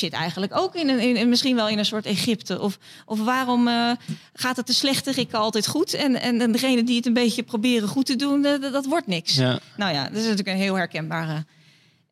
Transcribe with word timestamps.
zit 0.00 0.12
eigenlijk 0.12 0.58
ook 0.58 0.74
in, 0.74 0.88
een, 0.88 1.16
in, 1.16 1.28
misschien 1.28 1.56
wel 1.56 1.68
in 1.68 1.78
een 1.78 1.84
soort 1.84 2.06
Egypte. 2.06 2.60
Of, 2.60 2.78
of 3.04 3.24
waarom 3.24 3.68
uh, 3.68 3.90
gaat 4.32 4.56
het 4.56 4.66
de 4.66 4.72
slechterikken 4.72 5.38
altijd 5.38 5.66
goed? 5.66 5.94
En, 5.94 6.20
en, 6.20 6.40
en 6.40 6.52
degene 6.52 6.84
die 6.84 6.96
het 6.96 7.06
een 7.06 7.12
beetje 7.12 7.42
proberen 7.42 7.88
goed 7.88 8.06
te 8.06 8.16
doen, 8.16 8.42
dat, 8.42 8.62
dat 8.62 8.86
wordt 8.86 9.06
niks. 9.06 9.34
Ja. 9.34 9.58
Nou 9.76 9.92
ja, 9.92 10.04
dat 10.04 10.16
is 10.16 10.22
natuurlijk 10.22 10.48
een 10.48 10.62
heel 10.62 10.74
herkenbare 10.74 11.44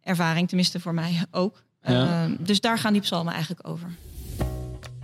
ervaring, 0.02 0.48
tenminste 0.48 0.80
voor 0.80 0.94
mij 0.94 1.24
ook. 1.30 1.62
Ja. 1.82 2.26
Uh, 2.26 2.36
dus 2.38 2.60
daar 2.60 2.78
gaan 2.78 2.92
die 2.92 3.02
psalmen 3.02 3.32
eigenlijk 3.32 3.68
over. 3.68 3.88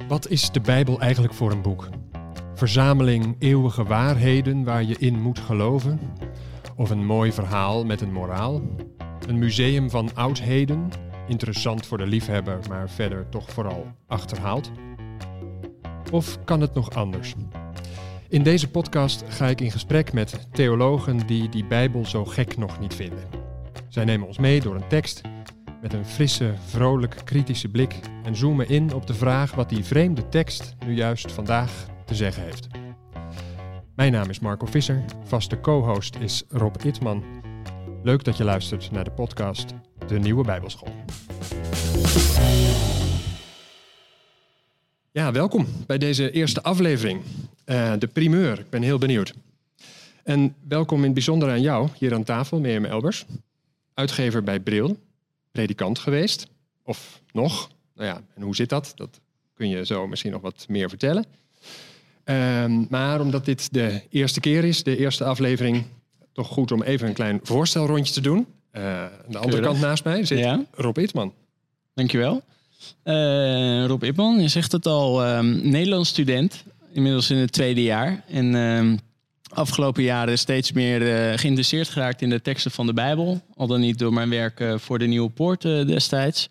Wat 0.09 0.29
is 0.29 0.51
de 0.51 0.61
Bijbel 0.61 1.01
eigenlijk 1.01 1.35
voor 1.35 1.53
een 1.53 1.63
boek? 1.63 1.89
Verzameling 2.55 3.37
eeuwige 3.39 3.85
waarheden 3.85 4.65
waar 4.65 4.85
je 4.85 4.97
in 4.99 5.23
moet 5.23 5.39
geloven? 5.39 6.01
Of 6.77 6.91
een 6.91 7.07
mooi 7.07 7.33
verhaal 7.33 7.85
met 7.85 8.01
een 8.01 8.13
moraal? 8.13 8.63
Een 9.27 9.39
museum 9.39 9.91
van 9.91 10.11
oudheden, 10.15 10.91
interessant 11.27 11.87
voor 11.87 11.99
de 11.99 12.07
liefhebber, 12.07 12.59
maar 12.69 12.91
verder 12.91 13.29
toch 13.29 13.51
vooral 13.51 13.87
achterhaald? 14.07 14.71
Of 16.13 16.45
kan 16.45 16.61
het 16.61 16.75
nog 16.75 16.91
anders? 16.91 17.35
In 18.29 18.43
deze 18.43 18.71
podcast 18.71 19.25
ga 19.29 19.47
ik 19.47 19.61
in 19.61 19.71
gesprek 19.71 20.13
met 20.13 20.47
theologen 20.53 21.27
die 21.27 21.49
die 21.49 21.65
Bijbel 21.65 22.07
zo 22.07 22.25
gek 22.25 22.57
nog 22.57 22.81
niet 22.81 22.95
vinden. 22.95 23.25
Zij 23.89 24.05
nemen 24.05 24.27
ons 24.27 24.39
mee 24.39 24.61
door 24.61 24.75
een 24.75 24.89
tekst 24.89 25.21
met 25.83 25.93
een 25.93 26.05
frisse, 26.05 26.55
vrolijk, 26.67 27.17
kritische 27.25 27.69
blik 27.69 27.95
en 28.23 28.37
zoomen 28.37 28.69
in 28.69 28.95
op 28.95 29.07
de 29.07 29.15
vraag 29.15 29.55
wat 29.55 29.69
die 29.69 29.85
vreemde 29.85 30.29
tekst 30.29 30.75
nu 30.87 30.95
juist 30.95 31.33
vandaag 31.33 31.87
te 32.05 32.15
zeggen 32.15 32.43
heeft. 32.43 32.67
Mijn 33.95 34.13
naam 34.13 34.31
is 34.31 34.39
Marco 34.39 34.67
Visser, 34.67 35.05
vaste 35.25 35.61
co-host 35.61 36.17
is 36.17 36.45
Rob 36.49 36.75
Itman. 36.85 37.44
Leuk 38.05 38.25
dat 38.25 38.37
je 38.37 38.45
luistert 38.45 38.91
naar 38.91 39.05
de 39.05 39.11
podcast 39.11 39.67
De 40.07 40.19
Nieuwe 40.19 40.45
Bijbelschool. 40.45 40.95
Ja, 45.11 45.33
welkom 45.33 45.67
bij 45.87 45.99
deze 45.99 46.31
eerste 46.31 46.63
aflevering, 46.63 47.23
uh, 47.67 47.93
de 47.99 48.07
primeur. 48.07 48.59
Ik 48.59 48.71
ben 48.71 48.83
heel 48.83 48.99
benieuwd. 48.99 49.35
En 50.23 50.55
welkom 50.69 50.99
in 50.99 51.05
het 51.05 51.15
bijzonder 51.15 51.51
aan 51.51 51.61
jou, 51.61 51.89
hier 51.99 52.15
aan 52.15 52.25
tafel, 52.25 52.61
Mirjam 52.61 52.85
Elbers, 52.85 53.27
uitgever 53.95 54.43
bij 54.43 54.61
Bril, 54.61 54.99
predikant 55.51 55.99
geweest, 55.99 56.47
of 56.83 57.23
nog. 57.33 57.71
Nou 57.95 58.09
ja, 58.09 58.23
en 58.35 58.43
hoe 58.43 58.57
zit 58.57 58.69
dat? 58.69 58.93
Dat 58.95 59.21
kun 59.55 59.69
je 59.69 59.87
zo 59.87 60.07
misschien 60.07 60.33
nog 60.33 60.43
wat 60.43 60.67
meer 60.69 60.89
vertellen. 60.89 61.25
Um, 62.25 62.87
maar 62.91 63.21
omdat 63.21 63.45
dit 63.45 63.73
de 63.73 64.03
eerste 64.11 64.41
keer 64.41 64.65
is, 64.65 64.83
de 64.83 64.97
eerste 64.97 65.25
aflevering, 65.25 65.85
toch 66.35 66.47
goed 66.47 66.73
om 66.73 66.83
even 66.83 67.09
een 67.09 67.15
klein 67.15 67.41
voorstelrondje 67.43 68.15
te 68.15 68.21
doen. 68.21 68.47
Uh, 68.73 69.03
aan 69.03 69.11
de 69.29 69.39
andere 69.39 69.63
kant 69.63 69.81
naast 69.81 70.05
mij 70.05 70.25
zit 70.25 70.39
Ja. 70.39 70.65
Rob 70.73 70.99
Itman. 70.99 71.33
Dankjewel. 71.95 72.43
Eh 73.03 73.85
Rob 73.87 74.03
Ipman, 74.03 74.41
je 74.41 74.49
zegt 74.49 74.73
het 74.73 74.87
al, 74.87 75.25
ehm, 75.25 75.69
Nederlands 75.71 76.09
student, 76.09 76.65
inmiddels 76.93 77.31
in 77.31 77.37
het 77.37 77.53
tweede 77.53 77.83
jaar. 77.83 78.25
En 78.29 78.55
ehm, 78.55 78.97
afgelopen 79.49 80.03
jaren 80.03 80.39
steeds 80.39 80.73
meer 80.73 81.03
eh, 81.03 81.39
geïnteresseerd 81.39 81.89
geraakt 81.89 82.23
in 82.23 82.31
de 82.31 82.43
teksten 82.43 82.71
van 82.71 82.87
de 82.87 82.93
Bijbel. 82.93 83.41
Al 83.57 83.67
dan 83.67 83.81
niet 83.81 83.99
door 83.99 84.13
mijn 84.13 84.31
werk 84.31 84.61
eh, 84.61 84.79
voor 84.79 84.99
de 84.99 85.07
Nieuwe 85.07 85.31
Poort 85.31 85.65
eh, 85.65 85.87
destijds. 85.87 86.49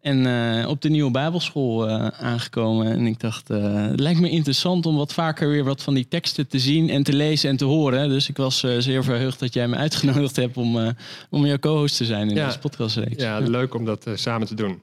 En 0.00 0.26
eh, 0.26 0.68
op 0.68 0.82
de 0.82 0.88
nieuwe 0.88 1.10
Bijbelschool 1.10 1.88
eh, 1.88 2.06
aangekomen. 2.06 2.86
En 2.86 3.06
ik 3.06 3.20
dacht, 3.20 3.50
eh, 3.50 3.86
het 3.86 4.00
lijkt 4.00 4.20
me 4.20 4.30
interessant 4.30 4.86
om 4.86 4.96
wat 4.96 5.12
vaker 5.12 5.48
weer 5.48 5.64
wat 5.64 5.82
van 5.82 5.94
die 5.94 6.08
teksten 6.08 6.46
te 6.46 6.58
zien 6.58 6.90
en 6.90 7.02
te 7.02 7.12
lezen 7.12 7.50
en 7.50 7.56
te 7.56 7.64
horen. 7.64 8.08
Dus 8.08 8.28
ik 8.28 8.36
was 8.36 8.58
zeer 8.78 9.04
verheugd 9.04 9.38
dat 9.40 9.54
jij 9.54 9.68
me 9.68 9.76
uitgenodigd 9.76 10.36
hebt 10.36 10.56
om, 10.56 10.94
om 11.30 11.46
jouw 11.46 11.58
co-host 11.58 11.96
te 11.96 12.04
zijn 12.04 12.28
in 12.28 12.34
Ja. 12.34 12.46
deze 12.46 12.58
podcastreeks. 12.58 13.22
Ja, 13.22 13.38
leuk 13.38 13.74
om 13.74 13.84
dat 13.84 14.06
samen 14.14 14.46
te 14.46 14.54
doen. 14.54 14.80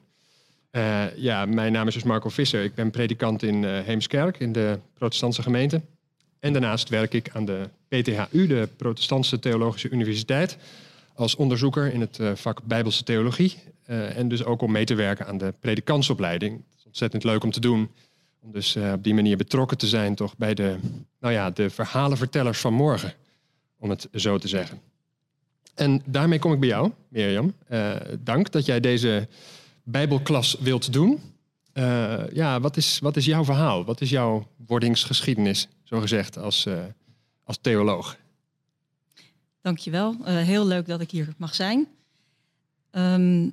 Ja, 1.16 1.46
mijn 1.46 1.72
naam 1.72 1.86
is 1.86 1.94
dus 1.94 2.02
Marco 2.02 2.28
Visser. 2.28 2.64
Ik 2.64 2.74
ben 2.74 2.90
predikant 2.90 3.42
in 3.42 3.64
Heemskerk, 3.64 4.38
in 4.38 4.52
de 4.52 4.78
protestantse 4.94 5.42
gemeente. 5.42 5.80
En 6.40 6.52
daarnaast 6.52 6.88
werk 6.88 7.14
ik 7.14 7.30
aan 7.32 7.44
de 7.44 7.68
PTHU, 7.88 8.46
de 8.46 8.68
Protestantse 8.76 9.38
Theologische 9.38 9.88
Universiteit, 9.90 10.56
als 11.14 11.36
onderzoeker 11.36 11.92
in 11.92 12.00
het 12.00 12.20
vak 12.34 12.60
Bijbelse 12.64 13.04
Theologie. 13.04 13.54
Eh, 13.88 14.16
en 14.16 14.28
dus 14.28 14.44
ook 14.44 14.62
om 14.62 14.72
mee 14.72 14.84
te 14.84 14.94
werken 14.94 15.26
aan 15.26 15.38
de 15.38 15.54
predikantsopleiding. 15.60 16.56
Het 16.56 16.78
is 16.78 16.86
ontzettend 16.86 17.24
leuk 17.24 17.44
om 17.44 17.50
te 17.50 17.60
doen. 17.60 17.90
Om 18.40 18.52
dus 18.52 18.76
eh, 18.76 18.92
op 18.92 19.04
die 19.04 19.14
manier 19.14 19.36
betrokken 19.36 19.78
te 19.78 19.86
zijn 19.86 20.14
toch 20.14 20.36
bij 20.36 20.54
de, 20.54 20.76
nou 21.20 21.34
ja, 21.34 21.50
de 21.50 21.70
verhalenvertellers 21.70 22.60
van 22.60 22.74
morgen. 22.74 23.12
Om 23.78 23.90
het 23.90 24.08
zo 24.14 24.38
te 24.38 24.48
zeggen. 24.48 24.80
En 25.74 26.02
daarmee 26.04 26.38
kom 26.38 26.52
ik 26.52 26.60
bij 26.60 26.68
jou, 26.68 26.92
Mirjam. 27.08 27.54
Eh, 27.66 27.94
dank 28.18 28.52
dat 28.52 28.66
jij 28.66 28.80
deze 28.80 29.28
Bijbelklas 29.82 30.56
wilt 30.60 30.92
doen. 30.92 31.20
Ja, 32.32 32.60
wat 32.60 32.76
is, 32.76 32.98
wat 32.98 33.16
is 33.16 33.24
jouw 33.24 33.44
verhaal? 33.44 33.84
Wat 33.84 34.00
is 34.00 34.10
jouw 34.10 34.46
wordingsgeschiedenis, 34.66 35.68
zo 35.84 36.00
gezegd, 36.00 36.38
als, 36.38 36.66
eh, 36.66 36.84
als 37.44 37.58
theoloog? 37.60 38.16
Dankjewel. 39.60 40.16
Uh, 40.20 40.26
heel 40.26 40.66
leuk 40.66 40.86
dat 40.86 41.00
ik 41.00 41.10
hier 41.10 41.34
mag 41.36 41.54
zijn. 41.54 41.88
Um, 42.90 43.52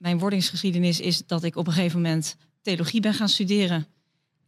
mijn 0.00 0.18
wordingsgeschiedenis 0.18 1.00
is 1.00 1.22
dat 1.26 1.42
ik 1.44 1.56
op 1.56 1.66
een 1.66 1.72
gegeven 1.72 2.00
moment 2.00 2.36
theologie 2.62 3.00
ben 3.00 3.14
gaan 3.14 3.28
studeren. 3.28 3.86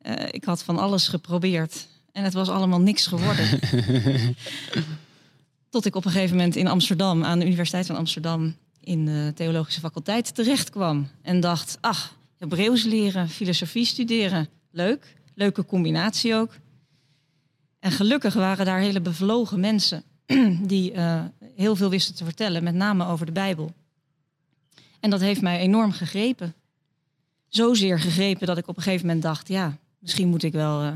Uh, 0.03 0.15
ik 0.31 0.45
had 0.45 0.63
van 0.63 0.79
alles 0.79 1.09
geprobeerd 1.09 1.87
en 2.13 2.25
het 2.25 2.33
was 2.33 2.49
allemaal 2.49 2.81
niks 2.81 3.07
geworden. 3.07 3.61
Tot 5.71 5.85
ik 5.85 5.95
op 5.95 6.05
een 6.05 6.11
gegeven 6.11 6.37
moment 6.37 6.57
in 6.57 6.67
Amsterdam, 6.67 7.25
aan 7.25 7.39
de 7.39 7.45
Universiteit 7.45 7.87
van 7.87 7.97
Amsterdam, 7.97 8.57
in 8.81 9.05
de 9.05 9.33
theologische 9.35 9.81
faculteit 9.81 10.35
terecht 10.35 10.71
kwam. 10.71 11.09
En 11.23 11.41
dacht, 11.41 11.79
ach, 11.81 12.17
Hebreeuws 12.39 12.85
leren, 12.85 13.29
filosofie 13.29 13.85
studeren, 13.85 14.49
leuk. 14.71 15.15
Leuke 15.35 15.65
combinatie 15.65 16.35
ook. 16.35 16.55
En 17.79 17.91
gelukkig 17.91 18.35
waren 18.35 18.67
daar 18.67 18.81
hele 18.81 19.01
bevlogen 19.01 19.61
mensen 19.61 20.03
die 20.73 20.93
uh, 20.93 21.25
heel 21.57 21.77
veel 21.77 21.91
wisten 21.91 22.15
te 22.15 22.25
vertellen, 22.25 22.65
met 22.65 22.75
name 22.75 23.07
over 23.07 23.27
de 23.27 23.33
Bijbel. 23.33 23.73
En 25.03 25.11
dat 25.11 25.21
heeft 25.21 25.41
mij 25.41 25.59
enorm 25.59 25.93
gegrepen. 25.93 26.55
Zozeer 27.49 28.01
gegrepen 28.01 28.47
dat 28.47 28.59
ik 28.59 28.69
op 28.69 28.77
een 28.77 28.83
gegeven 28.83 29.07
moment 29.07 29.25
dacht, 29.25 29.49
ja, 29.49 29.77
misschien 29.99 30.29
moet 30.29 30.43
ik 30.43 30.53
wel 30.53 30.83
uh, 30.83 30.89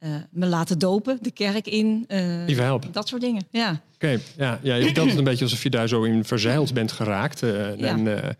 uh, 0.00 0.14
me 0.30 0.46
laten 0.46 0.78
dopen, 0.78 1.18
de 1.20 1.30
kerk 1.30 1.66
in. 1.66 2.04
Even 2.08 2.64
helpen. 2.64 2.92
Dat 2.92 3.08
soort 3.08 3.20
dingen, 3.20 3.42
ja. 3.50 3.70
Oké, 3.70 3.80
okay, 3.94 4.20
ja, 4.36 4.58
ja, 4.62 4.74
je 4.74 4.84
vertelt 4.84 5.08
het 5.08 5.18
een 5.18 5.24
beetje 5.24 5.44
alsof 5.44 5.62
je 5.62 5.70
daar 5.70 5.88
zo 5.88 6.02
in 6.02 6.24
verzeild 6.24 6.74
bent 6.74 6.92
geraakt. 6.92 7.42
Uh, 7.42 7.76
ja. 7.76 7.86
En 7.86 8.36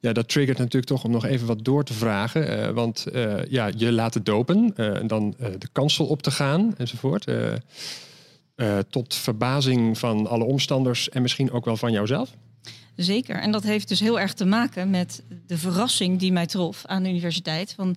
ja, 0.00 0.12
dat 0.12 0.28
triggert 0.28 0.58
natuurlijk 0.58 0.86
toch 0.86 1.04
om 1.04 1.10
nog 1.10 1.24
even 1.24 1.46
wat 1.46 1.64
door 1.64 1.84
te 1.84 1.92
vragen. 1.92 2.74
want 2.74 3.06
ja, 3.48 3.70
je 3.76 3.92
laten 3.92 4.24
dopen 4.24 4.76
en 4.76 5.06
dan 5.06 5.34
de 5.38 5.68
kansel 5.72 6.06
op 6.06 6.22
te 6.22 6.30
gaan 6.30 6.74
enzovoort. 6.76 7.26
Tot 8.90 9.14
verbazing 9.14 9.98
van 9.98 10.26
alle 10.26 10.44
omstanders 10.44 11.08
en 11.08 11.22
misschien 11.22 11.50
ook 11.50 11.64
wel 11.64 11.76
van 11.76 11.92
jouzelf? 11.92 12.30
Zeker. 12.96 13.36
En 13.36 13.50
dat 13.50 13.62
heeft 13.62 13.88
dus 13.88 14.00
heel 14.00 14.20
erg 14.20 14.32
te 14.32 14.44
maken 14.44 14.90
met 14.90 15.22
de 15.46 15.58
verrassing 15.58 16.18
die 16.18 16.32
mij 16.32 16.46
trof 16.46 16.82
aan 16.86 17.02
de 17.02 17.08
universiteit. 17.08 17.72
Van 17.72 17.96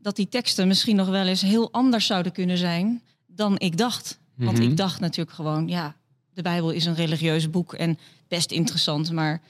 dat 0.00 0.16
die 0.16 0.28
teksten 0.28 0.68
misschien 0.68 0.96
nog 0.96 1.08
wel 1.08 1.26
eens 1.26 1.40
heel 1.40 1.72
anders 1.72 2.06
zouden 2.06 2.32
kunnen 2.32 2.58
zijn 2.58 3.02
dan 3.26 3.58
ik 3.58 3.76
dacht. 3.76 4.18
Want 4.34 4.50
Mhm. 4.50 4.56
mm 4.56 4.62
-hmm. 4.62 4.70
ik 4.70 4.76
dacht 4.76 5.00
natuurlijk 5.00 5.36
gewoon, 5.36 5.68
ja, 5.68 5.96
de 6.34 6.42
Bijbel 6.42 6.70
is 6.70 6.84
een 6.84 6.94
religieus 6.94 7.50
boek 7.50 7.74
en 7.74 7.98
best 8.28 8.50
interessant. 8.50 9.12
Maar 9.12 9.40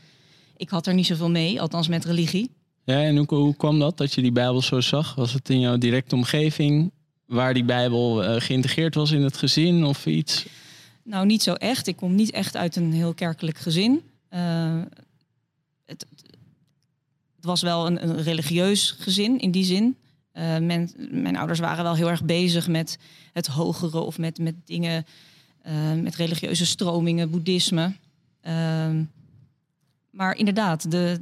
ik 0.56 0.68
had 0.68 0.86
er 0.86 0.94
niet 0.94 1.06
zoveel 1.06 1.30
mee, 1.30 1.60
althans 1.60 1.88
met 1.88 2.04
religie. 2.04 2.50
Ja, 2.84 3.02
en 3.02 3.16
hoe, 3.16 3.26
hoe 3.26 3.56
kwam 3.56 3.78
dat, 3.78 3.96
dat 3.98 4.12
je 4.12 4.22
die 4.22 4.32
Bijbel 4.32 4.62
zo 4.62 4.80
zag? 4.80 5.14
Was 5.14 5.32
het 5.32 5.50
in 5.50 5.60
jouw 5.60 5.78
directe 5.78 6.14
omgeving? 6.14 6.90
waar 7.32 7.54
die 7.54 7.64
Bijbel 7.64 8.24
uh, 8.24 8.40
geïntegreerd 8.40 8.94
was 8.94 9.10
in 9.10 9.22
het 9.22 9.36
gezin 9.36 9.84
of 9.84 10.06
iets? 10.06 10.46
Nou, 11.04 11.26
niet 11.26 11.42
zo 11.42 11.52
echt. 11.52 11.86
Ik 11.86 11.96
kom 11.96 12.14
niet 12.14 12.30
echt 12.30 12.56
uit 12.56 12.76
een 12.76 12.92
heel 12.92 13.14
kerkelijk 13.14 13.58
gezin. 13.58 14.02
Uh, 14.34 14.82
het, 15.84 16.06
het, 17.36 17.44
was 17.44 17.62
wel 17.62 17.86
een, 17.86 18.02
een, 18.08 18.22
religieus 18.22 18.90
gezin 18.98 19.38
in 19.38 19.50
die 19.50 19.64
zin. 19.64 19.96
Men, 20.60 20.90
mijn 21.10 21.36
ouders 21.36 21.58
waren 21.58 21.84
wel 21.84 21.94
heel 21.94 22.08
erg 22.10 22.24
bezig 22.24 22.68
met 22.68 22.98
het 23.32 23.46
hogere 23.46 23.98
of 23.98 24.18
met, 24.18 24.38
met 24.38 24.54
dingen, 24.64 25.06
uh, 25.66 25.92
met 26.02 26.14
religieuze 26.14 26.66
stromingen, 26.66 27.30
boeddhisme. 27.30 27.92
Ehm, 28.40 29.04
maar 30.10 30.36
inderdaad, 30.36 30.90
de, 30.90 31.20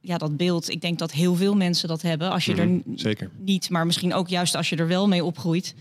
ja, 0.00 0.18
dat 0.18 0.36
beeld, 0.36 0.70
ik 0.70 0.80
denk 0.80 0.98
dat 0.98 1.12
heel 1.12 1.34
veel 1.34 1.54
mensen 1.54 1.88
dat 1.88 2.02
hebben. 2.02 2.30
Als 2.30 2.44
je 2.44 2.52
Mhm, 2.52 2.60
er 2.60 2.82
zeker. 2.94 3.30
niet, 3.38 3.70
maar 3.70 3.86
misschien 3.86 4.14
ook 4.14 4.28
juist 4.28 4.54
als 4.54 4.68
je 4.68 4.76
er 4.76 4.86
wel 4.86 5.08
mee 5.08 5.24
opgroeit. 5.24 5.74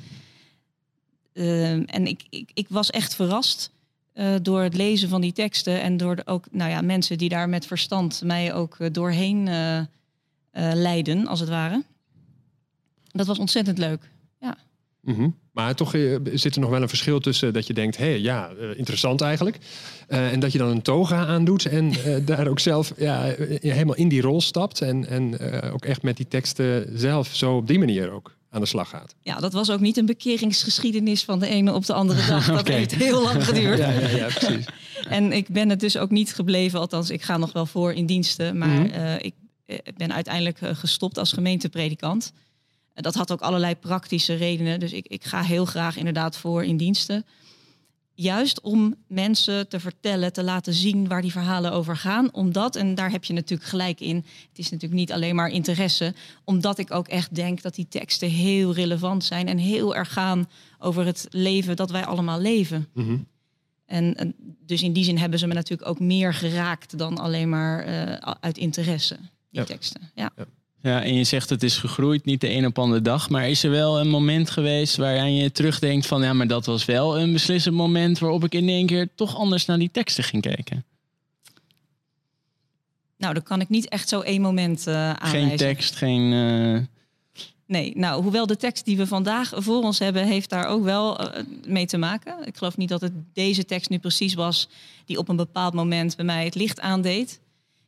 Uh, 1.34 1.72
en 1.72 2.08
ik, 2.08 2.24
ik, 2.30 2.52
ik, 2.54 2.66
was 2.70 2.90
echt 2.90 3.16
verrast 3.16 3.72
uh, 4.16 4.36
door 4.42 4.62
het 4.62 4.76
lezen 4.76 5.10
van 5.10 5.22
die 5.22 5.34
teksten 5.34 5.82
en 5.82 5.98
door 5.98 6.22
ook 6.26 6.46
nou 6.52 6.70
ja, 6.70 6.82
mensen 6.82 7.18
die 7.18 7.30
daar 7.30 7.50
met 7.50 7.66
verstand 7.66 8.22
mij 8.24 8.54
ook 8.54 8.76
uh, 8.80 8.88
doorheen 8.92 9.50
leiden, 10.74 11.28
als 11.28 11.40
het 11.40 11.50
ware. 11.50 11.84
Dat 13.12 13.28
was 13.28 13.40
ontzettend 13.40 13.78
leuk. 13.78 14.10
Ja. 14.40 14.58
-hmm. 15.04 15.36
Maar 15.56 15.76
toch 15.76 15.96
eh, 15.96 16.16
zit 16.34 16.56
er 16.56 16.62
nog 16.62 16.70
wel 16.70 16.82
een 16.82 16.90
verschil 16.90 17.20
tussen 17.20 17.54
dat 17.54 17.68
je 17.68 17.74
denkt, 17.74 17.98
hé, 17.98 18.06
hey, 18.06 18.20
ja, 18.20 18.50
eh, 18.50 18.78
interessant 18.78 19.22
eigenlijk. 19.22 19.58
En 20.08 20.40
dat 20.40 20.52
je 20.52 20.58
dan 20.58 20.70
een 20.70 20.82
toga 20.82 21.26
aandoet 21.26 21.66
en 21.66 21.94
daar 22.26 22.48
ook 22.48 22.60
zelf 22.60 22.94
ja, 22.98 23.34
helemaal 23.60 23.96
in 23.96 24.08
die 24.08 24.22
rol 24.22 24.42
stapt. 24.42 24.82
En, 24.82 25.08
en 25.08 25.40
ook 25.72 25.86
echt 25.86 26.04
met 26.04 26.18
die 26.18 26.28
teksten 26.28 27.00
zelf 27.00 27.28
zo 27.28 27.56
op 27.56 27.68
die 27.68 27.80
manier 27.80 28.12
ook 28.12 28.36
aan 28.56 28.62
de 28.62 28.68
slag 28.68 28.90
gaat. 28.90 29.16
Ja, 29.22 29.36
dat 29.36 29.54
was 29.54 29.70
ook 29.70 29.80
niet 29.80 29.98
een 29.98 30.06
bekeringsgeschiedenis 30.06 31.24
van 31.24 31.40
de 31.40 31.48
ene 31.48 31.74
op 31.74 31.86
de 31.86 31.94
andere 31.94 32.28
dag. 32.32 32.46
Dat 32.48 32.60
okay. 32.60 32.76
heeft 32.76 32.96
heel 32.96 33.22
lang 33.22 33.46
geduurd. 33.48 33.78
ja, 33.78 33.90
ja, 33.90 34.08
ja, 34.08 34.28
precies. 34.28 34.66
en 35.10 35.32
ik 35.32 35.48
ben 35.48 35.70
het 35.70 35.80
dus 35.80 35.98
ook 35.98 36.10
niet 36.10 36.34
gebleven, 36.34 36.80
althans 36.80 37.10
ik 37.10 37.22
ga 37.22 37.38
nog 37.38 37.52
wel 37.52 37.66
voor 37.66 37.94
in 37.94 38.06
diensten. 38.06 38.58
Maar 38.58 38.68
mm 38.68 38.92
-hmm. 38.92 39.18
ik 39.18 39.34
ben 39.98 40.14
uiteindelijk 40.14 40.60
gestopt 40.62 41.18
als 41.18 41.32
gemeentepredikant. 41.32 42.32
Dat 42.94 43.16
had 43.16 43.32
ook 43.32 43.42
allerlei 43.42 43.76
praktische 43.76 44.34
redenen. 44.34 44.80
Dus 44.80 44.92
ik, 44.92 45.08
ik 45.08 45.24
ga 45.24 45.42
heel 45.42 45.66
graag 45.66 45.98
inderdaad 45.98 46.38
voor 46.38 46.64
in 46.64 46.78
diensten. 46.78 47.26
Juist 48.16 48.62
om 48.62 48.96
mensen 49.08 49.68
te 49.68 49.80
vertellen, 49.80 50.34
te 50.34 50.44
laten 50.44 50.74
zien 50.74 51.08
waar 51.08 51.22
die 51.22 51.32
verhalen 51.32 51.72
over 51.72 51.98
gaan. 51.98 52.34
Omdat, 52.34 52.76
en 52.76 52.96
daar 52.96 53.12
heb 53.12 53.24
je 53.24 53.34
natuurlijk 53.34 53.70
gelijk 53.70 54.00
in, 54.00 54.16
het 54.50 54.60
is 54.60 54.70
natuurlijk 54.70 55.00
niet 55.00 55.12
alleen 55.12 55.36
maar 55.36 55.50
interesse. 55.50 56.14
Omdat 56.44 56.78
ik 56.78 56.92
ook 56.94 57.08
echt 57.08 57.36
denk 57.36 57.62
dat 57.62 57.76
die 57.76 57.88
teksten 57.88 58.30
heel 58.30 58.74
relevant 58.74 59.24
zijn 59.24 59.48
en 59.48 59.58
heel 59.58 59.96
erg 59.96 60.14
gaan 60.14 60.50
over 60.80 61.06
het 61.06 61.28
leven 61.30 61.76
dat 61.76 61.92
wij 61.92 62.06
allemaal 62.06 62.40
leven. 62.40 62.88
Mm 62.94 63.26
en, 63.86 64.16
en, 64.16 64.36
dus 64.66 64.82
in 64.82 64.94
die 64.94 65.04
zin 65.04 65.18
hebben 65.18 65.40
ze 65.40 65.48
me 65.48 65.54
natuurlijk 65.54 65.90
ook 65.90 66.00
meer 66.00 66.34
geraakt 66.34 66.98
dan 66.98 67.18
alleen 67.18 67.50
maar 67.50 67.88
uh, 67.88 68.32
uit 68.40 68.58
interesse, 68.58 69.16
die 69.50 69.60
Ja. 69.60 69.64
teksten. 69.64 70.12
Ja. 70.16 70.32
Ja. 70.36 70.46
Ja, 70.86 71.04
en 71.04 71.14
je 71.14 71.24
zegt 71.24 71.50
het 71.50 71.64
is 71.64 71.78
gegroeid, 71.78 72.26
niet 72.26 72.42
de 72.42 72.50
een 72.50 72.66
op 72.66 72.80
andere 72.80 73.02
dag. 73.02 73.30
Maar 73.30 73.50
is 73.50 73.64
er 73.64 73.70
wel 73.70 74.00
een 74.00 74.08
moment 74.08 74.50
geweest 74.50 74.96
waaraan 74.96 75.36
je 75.36 75.52
terugdenkt 75.52 76.06
van... 76.06 76.22
ja, 76.22 76.34
maar 76.34 76.48
dat 76.48 76.66
was 76.66 76.86
wel 76.86 77.20
een 77.20 77.34
beslissend 77.34 77.76
moment 77.76 78.20
waarop 78.20 78.44
ik 78.44 78.54
in 78.54 78.70
één 78.70 78.86
keer 78.86 79.10
toch 79.16 79.36
anders 79.36 79.66
naar 79.66 79.78
die 79.78 79.92
teksten 79.92 80.24
ging 80.24 80.42
kijken? 80.42 80.86
Nou, 83.18 83.34
dan 83.34 83.44
kan 83.44 83.62
ik 83.62 83.70
niet 83.70 83.90
echt 83.90 84.10
zo 84.10 84.22
één 84.22 84.42
moment 84.42 84.88
aanwijzen. 84.88 85.48
Geen 85.48 85.58
tekst, 85.58 85.96
geen... 85.96 86.34
eh, 86.34 86.82
Nee, 87.68 87.94
nou, 87.96 88.24
hoewel 88.24 88.48
de 88.48 88.58
tekst 88.58 88.86
die 88.86 88.98
we 88.98 89.08
vandaag 89.08 89.52
voor 89.56 89.84
ons 89.84 90.00
hebben, 90.00 90.26
heeft 90.28 90.50
daar 90.50 90.66
ook 90.66 90.84
wel 90.84 91.20
eh, 91.20 91.44
mee 91.68 91.86
te 91.86 91.98
maken. 91.98 92.48
Ik 92.48 92.58
geloof 92.58 92.78
niet 92.78 92.90
dat 92.90 93.02
het 93.02 93.14
deze 93.34 93.66
tekst 93.66 93.90
nu 93.90 93.98
precies 93.98 94.34
was 94.34 94.70
die 95.06 95.18
op 95.18 95.30
een 95.30 95.36
bepaald 95.36 95.74
moment 95.74 96.16
bij 96.16 96.26
mij 96.26 96.46
het 96.46 96.56
licht 96.56 96.80
aandeed. 96.80 97.40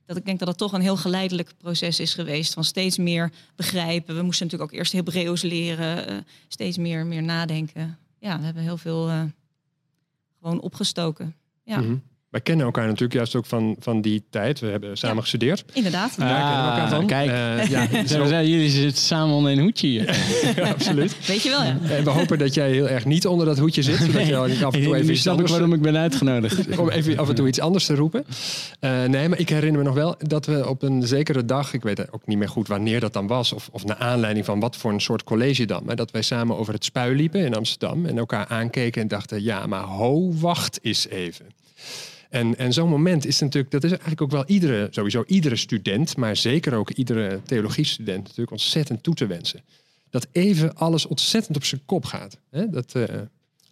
Dat 0.07 0.17
ik 0.17 0.25
denk 0.25 0.39
dat 0.39 0.47
het 0.47 0.57
toch 0.57 0.73
een 0.73 0.81
heel 0.81 0.97
geleidelijk 0.97 1.53
proces 1.57 1.99
is 1.99 2.13
geweest 2.13 2.53
van 2.53 2.63
steeds 2.63 2.97
meer 2.97 3.31
begrijpen. 3.55 4.15
We 4.15 4.21
moesten 4.21 4.45
natuurlijk 4.45 4.71
ook 4.71 4.79
eerst 4.79 4.91
Hebreeuws 4.91 5.41
leren, 5.41 6.07
eh, 6.07 6.17
steeds 6.47 6.77
meer, 6.77 7.05
meer 7.05 7.23
nadenken. 7.23 7.97
Ja, 8.19 8.37
we 8.39 8.45
hebben 8.45 8.63
heel 8.63 8.77
veel 8.77 9.09
eh, 9.09 9.23
gewoon 10.41 10.59
opgestoken. 10.61 11.35
Ja, 11.63 11.79
Mhm. 11.79 11.95
Wij 12.37 12.45
kennen 12.45 12.65
elkaar 12.65 12.85
natuurlijk 12.85 13.13
juist 13.13 13.35
ook 13.35 13.45
van, 13.45 13.75
van 13.79 14.01
die 14.01 14.23
tijd. 14.29 14.59
We 14.59 14.67
hebben 14.67 14.97
samen 14.97 15.15
Ja. 15.15 15.21
gestudeerd. 15.21 15.63
inderdaad. 15.73 16.17
Daar 16.17 16.27
kennen 16.27 16.63
we 16.63 16.69
elkaar 16.69 16.89
van. 16.89 17.05
kijk. 17.05 17.29
Eh, 17.29 17.69
ja, 18.05 18.07
zijn 18.27 18.49
jullie 18.49 18.69
zitten 18.69 19.01
samen 19.03 19.35
onder 19.35 19.51
een 19.51 19.59
hoedje 19.59 19.87
hier. 19.87 20.15
ja, 20.55 20.69
absoluut. 20.75 21.27
Weet 21.27 21.43
je 21.43 21.49
wel, 21.49 21.63
ja. 21.63 21.77
En 21.89 22.03
we 22.03 22.09
hopen 22.09 22.37
dat 22.37 22.53
jij 22.53 22.71
heel 22.71 22.89
erg 22.89 23.05
niet 23.05 23.27
onder 23.27 23.45
dat 23.45 23.57
hoedje 23.57 23.81
zit. 23.81 23.95
Zodat 23.95 24.27
je 24.27 24.65
af 24.65 24.73
en 24.73 24.83
toe 24.83 24.95
even 24.95 25.13
iets 25.13 25.27
anders 25.27 25.51
waarom 25.51 25.73
ik 25.73 25.81
ben 25.81 25.97
uitgenodigd. 25.97 26.77
om 26.79 26.89
even 26.89 27.17
af 27.17 27.29
en 27.29 27.35
toe 27.35 27.47
iets 27.47 27.59
anders 27.59 27.85
te 27.85 27.95
roepen. 27.95 28.25
Eh, 28.79 29.03
nee, 29.03 29.29
maar 29.29 29.39
ik 29.39 29.49
herinner 29.49 29.77
me 29.79 29.85
nog 29.85 29.95
wel 29.95 30.15
dat 30.17 30.45
we 30.45 30.69
op 30.69 30.81
een 30.81 31.07
zekere 31.07 31.45
dag, 31.45 31.73
ik 31.73 31.83
weet 31.83 32.13
ook 32.13 32.27
niet 32.27 32.37
meer 32.37 32.49
goed 32.49 32.67
wanneer 32.67 32.99
dat 32.99 33.13
dan 33.13 33.27
was, 33.27 33.53
of, 33.53 33.69
of 33.71 33.85
naar 33.85 33.97
aanleiding 33.97 34.45
van 34.45 34.59
wat 34.59 34.75
voor 34.75 34.91
een 34.91 35.01
soort 35.01 35.23
college 35.23 35.65
dan, 35.65 35.81
maar 35.85 35.95
dat 35.95 36.11
wij 36.11 36.21
samen 36.21 36.57
over 36.57 36.73
het 36.73 36.83
spui 36.85 37.15
liepen 37.15 37.45
in 37.45 37.55
Amsterdam 37.55 38.05
en 38.05 38.17
elkaar 38.17 38.45
aankeken 38.47 39.01
en 39.01 39.07
dachten, 39.07 39.43
ja, 39.43 39.65
maar 39.65 39.83
ho, 39.83 40.31
wacht 40.39 40.79
eens 40.81 41.07
even. 41.07 41.45
En, 42.29 42.57
en 42.57 42.73
zo'n 42.73 42.89
moment 42.89 43.25
is 43.25 43.39
natuurlijk, 43.39 43.71
dat 43.71 43.83
is 43.83 43.89
eigenlijk 43.89 44.21
ook 44.21 44.31
wel 44.31 44.45
iedere, 44.45 44.87
sowieso 44.91 45.23
iedere 45.27 45.55
student, 45.55 46.17
maar 46.17 46.35
zeker 46.35 46.73
ook 46.73 46.89
iedere 46.89 47.41
theologiestudent 47.43 48.23
natuurlijk 48.23 48.51
ontzettend 48.51 49.03
toe 49.03 49.15
te 49.15 49.27
wensen. 49.27 49.63
Dat 50.09 50.27
even 50.31 50.75
alles 50.75 51.05
ontzettend 51.05 51.57
op 51.57 51.63
zijn 51.63 51.81
kop 51.85 52.05
gaat. 52.05 52.37
Hè? 52.49 52.69
Dat, 52.69 52.93
eh, 52.93 53.03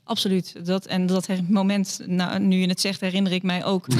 Absoluut. 0.04 0.66
Dat, 0.66 0.86
en 0.86 1.06
dat 1.06 1.28
moment, 1.48 2.00
nou, 2.06 2.40
nu 2.40 2.57
je 2.57 2.68
het 2.68 2.81
zegt, 2.81 3.02
herinner 3.02 3.31
ik 3.31 3.44
mij 3.44 3.63
ook. 3.63 3.88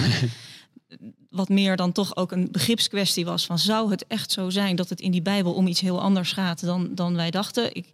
wat 1.36 1.50
meer 1.50 1.76
dan 1.76 1.92
toch 1.92 2.16
ook 2.16 2.32
een 2.32 2.52
begripskwestie 2.52 3.26
was. 3.26 3.46
Van 3.46 3.60
zou 3.60 3.92
het 3.92 4.08
echt 4.08 4.32
zo 4.32 4.50
zijn 4.50 4.76
dat 4.76 4.90
het 4.90 5.02
in 5.02 5.12
die 5.12 5.22
Bijbel 5.22 5.54
om 5.54 5.68
iets 5.68 5.82
heel 5.82 6.02
anders 6.02 6.32
gaat 6.32 6.66
dan, 6.66 6.96
dan 6.96 7.16
wij 7.16 7.32
dachten? 7.32 7.76
Ik, 7.76 7.88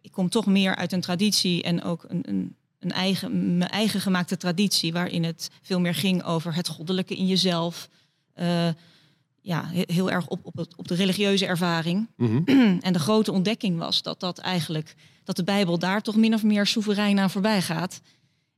ik 0.00 0.12
kom 0.12 0.28
toch 0.28 0.46
meer 0.46 0.76
uit 0.76 0.92
een 0.92 1.00
traditie 1.00 1.62
en 1.62 1.82
ook 1.82 2.04
een, 2.08 2.28
een, 2.28 2.56
een 2.78 2.92
eigen, 2.92 3.56
mijn 3.58 3.70
eigen 3.70 4.00
gemaakte 4.00 4.36
traditie, 4.36 4.92
waarin 4.92 5.24
het 5.24 5.50
veel 5.62 5.80
meer 5.80 5.94
ging 5.94 6.22
over 6.24 6.54
het 6.54 6.68
goddelijke 6.68 7.16
in 7.16 7.26
jezelf. 7.26 7.88
Eh, 8.34 8.68
ja, 9.40 9.64
he- 9.72 9.82
heel 9.94 10.10
erg 10.10 10.26
op, 10.28 10.40
op, 10.42 10.56
het, 10.56 10.76
op 10.76 10.88
de 10.88 10.94
religieuze 10.94 11.46
ervaring. 11.46 12.08
mhm. 12.16 12.42
En 12.80 12.92
de 12.92 12.98
grote 12.98 13.32
ontdekking 13.32 13.78
was 13.78 14.02
dat 14.02 14.20
dat 14.20 14.38
eigenlijk 14.38 14.94
dat 15.24 15.36
de 15.36 15.44
Bijbel 15.44 15.78
daar 15.78 16.02
toch 16.02 16.16
min 16.16 16.34
of 16.34 16.42
meer 16.42 16.66
soeverein 16.66 17.18
aan 17.18 17.30
voorbij 17.30 17.62
gaat. 17.62 18.00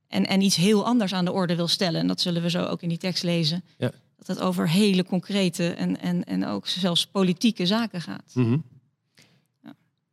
En, 0.08 0.26
en 0.26 0.40
iets 0.40 0.56
heel 0.56 0.84
anders 0.86 1.12
aan 1.14 1.24
de 1.24 1.32
orde 1.32 1.56
wil 1.56 1.68
stellen. 1.68 2.00
En 2.00 2.06
dat 2.06 2.20
zullen 2.20 2.42
we 2.42 2.50
zo 2.50 2.64
ook 2.64 2.82
in 2.82 2.88
die 2.88 2.98
tekst 2.98 3.22
lezen. 3.22 3.62
Ja. 3.78 3.90
Dat 4.16 4.26
het 4.26 4.40
over 4.40 4.68
hele 4.68 5.04
concrete 5.04 5.70
en, 5.72 6.00
en, 6.00 6.24
en 6.24 6.46
ook 6.46 6.66
zelfs 6.66 7.06
politieke 7.06 7.66
zaken 7.66 8.00
gaat. 8.00 8.30
Ja. 8.34 8.58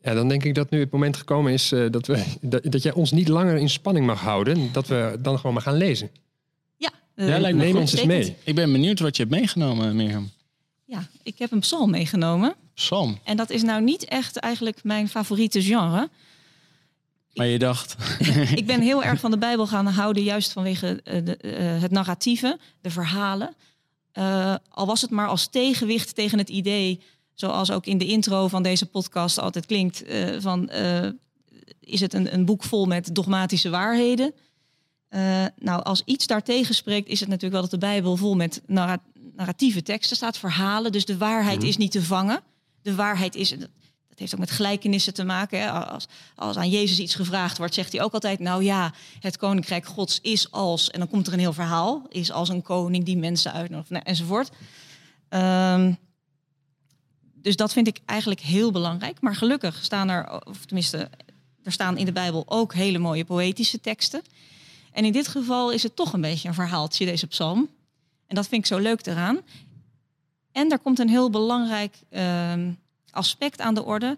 Ja, 0.08 0.14
dan 0.14 0.28
denk 0.28 0.44
ik 0.44 0.56
dat 0.56 0.70
nu 0.70 0.80
het 0.80 0.92
moment 0.92 1.18
gekomen 1.18 1.54
is 1.54 1.72
eh, 1.72 1.86
dat, 1.90 2.08
we, 2.08 2.24
dat, 2.42 2.64
dat 2.64 2.84
jij 2.84 2.94
ons 2.94 3.12
niet 3.12 3.28
langer 3.28 3.56
in 3.56 3.70
spanning 3.70 4.06
mag 4.06 4.22
houden. 4.22 4.70
Dat 4.72 4.88
we 4.88 5.18
dan 5.20 5.38
gewoon 5.38 5.54
maar 5.54 5.62
gaan 5.62 5.78
lezen. 5.78 6.10
Ja, 6.78 6.92
Ja, 7.16 7.34
eh, 7.34 7.40
lijkt 7.40 7.58
me 7.58 7.64
Neem 7.64 7.78
ons 7.78 7.92
eens 7.92 8.06
mee. 8.06 8.36
Ik 8.44 8.56
ben 8.56 8.72
benieuwd 8.72 9.00
wat 9.00 9.16
je 9.16 9.24
hebt 9.24 9.36
meegenomen, 9.36 9.96
Mirjam. 9.96 10.30
Ja, 10.86 11.08
ik 11.24 11.38
heb 11.38 11.52
een 11.52 11.60
psalm 11.60 11.90
meegenomen. 11.90 12.56
Psalm. 12.74 13.20
En 13.24 13.38
dat 13.38 13.50
is 13.50 13.64
nou 13.64 13.82
niet 13.82 14.06
echt 14.06 14.38
eigenlijk 14.38 14.84
mijn 14.84 15.10
favoriete 15.10 15.62
genre. 15.62 16.10
Maar 17.34 17.48
je 17.48 17.60
dacht, 17.60 17.96
ik 18.62 18.66
ben 18.66 18.82
heel 18.82 19.04
erg 19.04 19.20
van 19.20 19.32
de 19.32 19.38
Bijbel 19.38 19.68
gaan 19.68 19.88
houden, 19.88 20.24
juist 20.24 20.52
vanwege 20.52 21.02
eh, 21.04 21.26
de, 21.26 21.38
eh, 21.38 21.82
het 21.82 21.92
narratieve, 21.92 22.60
de 22.82 22.90
verhalen. 22.90 23.56
Eh, 24.12 24.56
al 24.70 24.86
was 24.86 25.02
het 25.02 25.12
maar 25.12 25.28
als 25.28 25.48
tegenwicht 25.48 26.16
tegen 26.16 26.38
het 26.38 26.50
idee, 26.50 27.02
zoals 27.40 27.72
ook 27.72 27.86
in 27.86 27.98
de 27.98 28.06
intro 28.06 28.48
van 28.48 28.64
deze 28.64 28.86
podcast 28.86 29.40
altijd 29.40 29.66
klinkt, 29.66 30.04
eh, 30.04 30.36
van 30.40 30.70
eh, 30.70 31.10
is 31.80 32.00
het 32.00 32.14
een, 32.14 32.34
een 32.34 32.46
boek 32.46 32.64
vol 32.64 32.86
met 32.86 33.16
dogmatische 33.16 33.70
waarheden? 33.70 34.34
Eh, 35.10 35.46
nou, 35.60 35.84
als 35.84 36.02
iets 36.06 36.28
daartegen 36.28 36.76
spreekt, 36.76 37.08
is 37.10 37.20
het 37.20 37.30
natuurlijk 37.30 37.54
wel 37.62 37.70
dat 37.70 37.80
de 37.80 37.88
Bijbel 37.88 38.16
vol 38.16 38.36
met 38.36 38.62
narra- 38.66 39.04
narratieve 39.36 39.84
teksten 39.84 40.16
staat, 40.18 40.38
verhalen. 40.38 40.92
Dus 40.92 41.06
de 41.06 41.18
waarheid 41.18 41.58
Mhm. 41.58 41.68
is 41.68 41.78
niet 41.78 41.92
te 41.92 42.04
vangen. 42.04 42.42
De 42.82 42.96
waarheid 42.96 43.36
is, 43.36 43.50
dat 43.50 43.70
heeft 44.16 44.34
ook 44.34 44.40
met 44.40 44.52
gelijkenissen 44.52 45.14
te 45.14 45.24
maken. 45.24 45.60
Hè? 45.60 45.72
Als, 45.72 46.08
als 46.36 46.56
aan 46.58 46.70
Jezus 46.70 47.00
iets 47.00 47.16
gevraagd 47.16 47.58
wordt, 47.58 47.74
zegt 47.74 47.92
hij 47.92 48.02
ook 48.02 48.14
altijd: 48.14 48.40
Nou 48.40 48.64
ja, 48.64 48.94
het 49.20 49.38
koninkrijk 49.38 49.86
Gods 49.86 50.20
is 50.22 50.52
als. 50.52 50.92
En 50.92 51.00
dan 51.00 51.10
komt 51.10 51.28
er 51.28 51.34
een 51.34 51.40
heel 51.40 51.54
verhaal: 51.54 52.06
is 52.10 52.32
als 52.32 52.50
een 52.50 52.62
koning 52.62 53.06
die 53.06 53.18
mensen 53.18 53.54
uitnodigt, 53.54 53.90
nou, 53.90 54.04
enzovoort. 54.06 54.50
Ehm, 55.30 55.94
dus 57.42 57.56
dat 57.56 57.74
vind 57.74 57.88
ik 57.88 58.00
eigenlijk 58.06 58.40
heel 58.40 58.72
belangrijk. 58.72 59.22
Maar 59.22 59.36
gelukkig 59.36 59.84
staan 59.84 60.10
er, 60.10 60.46
of 60.46 60.66
tenminste, 60.66 61.10
er 61.64 61.72
staan 61.72 61.98
in 61.98 62.06
de 62.06 62.12
Bijbel 62.12 62.44
ook 62.48 62.74
hele 62.74 62.98
mooie 62.98 63.26
poëtische 63.26 63.80
teksten. 63.80 64.22
En 64.92 65.06
in 65.06 65.12
dit 65.12 65.28
geval 65.28 65.72
is 65.72 65.84
het 65.84 65.96
toch 65.96 66.14
een 66.14 66.22
beetje 66.22 66.48
een 66.48 66.54
verhaaltje, 66.54 67.06
deze 67.06 67.28
psalm. 67.28 67.70
En 68.28 68.36
dat 68.36 68.48
vind 68.48 68.62
ik 68.62 68.68
zo 68.68 68.78
leuk 68.78 69.06
eraan. 69.06 69.40
En 70.52 70.70
daar 70.70 70.80
komt 70.80 71.00
een 71.00 71.10
heel 71.10 71.30
belangrijk 71.30 72.00
ehm, 72.10 72.72
aspect 73.12 73.62
aan 73.62 73.74
de 73.74 73.84
orde. 73.84 74.18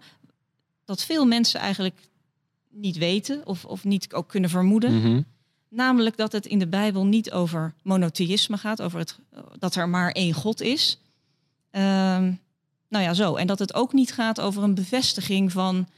Dat 0.84 1.04
veel 1.04 1.26
mensen 1.26 1.60
eigenlijk 1.60 2.08
niet 2.68 2.96
weten 2.96 3.46
of, 3.46 3.64
of 3.64 3.84
niet 3.84 4.12
ook 4.14 4.28
kunnen 4.28 4.50
vermoeden. 4.50 4.98
Mhm. 4.98 5.22
Namelijk 5.68 6.16
dat 6.16 6.32
het 6.32 6.46
in 6.46 6.58
de 6.58 6.66
Bijbel 6.66 7.06
niet 7.06 7.30
over 7.30 7.74
monotheïsme 7.82 8.58
gaat, 8.58 8.82
over 8.82 8.98
het, 8.98 9.18
dat 9.58 9.74
er 9.74 9.88
maar 9.88 10.10
één 10.10 10.32
God 10.32 10.60
is. 10.60 10.98
Ehm, 11.70 12.32
nou 12.90 13.04
ja, 13.04 13.14
zo. 13.14 13.34
En 13.34 13.46
dat 13.46 13.58
het 13.58 13.74
ook 13.74 13.92
niet 13.92 14.12
gaat 14.12 14.40
over 14.40 14.62
een 14.62 14.74
bevestiging 14.74 15.52
van 15.52 15.88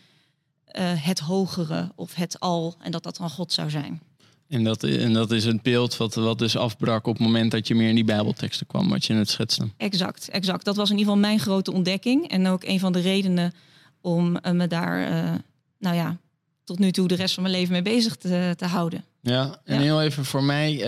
eh, 0.65 1.05
het 1.05 1.19
hogere 1.19 1.93
of 1.95 2.15
het 2.15 2.41
al 2.41 2.75
en 2.83 2.91
dat 2.91 3.03
dat 3.03 3.17
dan 3.17 3.31
God 3.31 3.53
zou 3.53 3.71
zijn. 3.71 4.01
En 4.49 4.65
dat, 4.65 4.85
en 4.85 5.13
dat 5.13 5.31
is 5.31 5.45
het 5.45 5.63
beeld 5.63 5.97
wat, 5.97 6.15
wat 6.15 6.39
dus 6.39 6.57
afbrak 6.57 7.07
op 7.07 7.15
het 7.19 7.27
moment 7.27 7.51
dat 7.51 7.67
je 7.69 7.75
meer 7.75 7.89
in 7.89 7.95
die 7.95 8.05
bijbelteksten 8.05 8.67
kwam, 8.67 8.89
wat 8.89 9.05
je 9.05 9.15
net 9.15 9.31
schetste. 9.31 9.69
Exact, 9.77 10.29
exact. 10.29 10.65
Dat 10.65 10.77
was 10.77 10.91
in 10.91 10.99
ieder 10.99 11.13
geval 11.13 11.29
mijn 11.29 11.41
grote 11.41 11.73
ontdekking. 11.73 12.29
En 12.29 12.47
ook 12.47 12.65
een 12.65 12.81
van 12.81 12.93
de 12.93 13.01
redenen 13.01 13.53
om 14.01 14.37
eh, 14.37 14.53
me 14.53 14.67
daar, 14.67 15.07
eh, 15.25 15.35
nou 15.79 15.97
ja, 15.97 16.17
tot 16.65 16.79
nu 16.79 16.91
toe 16.93 17.09
de 17.09 17.15
rest 17.15 17.35
van 17.35 17.43
mijn 17.43 17.55
leven 17.55 17.73
mee 17.73 17.83
bezig 17.83 18.17
te, 18.17 18.55
te 18.57 18.67
houden. 18.67 19.05
Ja, 19.21 19.61
en 19.65 19.75
Ja. 19.77 19.81
heel 19.83 20.03
even 20.03 20.25
voor 20.25 20.43
mij, 20.45 20.79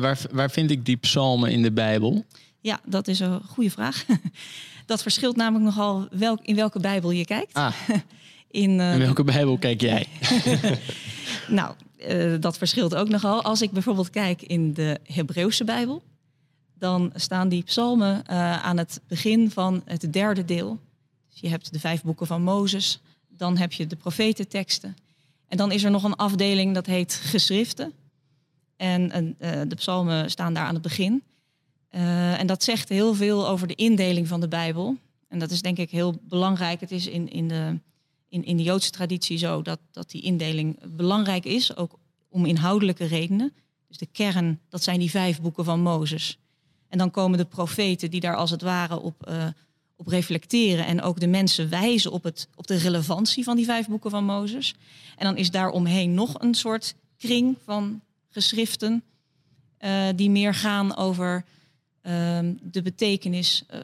waar, 0.00 0.18
waar 0.30 0.50
vind 0.50 0.70
ik 0.70 0.84
die 0.84 0.96
psalmen 0.96 1.50
in 1.50 1.62
de 1.62 1.72
Bijbel? 1.72 2.24
Ja, 2.60 2.80
dat 2.84 3.08
is 3.08 3.20
een 3.20 3.40
goede 3.48 3.70
vraag. 3.70 4.04
Dat 4.90 5.02
verschilt 5.02 5.36
namelijk 5.36 5.64
nogal 5.64 6.08
welk, 6.10 6.40
in 6.42 6.54
welke 6.54 6.80
Bijbel 6.80 7.10
je 7.10 7.24
kijkt. 7.24 7.54
Ah, 7.54 7.74
In, 8.50 8.80
eh, 8.80 8.92
In 8.92 8.98
welke 8.98 9.24
Bijbel 9.24 9.58
kijk 9.58 9.80
jij? 9.80 10.06
Nou, 11.48 11.74
eh, 11.98 12.34
dat 12.40 12.58
verschilt 12.58 12.94
ook 12.94 13.08
nogal. 13.08 13.42
Als 13.42 13.62
ik 13.62 13.70
bijvoorbeeld 13.70 14.10
kijk 14.10 14.42
in 14.42 14.72
de 14.72 14.98
Hebreeuwse 15.02 15.64
Bijbel, 15.64 16.02
dan 16.78 17.12
staan 17.14 17.48
die 17.48 17.62
psalmen 17.62 18.26
eh, 18.26 18.64
aan 18.64 18.78
het 18.78 19.00
begin 19.06 19.50
van 19.50 19.82
het 19.84 20.12
derde 20.12 20.44
deel. 20.44 20.78
Dus 21.30 21.40
je 21.40 21.48
hebt 21.48 21.72
de 21.72 21.80
vijf 21.80 22.02
boeken 22.02 22.26
van 22.26 22.42
Mozes, 22.42 23.00
dan 23.28 23.56
heb 23.56 23.72
je 23.72 23.86
de 23.86 23.96
profetenteksten. 23.96 24.96
En 25.48 25.56
dan 25.56 25.72
is 25.72 25.84
er 25.84 25.90
nog 25.90 26.04
een 26.04 26.16
afdeling 26.16 26.74
dat 26.74 26.86
heet 26.86 27.14
geschriften. 27.14 27.92
En 28.76 29.36
de 29.68 29.74
psalmen 29.76 30.30
staan 30.30 30.54
daar 30.54 30.66
aan 30.66 30.74
het 30.74 30.82
begin. 30.82 31.22
Eh, 31.90 32.40
en 32.40 32.46
dat 32.46 32.62
zegt 32.62 32.88
heel 32.88 33.14
veel 33.14 33.48
over 33.48 33.66
de 33.66 33.74
indeling 33.74 34.28
van 34.28 34.40
de 34.40 34.48
Bijbel. 34.48 34.96
En 35.28 35.38
dat 35.38 35.50
is 35.50 35.62
denk 35.62 35.78
ik 35.78 35.90
heel 35.90 36.20
belangrijk. 36.22 36.80
Het 36.80 36.90
is 36.90 37.06
in, 37.06 37.30
in, 37.30 37.48
de, 37.48 37.78
in, 38.28 38.44
in 38.44 38.56
de 38.56 38.62
Joodse 38.62 38.90
traditie 38.90 39.38
zo 39.38 39.62
dat, 39.62 39.78
dat 39.90 40.10
die 40.10 40.22
indeling 40.22 40.78
belangrijk 40.96 41.44
is, 41.44 41.76
ook 41.76 41.98
om 42.28 42.46
inhoudelijke 42.46 43.04
redenen. 43.04 43.52
Dus 43.88 43.96
de 43.98 44.08
kern, 44.12 44.60
dat 44.68 44.82
zijn 44.82 44.98
die 44.98 45.10
vijf 45.10 45.40
boeken 45.40 45.64
van 45.64 45.80
Mozes. 45.80 46.38
En 46.88 46.98
dan 46.98 47.10
komen 47.10 47.38
de 47.38 47.44
profeten 47.44 48.10
die 48.10 48.20
daar 48.20 48.36
als 48.36 48.50
het 48.50 48.62
ware 48.62 49.00
op, 49.00 49.26
eh, 49.26 49.46
op 49.96 50.06
reflecteren 50.06 50.86
en 50.86 51.02
ook 51.02 51.20
de 51.20 51.26
mensen 51.26 51.68
wijzen 51.68 52.12
op, 52.12 52.22
het, 52.22 52.48
op 52.54 52.66
de 52.66 52.76
relevantie 52.76 53.44
van 53.44 53.56
die 53.56 53.64
vijf 53.64 53.88
boeken 53.88 54.10
van 54.10 54.24
Mozes. 54.24 54.74
En 55.16 55.24
dan 55.24 55.36
is 55.36 55.50
daar 55.50 55.70
omheen 55.70 56.14
nog 56.14 56.40
een 56.40 56.54
soort 56.54 56.94
kring 57.16 57.56
van 57.64 58.00
geschriften 58.28 59.02
eh, 59.76 60.08
die 60.16 60.30
meer 60.30 60.54
gaan 60.54 60.96
over 60.96 61.44
ehm, 62.02 62.54
de 62.62 62.82
betekenis 62.82 63.64
eh, 63.68 63.80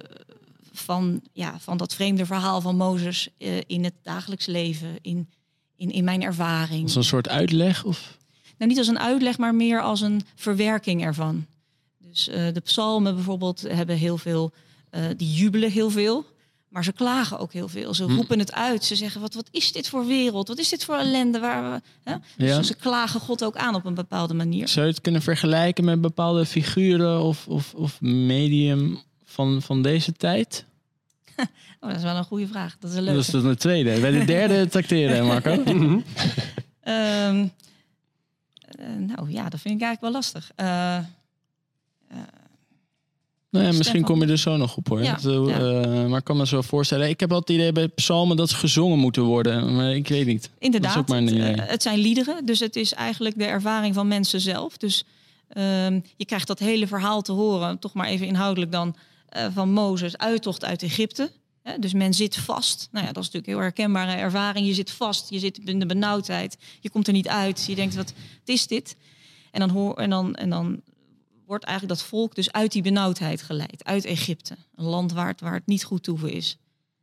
van, 0.72 1.22
ja, 1.32 1.58
van 1.58 1.76
dat 1.76 1.94
vreemde 1.94 2.26
verhaal 2.26 2.60
van 2.60 2.76
Mozes 2.76 3.28
eh, 3.38 3.60
in 3.66 3.84
het 3.84 3.94
dagelijks 4.02 4.46
leven, 4.46 4.98
in, 5.02 5.28
in, 5.76 5.90
in 5.90 6.04
mijn 6.04 6.22
ervaring. 6.22 6.82
Als 6.82 6.94
een 6.94 7.04
soort 7.04 7.28
uitleg? 7.28 7.84
Of? 7.84 8.16
Nou, 8.58 8.70
niet 8.70 8.78
als 8.78 8.88
een 8.88 8.98
uitleg, 8.98 9.38
maar 9.38 9.54
meer 9.54 9.82
als 9.82 10.00
een 10.00 10.22
verwerking 10.34 11.04
ervan. 11.04 11.46
Dus 11.98 12.28
eh, 12.28 12.52
de 12.52 12.60
psalmen 12.60 13.14
bijvoorbeeld 13.14 13.60
hebben 13.60 13.96
heel 13.96 14.18
veel, 14.18 14.52
die 15.16 15.32
jubelen 15.32 15.70
heel 15.70 15.90
veel. 15.90 16.26
Maar 16.76 16.84
ze 16.84 16.92
klagen 16.92 17.38
ook 17.38 17.52
heel 17.52 17.68
veel. 17.68 17.94
Ze 17.94 18.04
Hm. 18.04 18.14
roepen 18.14 18.38
het 18.38 18.52
uit. 18.52 18.84
Ze 18.84 18.96
zeggen, 18.96 19.20
wat, 19.20 19.34
wat 19.34 19.48
is 19.50 19.72
dit 19.72 19.88
voor 19.88 20.06
wereld? 20.06 20.48
Wat 20.48 20.58
is 20.58 20.68
dit 20.68 20.84
voor 20.84 20.96
ellende? 20.96 21.38
Waar 21.40 21.72
we, 21.72 21.80
hè? 22.10 22.16
Dus 22.36 22.48
Ja. 22.50 22.62
ze 22.62 22.74
klagen 22.74 23.20
God 23.20 23.44
ook 23.44 23.56
aan 23.56 23.74
op 23.74 23.84
een 23.84 23.94
bepaalde 23.94 24.34
manier. 24.34 24.68
Zou 24.68 24.86
je 24.86 24.92
het 24.92 25.00
kunnen 25.00 25.22
vergelijken 25.22 25.84
met 25.84 26.00
bepaalde 26.00 26.46
figuren 26.46 27.20
of, 27.22 27.48
of, 27.48 27.74
of 27.74 28.00
medium 28.00 28.98
van, 29.24 29.62
van 29.62 29.82
deze 29.82 30.12
tijd? 30.12 30.64
Oh, 31.80 31.88
dat 31.88 31.96
is 31.96 32.02
wel 32.04 32.16
een 32.16 32.24
goede 32.24 32.46
vraag. 32.46 32.76
Dat 32.78 32.90
is 32.90 32.96
een 32.96 33.04
Dat 33.04 33.14
leuke. 33.14 33.26
is 33.26 33.42
dan 33.42 33.50
de 33.52 33.56
tweede. 33.56 34.00
Bij 34.00 34.10
de 34.10 34.24
derde 34.24 34.68
tracteren, 34.74 35.26
Marco. 35.26 35.50
Ehm, 35.50 35.98
eh, 36.80 37.44
nou 38.98 39.30
ja, 39.30 39.48
dat 39.48 39.60
vind 39.60 39.74
ik 39.74 39.82
eigenlijk 39.82 40.00
wel 40.00 40.10
lastig. 40.10 40.50
Eh, 40.54 40.66
Nou 42.08 42.26
ja, 43.50 43.72
misschien 43.72 44.02
kom 44.04 44.20
je 44.22 44.26
er 44.30 44.38
zo 44.38 44.56
nog 44.56 44.76
op 44.76 44.88
hoor. 44.88 45.02
Ja, 45.02 45.18
ja. 45.22 45.38
eh, 45.38 46.06
maar 46.06 46.18
ik 46.18 46.24
kan 46.24 46.36
me 46.36 46.46
zo 46.46 46.60
voorstellen. 46.62 47.08
Ik 47.08 47.20
heb 47.20 47.32
altijd 47.32 47.58
het 47.58 47.68
idee 47.68 47.72
bij 47.72 47.94
psalmen 47.94 48.36
dat 48.36 48.48
ze 48.50 48.56
gezongen 48.56 48.98
moeten 48.98 49.22
worden. 49.22 49.74
Maar 49.76 49.94
ik 49.94 50.08
weet 50.08 50.26
niet. 50.26 50.50
Inderdaad, 50.58 50.94
Dat 50.94 51.02
is 51.02 51.02
ook 51.02 51.08
maar 51.08 51.18
een 51.18 51.38
het, 51.44 51.50
idee. 51.52 51.64
eh, 51.64 51.70
het 51.70 51.82
zijn 51.82 51.98
liederen, 51.98 52.46
dus 52.46 52.60
het 52.60 52.76
is 52.76 52.92
eigenlijk 52.92 53.38
de 53.38 53.44
ervaring 53.44 53.94
van 53.94 54.08
mensen 54.08 54.40
zelf. 54.40 54.76
Dus 54.76 55.04
ehm, 55.48 56.00
je 56.16 56.24
krijgt 56.24 56.46
dat 56.46 56.58
hele 56.58 56.86
verhaal 56.86 57.22
te 57.22 57.32
horen, 57.32 57.78
toch 57.78 57.92
maar 57.92 58.06
even 58.06 58.26
inhoudelijk 58.26 58.72
dan, 58.72 58.96
eh, 59.28 59.46
van 59.54 59.72
Mozes, 59.72 60.16
uittocht 60.16 60.64
uit 60.64 60.82
Egypte. 60.82 61.30
Dus 61.80 61.92
men 61.92 62.14
zit 62.14 62.36
vast. 62.36 62.88
Nou 62.90 63.06
ja, 63.06 63.12
dat 63.12 63.22
is 63.22 63.30
natuurlijk 63.30 63.46
een 63.46 63.52
heel 63.52 63.62
herkenbare 63.62 64.12
ervaring. 64.20 64.66
Je 64.66 64.74
zit 64.74 64.90
vast, 64.90 65.30
je 65.30 65.38
zit 65.38 65.58
in 65.64 65.78
de 65.78 65.86
benauwdheid, 65.86 66.56
je 66.80 66.90
komt 66.90 67.06
er 67.06 67.12
niet 67.12 67.28
uit. 67.28 67.64
Je 67.66 67.74
denkt, 67.74 67.94
wat, 67.94 68.12
wat 68.40 68.48
is 68.54 68.66
dit? 68.66 68.96
En 69.50 69.60
dan, 69.60 69.70
hoor, 69.70 69.94
en, 69.94 70.10
dan, 70.10 70.34
en 70.34 70.50
dan 70.50 70.80
wordt 71.46 71.64
eigenlijk 71.64 71.98
dat 71.98 72.08
volk 72.08 72.34
dus 72.34 72.52
uit 72.52 72.72
die 72.72 72.82
benauwdheid 72.82 73.42
geleid, 73.42 73.84
uit 73.84 74.04
Egypte. 74.04 74.56
Een 74.74 74.84
land 74.84 75.12
waar 75.12 75.28
het, 75.28 75.40
waar 75.40 75.54
het 75.54 75.66
niet 75.66 75.84
goed 75.84 76.02
toe 76.02 76.32
is. 76.32 76.58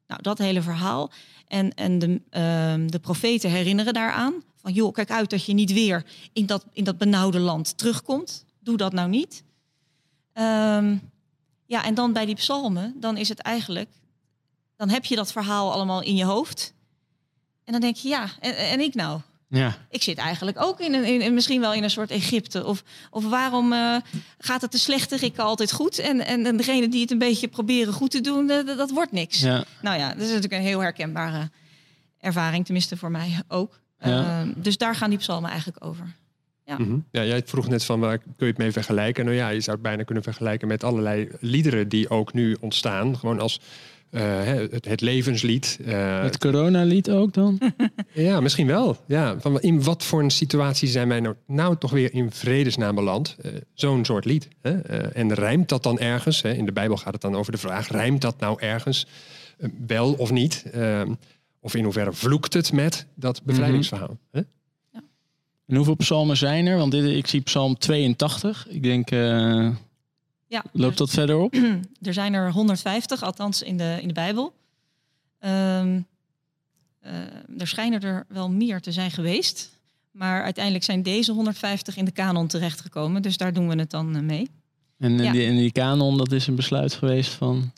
Nou, 0.07 0.21
dat 0.21 0.37
hele 0.37 0.61
verhaal. 0.61 1.11
En, 1.47 1.73
en 1.73 1.99
de, 1.99 2.21
ehm, 2.29 2.87
de 2.87 2.99
profeten 2.99 3.49
herinneren 3.49 3.93
daaraan. 3.93 4.33
Van 4.55 4.73
joh, 4.73 4.93
kijk 4.93 5.11
uit 5.11 5.29
dat 5.29 5.45
je 5.45 5.53
niet 5.53 5.73
weer 5.73 6.05
in 6.33 6.45
dat, 6.45 6.65
in 6.71 6.83
dat 6.83 6.97
benauwde 6.97 7.39
land 7.39 7.77
terugkomt. 7.77 8.45
Doe 8.59 8.77
dat 8.77 8.93
nou 8.93 9.09
niet. 9.09 9.43
Ehm, 10.33 10.97
ja, 11.65 11.83
en 11.83 11.93
dan 11.93 12.13
bij 12.13 12.25
die 12.25 12.35
psalmen, 12.35 12.95
dan 12.99 13.17
is 13.17 13.29
het 13.29 13.39
eigenlijk... 13.39 13.89
Dan 14.75 14.89
heb 14.89 15.05
je 15.05 15.15
dat 15.15 15.31
verhaal 15.31 15.71
allemaal 15.71 16.01
in 16.01 16.15
je 16.15 16.25
hoofd. 16.25 16.73
En 17.63 17.71
dan 17.71 17.81
denk 17.81 17.95
je, 17.95 18.07
ja, 18.07 18.29
en, 18.39 18.57
en 18.57 18.79
ik 18.79 18.93
nou? 18.93 19.21
Ja, 19.55 19.75
Ik 19.89 20.03
zit 20.03 20.17
eigenlijk 20.17 20.61
ook 20.61 20.79
in, 20.79 20.93
een, 20.93 21.21
in, 21.21 21.33
misschien 21.33 21.61
wel 21.61 21.73
in 21.73 21.83
een 21.83 21.89
soort 21.89 22.11
Egypte. 22.11 22.65
Of, 22.65 22.83
of 23.09 23.29
waarom 23.29 23.73
eh, 23.73 23.95
gaat 24.37 24.61
het 24.61 24.71
de 24.71 24.77
slechterikken 24.77 25.43
altijd 25.43 25.71
goed? 25.71 25.99
En, 25.99 26.25
en, 26.25 26.45
en 26.45 26.57
degene 26.57 26.87
die 26.89 27.01
het 27.01 27.11
een 27.11 27.17
beetje 27.17 27.47
proberen 27.47 27.93
goed 27.93 28.11
te 28.11 28.21
doen, 28.21 28.49
eh, 28.49 28.65
dat, 28.65 28.77
dat 28.77 28.91
wordt 28.91 29.11
niks. 29.11 29.39
ja. 29.39 29.63
Nou 29.81 29.97
ja, 29.97 30.09
dat 30.09 30.21
is 30.21 30.27
natuurlijk 30.27 30.53
een 30.53 30.67
heel 30.67 30.79
herkenbare 30.79 31.49
ervaring, 32.19 32.65
tenminste 32.65 32.97
voor 32.97 33.11
mij 33.11 33.41
ook. 33.47 33.79
Ja. 33.99 34.41
Ehm, 34.41 34.51
dus 34.55 34.77
daar 34.77 34.95
gaan 34.95 35.09
die 35.09 35.19
psalmen 35.19 35.49
eigenlijk 35.49 35.85
over. 35.85 36.15
Mhm. 36.65 36.97
Ja, 37.11 37.23
jij 37.23 37.41
vroeg 37.45 37.67
net 37.67 37.85
van 37.85 37.99
waar 37.99 38.17
kun 38.17 38.31
je 38.37 38.45
het 38.45 38.57
mee 38.57 38.71
vergelijken? 38.71 39.25
Nou 39.25 39.37
ja, 39.37 39.49
je 39.49 39.59
zou 39.59 39.75
het 39.75 39.85
bijna 39.85 40.03
kunnen 40.03 40.23
vergelijken 40.23 40.67
met 40.67 40.83
allerlei 40.83 41.29
liederen 41.39 41.89
die 41.89 42.09
ook 42.09 42.33
nu 42.33 42.57
ontstaan. 42.59 43.17
Gewoon 43.17 43.39
als 43.39 43.57
eh, 43.59 43.65
het, 44.19 44.85
het 44.85 45.01
levenslied. 45.01 45.79
eh, 45.85 46.21
Het 46.21 46.37
coronalied 46.37 47.09
ook 47.09 47.33
dan? 47.33 47.59
ja, 48.13 48.39
misschien 48.41 48.67
wel. 48.67 48.97
Ja, 49.07 49.39
van 49.39 49.61
in 49.61 49.83
wat 49.83 50.03
voor 50.03 50.23
een 50.23 50.31
situatie 50.31 50.87
zijn 50.87 51.07
wij 51.07 51.19
nou, 51.19 51.35
nou 51.47 51.77
toch 51.77 51.91
weer 51.91 52.13
in 52.13 52.31
vredesnaam 52.31 52.95
beland? 52.95 53.35
Eh, 53.41 53.51
Zo'n 53.73 54.05
soort 54.05 54.25
lied. 54.25 54.47
Hè? 54.61 54.79
Eh, 54.81 55.21
en 55.21 55.33
rijmt 55.33 55.69
dat 55.69 55.83
dan 55.83 55.99
ergens? 55.99 56.41
Hè? 56.41 56.53
In 56.53 56.65
de 56.65 56.71
Bijbel 56.71 56.97
gaat 56.97 57.13
het 57.13 57.21
dan 57.21 57.35
over 57.35 57.51
de 57.51 57.57
vraag: 57.57 57.87
rijmt 57.87 58.21
dat 58.21 58.39
nou 58.39 58.61
ergens 58.61 59.07
eh, 59.57 59.69
wel 59.87 60.13
of 60.13 60.31
niet? 60.31 60.63
Eh, 60.71 61.01
of 61.59 61.75
in 61.75 61.83
hoeverre 61.83 62.13
vloekt 62.13 62.53
het 62.53 62.71
met 62.73 63.05
dat 63.15 63.43
bevrijdingsverhaal? 63.43 64.17
Hè? 64.31 64.41
En 65.67 65.75
hoeveel 65.75 65.95
psalmen 65.95 66.37
zijn 66.37 66.65
er? 66.65 66.77
Want 66.77 66.91
dit, 66.91 67.05
ik 67.05 67.27
zie 67.27 67.41
psalm 67.41 67.77
82. 67.77 68.67
Ik 68.69 68.83
denk, 68.83 69.11
eh, 69.11 69.69
Ja, 70.47 70.63
loopt 70.71 70.97
dat 70.97 71.09
verder 71.09 71.37
op? 71.37 71.53
er 72.01 72.13
zijn 72.13 72.33
er 72.33 72.51
150, 72.51 73.23
althans 73.23 73.61
in 73.61 73.77
de, 73.77 73.97
in 74.01 74.07
de 74.07 74.13
Bijbel. 74.13 74.53
Ehm, 75.39 76.01
eh, 76.99 77.11
er 77.57 77.67
schijnen 77.67 78.01
er 78.01 78.25
wel 78.27 78.49
meer 78.49 78.81
te 78.81 78.91
zijn 78.91 79.11
geweest. 79.11 79.71
Maar 80.11 80.43
uiteindelijk 80.43 80.83
zijn 80.85 81.03
deze 81.03 81.31
150 81.31 81.97
in 81.97 82.05
de 82.05 82.11
kanon 82.11 82.47
terechtgekomen. 82.47 83.21
Dus 83.21 83.37
daar 83.37 83.53
doen 83.53 83.67
we 83.69 83.75
het 83.75 83.89
dan 83.89 84.15
eh, 84.15 84.21
mee. 84.21 84.49
En, 84.99 85.17
Ja. 85.17 85.31
die, 85.31 85.45
en 85.45 85.55
die 85.55 85.71
kanon, 85.71 86.17
dat 86.17 86.31
is 86.31 86.47
een 86.47 86.55
besluit 86.55 86.93
geweest 86.93 87.31
van, 87.31 87.71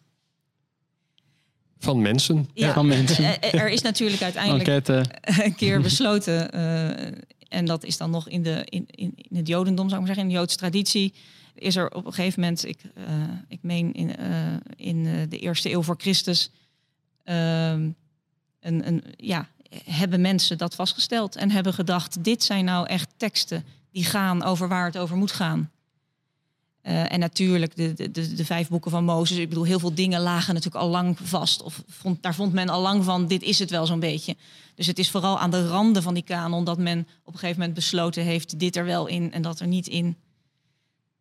Van 1.79 2.01
mensen. 2.01 2.49
Ja. 2.53 2.73
van 2.73 2.87
mensen. 2.87 3.41
Eh, 3.41 3.61
Er 3.61 3.69
is 3.69 3.81
natuurlijk 3.81 4.21
uiteindelijk 4.21 4.67
Enquête. 4.67 5.03
een 5.43 5.55
keer 5.55 5.81
besloten. 5.81 6.51
eh, 6.51 7.11
en 7.49 7.65
dat 7.65 7.83
is 7.83 7.97
dan 7.97 8.09
nog 8.09 8.29
in, 8.29 8.43
de, 8.43 8.61
in, 8.69 8.85
in, 8.89 9.13
in 9.15 9.37
het 9.37 9.47
Jodendom, 9.47 9.89
zou 9.89 10.01
ik 10.01 10.07
maar 10.07 10.15
zeggen, 10.15 10.23
in 10.23 10.29
de 10.29 10.35
Joodse 10.39 10.57
traditie. 10.57 11.13
Is 11.55 11.75
er 11.75 11.91
op 11.91 12.05
een 12.05 12.13
gegeven 12.13 12.39
moment, 12.39 12.65
ik, 12.65 12.79
eh, 12.93 13.03
ik 13.47 13.59
meen 13.61 13.93
in, 13.93 14.15
eh, 14.15 14.53
in 14.75 15.05
eh, 15.05 15.13
de 15.29 15.39
eerste 15.39 15.71
eeuw 15.71 15.81
voor 15.81 15.95
Christus, 15.97 16.49
ehm, 17.23 17.89
een, 18.59 18.87
een, 18.87 19.03
ja, 19.17 19.47
hebben 19.85 20.21
mensen 20.21 20.57
dat 20.57 20.75
vastgesteld 20.75 21.35
en 21.35 21.51
hebben 21.51 21.73
gedacht: 21.73 22.23
dit 22.23 22.43
zijn 22.43 22.65
nou 22.65 22.87
echt 22.87 23.09
teksten 23.17 23.65
die 23.91 24.05
gaan 24.05 24.43
over 24.43 24.67
waar 24.67 24.85
het 24.85 24.97
over 24.97 25.17
moet 25.17 25.31
gaan. 25.31 25.69
En 26.85 27.19
natuurlijk 27.19 27.75
de, 27.75 27.93
de, 27.93 28.11
de, 28.11 28.33
de 28.33 28.45
vijf 28.45 28.67
boeken 28.67 28.91
van 28.91 29.03
Mozes. 29.03 29.37
Ik 29.37 29.49
bedoel, 29.49 29.63
heel 29.63 29.79
veel 29.79 29.93
dingen 29.93 30.21
lagen 30.21 30.53
natuurlijk 30.53 30.83
al 30.83 30.89
lang 30.89 31.17
vast. 31.23 31.61
Of 31.61 31.83
vond, 31.87 32.23
daar 32.23 32.35
vond 32.35 32.53
men 32.53 32.69
al 32.69 32.81
lang 32.81 33.03
van, 33.03 33.27
dit 33.27 33.43
is 33.43 33.59
het 33.59 33.69
wel 33.69 33.85
zo'n 33.85 33.99
beetje. 33.99 34.35
Dus 34.75 34.87
het 34.87 34.99
is 34.99 35.09
vooral 35.11 35.39
aan 35.39 35.51
de 35.51 35.67
randen 35.67 36.03
van 36.03 36.13
die 36.13 36.23
kanon 36.23 36.63
dat 36.63 36.77
men 36.77 36.99
op 37.23 37.33
een 37.33 37.39
gegeven 37.39 37.59
moment 37.59 37.75
besloten 37.75 38.23
heeft 38.23 38.59
dit 38.59 38.75
er 38.75 38.85
wel 38.85 39.07
in 39.07 39.31
en 39.31 39.41
dat 39.41 39.59
er 39.59 39.67
niet 39.67 39.87
in. 39.87 40.17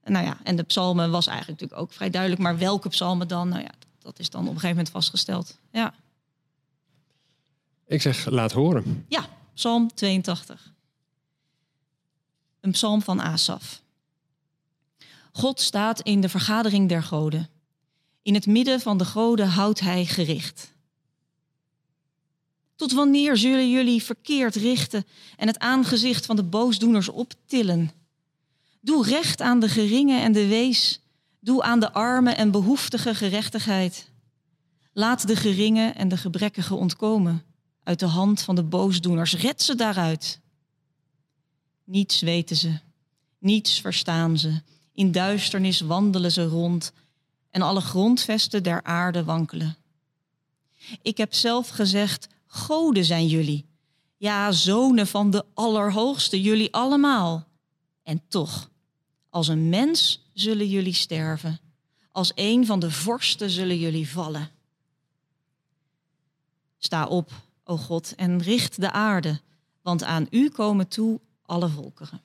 Nou 0.05 0.25
ja, 0.25 0.39
en 0.43 0.57
de 0.57 0.63
psalmen 0.63 1.11
was 1.11 1.27
eigenlijk 1.27 1.61
natuurlijk 1.61 1.89
ook 1.89 1.97
vrij 1.97 2.11
duidelijk. 2.11 2.43
Maar 2.43 2.59
welke 2.59 2.89
psalmen 2.89 3.29
dan? 3.29 3.49
Nou 3.49 3.63
ja, 3.63 3.71
dat 3.99 4.19
is 4.19 4.31
dan 4.31 4.41
op 4.41 4.47
een 4.47 4.53
gegeven 4.55 4.77
moment 4.77 4.91
vastgesteld. 4.95 5.59
Ja, 5.73 5.95
Ik 7.87 8.03
zeg, 8.03 8.31
laat 8.31 8.53
horen. 8.53 9.05
ja 9.09 9.27
psalm 9.55 9.95
82. 9.95 10.73
Een 12.61 12.71
psalm 12.71 13.03
van 13.03 13.21
Asaf. 13.21 13.83
God 15.33 15.61
staat 15.61 16.01
in 16.01 16.21
de 16.21 16.29
vergadering 16.29 16.89
der 16.89 17.03
goden. 17.03 17.49
In 18.23 18.35
het 18.35 18.47
midden 18.47 18.81
van 18.81 18.99
de 18.99 19.05
goden 19.05 19.49
houdt 19.49 19.81
hij 19.81 20.07
gericht. 20.07 20.73
Tot 22.77 22.93
wanneer 22.93 23.37
zullen 23.37 23.71
jullie 23.71 24.03
verkeerd 24.03 24.55
richten 24.55 25.07
en 25.37 25.47
het 25.47 25.59
aangezicht 25.59 26.27
van 26.27 26.37
de 26.37 26.43
boosdoeners 26.43 27.09
optillen? 27.09 27.91
Doe 28.85 29.05
recht 29.05 29.41
aan 29.41 29.61
de 29.61 29.69
geringe 29.69 30.21
en 30.21 30.33
de 30.33 30.47
wees. 30.47 31.00
Doe 31.41 31.62
aan 31.62 31.81
de 31.81 31.93
armen 31.93 32.37
en 32.37 32.50
behoeftige 32.50 33.14
gerechtigheid. 33.14 34.11
Laat 34.93 35.26
de 35.26 35.37
geringe 35.37 35.91
en 35.91 36.09
de 36.09 36.17
gebrekkige 36.17 36.75
ontkomen. 36.75 37.43
uit 37.83 37.99
de 37.99 38.07
hand 38.07 38.43
van 38.43 38.55
de 38.55 38.62
boosdoeners. 38.62 39.37
Red 39.37 39.62
ze 39.62 39.75
daaruit. 39.75 40.41
Niets 41.85 42.21
weten 42.21 42.57
ze, 42.57 42.79
niets 43.38 43.81
verstaan 43.81 44.38
ze. 44.38 44.62
In 44.93 45.12
duisternis 45.12 45.81
wandelen 45.81 46.33
ze 46.33 46.45
rond 46.45 46.93
en 47.50 47.62
alle 47.62 47.81
grondvesten 47.81 48.62
der 48.62 48.83
aarde 48.83 49.25
wankelen. 49.25 49.76
Ik 51.03 51.17
heb 51.17 51.35
zelf 51.35 51.69
gezegd, 51.69 52.29
goden 52.47 53.05
zijn 53.05 53.26
jullie. 53.26 53.67
Ja, 54.17 54.53
zonen 54.53 55.07
van 55.07 55.31
de 55.31 55.45
Allerhoogste, 55.55 56.41
jullie 56.41 56.75
allemaal. 56.75 57.47
En 58.03 58.23
toch, 58.29 58.71
als 59.35 59.49
een 59.49 59.69
mens 59.69 60.29
zullen 60.33 60.69
jullie 60.69 60.93
sterven. 60.93 61.59
Als 62.12 62.33
een 62.35 62.67
van 62.67 62.79
de 62.79 62.91
vorsten 62.91 63.50
zullen 63.50 63.79
jullie 63.79 64.09
vallen. 64.09 64.49
Sta 66.79 67.07
op, 67.07 67.31
o 67.64 67.76
God, 67.76 68.14
en 68.17 68.43
richt 68.43 68.81
de 68.81 68.91
aarde, 68.91 69.41
want 69.83 70.05
aan 70.05 70.26
u 70.31 70.50
komen 70.50 70.88
toe 70.88 71.21
alle 71.47 71.69
volkeren. 71.69 72.21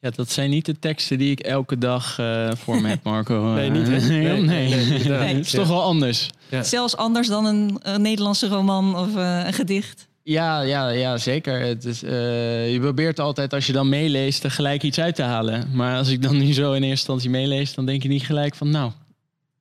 Ja, 0.00 0.10
dat 0.10 0.30
zijn 0.30 0.50
niet 0.50 0.66
de 0.66 0.78
teksten 0.78 1.18
die 1.18 1.30
ik 1.30 1.40
elke 1.40 1.78
dag 1.78 2.18
uh, 2.18 2.52
voor 2.54 2.80
me 2.80 2.88
heb, 2.88 3.02
Marco. 3.12 3.52
nee, 3.52 3.70
niet. 3.70 3.86
Hè? 3.86 3.98
nee, 4.08 4.42
nee, 4.42 4.68
nee, 4.68 4.86
nee, 4.86 5.04
nee. 5.04 5.34
Het 5.34 5.46
is 5.46 5.50
toch 5.50 5.68
wel 5.68 5.82
anders. 5.82 6.30
Ja. 6.48 6.62
Zelfs 6.62 6.96
anders 6.96 7.28
dan 7.28 7.44
een, 7.44 7.78
een 7.82 8.02
Nederlandse 8.02 8.48
roman 8.48 8.96
of 8.96 9.08
uh, 9.08 9.46
een 9.46 9.52
gedicht. 9.52 10.08
Ja, 10.26 10.60
ja, 10.60 10.88
ja 10.88 11.18
zeker. 11.18 11.60
Het 11.60 11.84
is, 11.84 12.02
uh, 12.02 12.72
je 12.72 12.80
probeert 12.80 13.20
altijd 13.20 13.52
als 13.52 13.66
je 13.66 13.72
dan 13.72 13.88
meeleest 13.88 14.44
er 14.44 14.50
gelijk 14.50 14.82
iets 14.82 14.98
uit 14.98 15.14
te 15.14 15.22
halen. 15.22 15.70
Maar 15.72 15.96
als 15.96 16.08
ik 16.08 16.22
dan 16.22 16.36
nu 16.36 16.52
zo 16.52 16.68
in 16.68 16.72
eerste 16.72 16.88
instantie 16.88 17.30
meelees, 17.30 17.74
dan 17.74 17.86
denk 17.86 18.02
je 18.02 18.08
niet 18.08 18.22
gelijk 18.22 18.54
van 18.54 18.70
nou, 18.70 18.92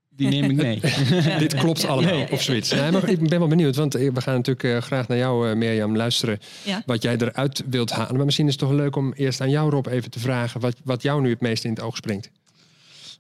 die 0.10 0.27
neem 0.27 0.50
ik 0.50 0.55
mee. 0.55 0.79
Dit 1.39 1.53
klopt 1.53 1.86
allemaal, 1.86 2.25
of 2.32 2.41
zoiets. 2.41 2.72
Nee, 2.72 2.91
maar 2.91 3.10
ik 3.10 3.29
ben 3.29 3.39
wel 3.39 3.48
benieuwd, 3.48 3.75
want 3.75 3.93
we 3.93 4.22
gaan 4.22 4.36
natuurlijk 4.36 4.63
uh, 4.63 4.77
graag 4.77 5.08
naar 5.08 5.17
jou, 5.17 5.50
uh, 5.50 5.55
Mirjam, 5.55 5.96
luisteren. 5.96 6.39
Ja. 6.63 6.82
Wat 6.86 7.01
jij 7.01 7.17
eruit 7.17 7.63
wilt 7.70 7.91
halen. 7.91 8.15
Maar 8.15 8.25
misschien 8.25 8.48
is 8.48 8.51
het 8.51 8.62
toch 8.62 8.72
leuk 8.72 8.96
om 8.96 9.13
eerst 9.13 9.41
aan 9.41 9.50
jou, 9.50 9.70
Rob, 9.70 9.88
even 9.88 10.12
te 10.12 10.20
vragen... 10.20 10.60
wat, 10.60 10.75
wat 10.84 11.01
jou 11.01 11.22
nu 11.22 11.29
het 11.29 11.41
meest 11.41 11.63
in 11.63 11.70
het 11.70 11.82
oog 11.82 11.96
springt. 11.96 12.29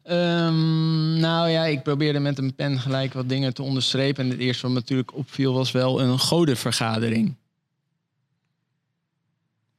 Um, 0.09 1.19
nou 1.19 1.49
ja, 1.49 1.65
ik 1.65 1.83
probeerde 1.83 2.19
met 2.19 2.37
een 2.37 2.55
pen 2.55 2.79
gelijk 2.79 3.13
wat 3.13 3.29
dingen 3.29 3.53
te 3.53 3.63
onderstrepen. 3.63 4.23
En 4.23 4.29
het 4.29 4.39
eerste 4.39 4.61
wat 4.61 4.71
me 4.71 4.79
natuurlijk 4.79 5.15
opviel 5.15 5.53
was 5.53 5.71
wel 5.71 6.01
een 6.01 6.19
godenvergadering. 6.19 7.35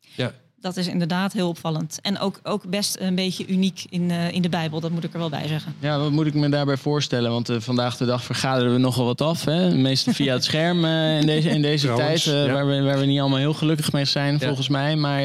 Ja. 0.01 0.35
Dat 0.65 0.77
is 0.77 0.87
inderdaad 0.87 1.33
heel 1.33 1.49
opvallend. 1.49 1.99
En 2.03 2.19
ook, 2.19 2.41
ook 2.43 2.67
best 2.67 2.97
een 3.01 3.15
beetje 3.15 3.47
uniek 3.47 3.85
in, 3.89 4.03
uh, 4.03 4.33
in 4.33 4.43
de 4.43 4.49
Bijbel, 4.49 4.81
dat 4.81 4.91
moet 4.91 5.05
ik 5.05 5.13
er 5.13 5.19
wel 5.19 5.29
bij 5.29 5.47
zeggen. 5.47 5.75
Ja, 5.79 5.99
wat 5.99 6.11
moet 6.11 6.27
ik 6.27 6.35
me 6.35 6.49
daarbij 6.49 6.77
voorstellen? 6.77 7.31
Want 7.31 7.51
uh, 7.51 7.57
vandaag 7.61 7.97
de 7.97 8.05
dag 8.05 8.25
vergaderen 8.25 8.73
we 8.73 8.79
nogal 8.79 9.05
wat 9.05 9.21
af. 9.21 9.45
Hè? 9.45 9.75
Meestal 9.75 10.13
via 10.13 10.33
het 10.33 10.45
scherm 10.45 10.85
uh, 10.85 11.21
in 11.21 11.27
deze, 11.27 11.49
in 11.49 11.63
deze 11.63 11.87
Trouwens, 11.87 12.25
tijd. 12.25 12.47
ja. 12.47 12.53
waar, 12.53 12.67
we, 12.67 12.83
waar 12.83 12.99
we 12.99 13.05
niet 13.05 13.21
allemaal 13.21 13.39
heel 13.39 13.55
gelukkig 13.55 13.93
mee 13.93 14.05
zijn, 14.05 14.33
Ja. 14.33 14.47
volgens 14.47 14.69
mij. 14.69 14.97
Maar 14.97 15.23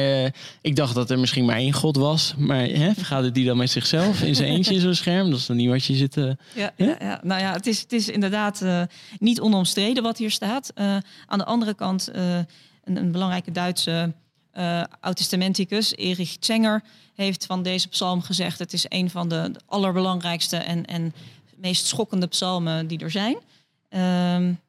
ik 0.60 0.76
dacht 0.76 0.94
dat 0.94 1.10
er 1.10 1.18
misschien 1.18 1.44
maar 1.44 1.56
één 1.56 1.72
God 1.72 1.96
was. 1.96 2.34
Maar 2.38 2.64
hè, 2.64 2.92
vergadert 2.94 3.34
die 3.34 3.46
dan 3.46 3.56
met 3.56 3.70
zichzelf 3.70 4.22
in 4.22 4.34
zijn 4.34 4.48
eentje 4.48 4.74
in 4.74 4.80
zo'n 4.80 4.94
scherm? 4.94 5.30
Dat 5.30 5.38
is 5.38 5.46
dan 5.46 5.56
niet 5.56 5.68
wat 5.68 5.84
je 5.84 5.94
zit... 5.94 6.14
Ja, 6.14 6.36
ja, 6.76 6.96
ja. 7.00 7.20
Nou 7.22 7.40
ja, 7.40 7.52
het 7.52 7.66
is, 7.66 7.80
het 7.80 7.92
is 7.92 8.08
inderdaad 8.08 8.60
uh, 8.62 8.82
niet 9.18 9.40
onomstreden 9.40 10.02
wat 10.02 10.18
hier 10.18 10.30
staat. 10.30 10.72
Uh, 10.74 10.96
aan 11.26 11.38
de 11.38 11.44
andere 11.44 11.74
kant, 11.74 12.10
uh, 12.16 12.36
een, 12.84 12.96
een, 12.96 13.12
belangrijke 13.12 13.50
Duitse 13.50 14.12
uh, 14.60 14.82
oud-testamenticus, 15.00 15.96
Erich 15.96 16.36
Zenger, 16.40 16.82
heeft 17.14 17.46
van 17.46 17.62
deze 17.62 17.88
psalm 17.88 18.22
gezegd: 18.22 18.58
het 18.58 18.72
is 18.72 18.84
een 18.88 19.10
van 19.10 19.28
de, 19.28 19.52
allerbelangrijkste 19.66 20.56
en, 20.56 20.84
en 20.84 21.14
meest 21.56 21.86
schokkende 21.86 22.26
psalmen 22.26 22.86
die 22.86 22.98
er 22.98 23.10
zijn. 23.10 23.36
Um, 23.36 24.60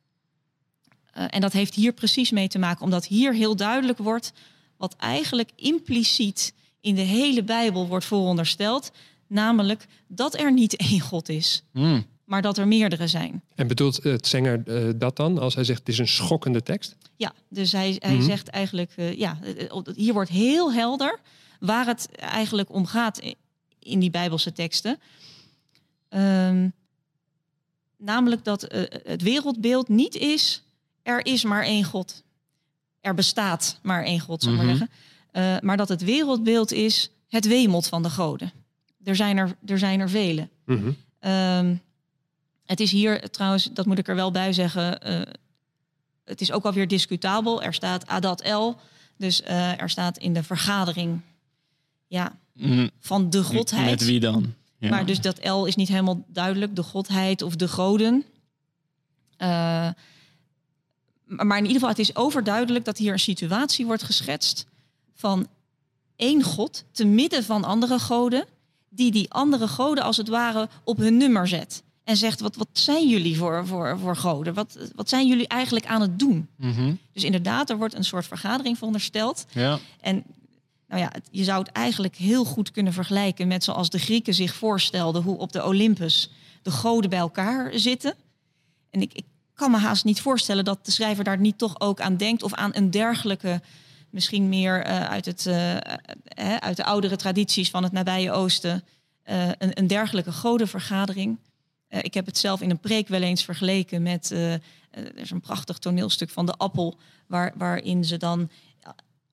en 1.12 1.42
dat 1.42 1.54
heeft 1.54 1.76
hier 1.76 1.94
precies 1.94 2.32
mee 2.32 2.48
te 2.48 2.60
maken, 2.60 2.84
omdat 2.84 3.06
hier 3.06 3.34
heel 3.34 3.56
duidelijk 3.56 3.98
wordt 3.98 4.34
wat 4.78 4.96
eigenlijk 4.96 5.50
impliciet 5.56 6.54
in 6.80 6.96
de 6.96 7.02
hele 7.02 7.44
Bijbel 7.44 7.88
wordt 7.88 8.06
voorondersteld, 8.06 8.92
namelijk 9.28 9.86
dat 10.08 10.40
er 10.40 10.54
niet 10.54 10.76
één 10.76 11.00
God 11.00 11.30
is. 11.30 11.64
Mm. 11.72 12.06
Maar 12.26 12.42
dat 12.42 12.58
er 12.58 12.68
meerdere 12.68 13.08
zijn. 13.08 13.44
En 13.56 13.68
bedoelt 13.68 14.04
het 14.04 14.28
Zenger 14.28 14.64
uh, 14.66 14.94
dat 14.96 15.16
dan, 15.16 15.38
als 15.38 15.56
hij 15.56 15.64
zegt 15.64 15.80
het 15.80 15.90
is 15.90 15.98
een 15.98 16.08
schokkende 16.08 16.64
tekst? 16.64 16.96
Ja, 17.22 17.34
dus 17.50 17.72
hij, 17.72 17.96
hij 18.00 18.12
mm-hmm. 18.12 18.26
zegt 18.26 18.48
eigenlijk, 18.48 18.92
uh, 18.96 19.18
ja, 19.18 19.38
hier 19.96 20.14
wordt 20.14 20.30
heel 20.30 20.74
helder 20.74 21.20
waar 21.60 21.86
het 21.86 22.10
eigenlijk 22.16 22.74
om 22.74 22.86
gaat 22.86 23.22
in 23.80 24.00
die 24.00 24.10
Bijbelse 24.10 24.52
teksten. 24.52 25.00
Um, 26.10 26.74
namelijk 27.98 28.44
dat 28.44 28.74
uh, 28.74 28.84
het 29.04 29.22
wereldbeeld 29.22 29.88
niet 29.88 30.16
is, 30.16 30.64
er 31.04 31.26
is 31.26 31.44
maar 31.44 31.64
één 31.64 31.84
God. 31.84 32.24
Er 33.02 33.14
bestaat 33.14 33.80
maar 33.82 34.04
één 34.04 34.20
God, 34.20 34.44
ik 34.44 34.50
Mm-hmm. 34.50 34.66
maar 34.66 34.88
zeggen. 35.32 35.66
maar 35.66 35.78
dat 35.78 35.90
het 35.90 36.04
wereldbeeld 36.04 36.72
is 36.72 37.12
het 37.28 37.48
wemelt 37.48 37.88
van 37.88 38.04
de 38.04 38.10
goden. 38.10 38.52
Er 39.04 39.16
zijn 39.16 39.38
er, 39.38 39.56
er, 39.66 39.80
zijn 39.80 40.00
er 40.00 40.10
vele. 40.10 40.50
Mm-hmm. 40.66 40.96
Um, 41.20 41.82
het 42.66 42.80
is 42.80 42.92
hier 42.92 43.30
trouwens, 43.30 43.70
dat 43.74 43.86
moet 43.86 43.98
ik 43.98 44.08
er 44.08 44.16
wel 44.16 44.32
bij 44.32 44.54
zeggen, 44.54 45.10
uh, 45.10 45.22
het 46.24 46.42
is 46.42 46.52
ook 46.52 46.66
alweer 46.66 46.88
discutabel. 46.88 47.64
Er 47.64 47.74
staat 47.74 48.08
Adat 48.08 48.42
El, 48.42 48.80
dus 49.18 49.42
uh, 49.42 49.82
er 49.82 49.90
staat 49.90 50.18
in 50.18 50.34
de 50.34 50.44
vergadering 50.44 51.22
ja, 52.08 52.38
mm. 52.54 52.90
van 53.00 53.30
de 53.30 53.44
godheid. 53.44 53.90
Met 53.90 54.06
wie 54.06 54.20
dan? 54.20 54.54
Ja. 54.78 54.90
Maar 54.90 55.06
dus 55.06 55.22
dat 55.22 55.38
El 55.38 55.66
is 55.66 55.76
niet 55.76 55.88
helemaal 55.88 56.24
duidelijk, 56.28 56.76
de 56.76 56.84
godheid 56.84 57.42
of 57.42 57.56
de 57.56 57.68
goden. 57.68 58.26
Uh, 59.38 59.90
maar 61.26 61.58
in 61.58 61.66
ieder 61.66 61.74
geval, 61.74 61.90
het 61.90 62.00
is 62.00 62.16
overduidelijk 62.16 62.86
dat 62.86 62.98
hier 62.98 63.14
een 63.14 63.20
situatie 63.20 63.86
wordt 63.86 64.04
geschetst 64.04 64.66
van 65.14 65.48
één 66.16 66.44
god 66.44 66.84
te 66.92 67.06
midden 67.06 67.44
van 67.44 67.64
andere 67.64 68.00
goden, 68.00 68.46
die 68.90 69.12
die 69.12 69.32
andere 69.32 69.68
goden 69.68 70.04
als 70.04 70.18
het 70.18 70.28
ware 70.28 70.70
op 70.84 70.98
hun 70.98 71.18
nummer 71.18 71.48
zet 71.48 71.84
en 72.12 72.18
zegt: 72.18 72.40
wat, 72.40 72.56
wat 72.56 72.68
zijn 72.72 73.08
jullie 73.08 73.38
voor, 73.38 73.68
voor, 73.68 74.00
voor 74.00 74.16
goden? 74.16 74.54
Wat, 74.54 74.78
wat 74.96 75.10
zijn 75.10 75.28
jullie 75.28 75.48
eigenlijk 75.48 75.86
aan 75.86 76.02
het 76.02 76.20
doen? 76.20 76.48
Mm-hmm. 76.58 77.00
Dus 77.14 77.24
inderdaad, 77.24 77.70
er 77.70 77.78
wordt 77.78 77.94
een 77.94 78.04
soort 78.04 78.28
vergadering 78.28 78.78
verondersteld. 78.78 79.46
Ja. 79.52 79.80
En 80.02 80.24
nou 80.88 81.02
ja, 81.02 81.10
het, 81.12 81.28
je 81.32 81.44
zou 81.44 81.60
het 81.60 81.72
eigenlijk 81.72 82.16
heel 82.16 82.46
goed 82.46 82.72
kunnen 82.72 82.94
vergelijken 82.94 83.48
met 83.48 83.64
zoals 83.64 83.90
de 83.90 84.00
Grieken 84.00 84.34
zich 84.34 84.54
voorstelden 84.54 85.22
hoe 85.22 85.38
op 85.38 85.52
de 85.52 85.66
Olympus 85.66 86.30
de 86.62 86.72
goden 86.72 87.10
bij 87.10 87.20
elkaar 87.20 87.72
zitten. 87.80 88.16
En 88.90 89.02
ik, 89.02 89.14
ik 89.14 89.26
kan 89.54 89.72
me 89.72 89.78
haast 89.78 90.04
niet 90.04 90.22
voorstellen 90.22 90.66
dat 90.66 90.86
de 90.86 90.92
schrijver 90.92 91.24
daar 91.24 91.40
niet 91.40 91.58
toch 91.58 91.80
ook 91.80 92.02
aan 92.02 92.18
denkt 92.18 92.44
of 92.44 92.54
aan 92.54 92.72
een 92.74 92.92
dergelijke. 92.92 93.62
Misschien 94.10 94.50
meer 94.50 94.88
uh, 94.88 95.04
uit, 95.04 95.26
het, 95.26 95.46
uh, 95.46 95.74
uh, 95.74 95.80
uit 96.56 96.78
de 96.78 96.86
oudere 96.86 97.16
tradities 97.16 97.70
van 97.70 97.84
het 97.84 97.92
nabije 97.92 98.32
Oosten. 98.32 98.84
eh, 99.24 99.48
een, 99.58 99.80
een 99.80 99.88
dergelijke 99.88 100.32
godenvergadering. 100.32 101.38
Uh, 101.92 102.00
ik 102.02 102.14
heb 102.14 102.26
het 102.26 102.38
zelf 102.38 102.62
in 102.62 102.70
een 102.70 102.80
preek 102.80 103.08
wel 103.08 103.22
eens 103.22 103.44
vergeleken 103.44 104.02
met. 104.02 104.32
Uh, 104.32 104.54
er 104.54 104.62
is 105.16 105.32
een 105.32 105.42
prachtig 105.42 105.78
toneelstuk 105.78 106.30
van 106.30 106.46
de 106.46 106.54
Appel. 106.54 106.98
Waar, 107.28 107.54
waarin 107.56 108.06
ze 108.06 108.18
dan 108.18 108.50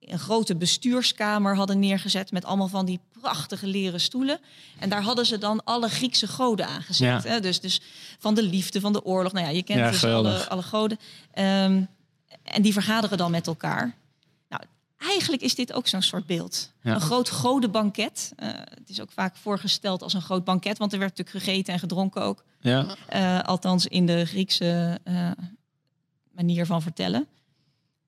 een 0.00 0.18
grote 0.18 0.56
bestuurskamer 0.56 1.56
hadden 1.56 1.78
neergezet. 1.78 2.32
met 2.32 2.44
allemaal 2.44 2.68
van 2.68 2.86
die 2.86 3.00
prachtige 3.20 3.66
leren 3.66 4.00
stoelen. 4.00 4.40
En 4.78 4.88
daar 4.88 5.02
hadden 5.02 5.26
ze 5.26 5.38
dan 5.38 5.64
alle 5.64 5.88
Griekse 5.88 6.26
goden 6.26 6.66
aangezet. 6.66 7.22
Ja. 7.22 7.30
Hè? 7.30 7.40
Dus, 7.40 7.60
dus 7.60 7.80
van 8.18 8.34
de 8.34 8.42
liefde, 8.42 8.80
van 8.80 8.92
de 8.92 9.04
oorlog. 9.04 9.32
Nou 9.32 9.46
ja, 9.46 9.52
je 9.52 9.62
kent 9.62 9.78
Ja, 9.78 9.90
dus 9.90 10.04
alle, 10.04 10.48
alle 10.48 10.62
goden. 10.62 10.98
Um, 11.34 11.88
en 12.42 12.62
die 12.62 12.72
vergaderen 12.72 13.18
dan 13.18 13.30
met 13.30 13.46
elkaar. 13.46 13.96
Eigenlijk 14.98 15.42
is 15.42 15.54
dit 15.54 15.72
ook 15.72 15.86
zo'n 15.86 16.02
soort 16.02 16.26
beeld. 16.26 16.72
Ja. 16.82 16.94
Een 16.94 17.00
groot 17.00 17.28
godenbanket. 17.28 18.32
Uh, 18.36 18.48
het 18.54 18.88
is 18.88 19.00
ook 19.00 19.12
vaak 19.12 19.36
voorgesteld 19.36 20.02
als 20.02 20.12
een 20.12 20.22
groot 20.22 20.44
banket, 20.44 20.78
want 20.78 20.92
er 20.92 20.98
werd 20.98 21.16
natuurlijk 21.16 21.44
gegeten 21.44 21.72
en 21.72 21.78
gedronken 21.78 22.22
ook. 22.22 22.44
Ja. 22.60 22.96
Uh, 23.14 23.40
althans 23.40 23.86
in 23.86 24.06
de 24.06 24.24
Griekse 24.24 24.98
uh, 25.04 25.30
manier 26.30 26.66
van 26.66 26.82
vertellen. 26.82 27.26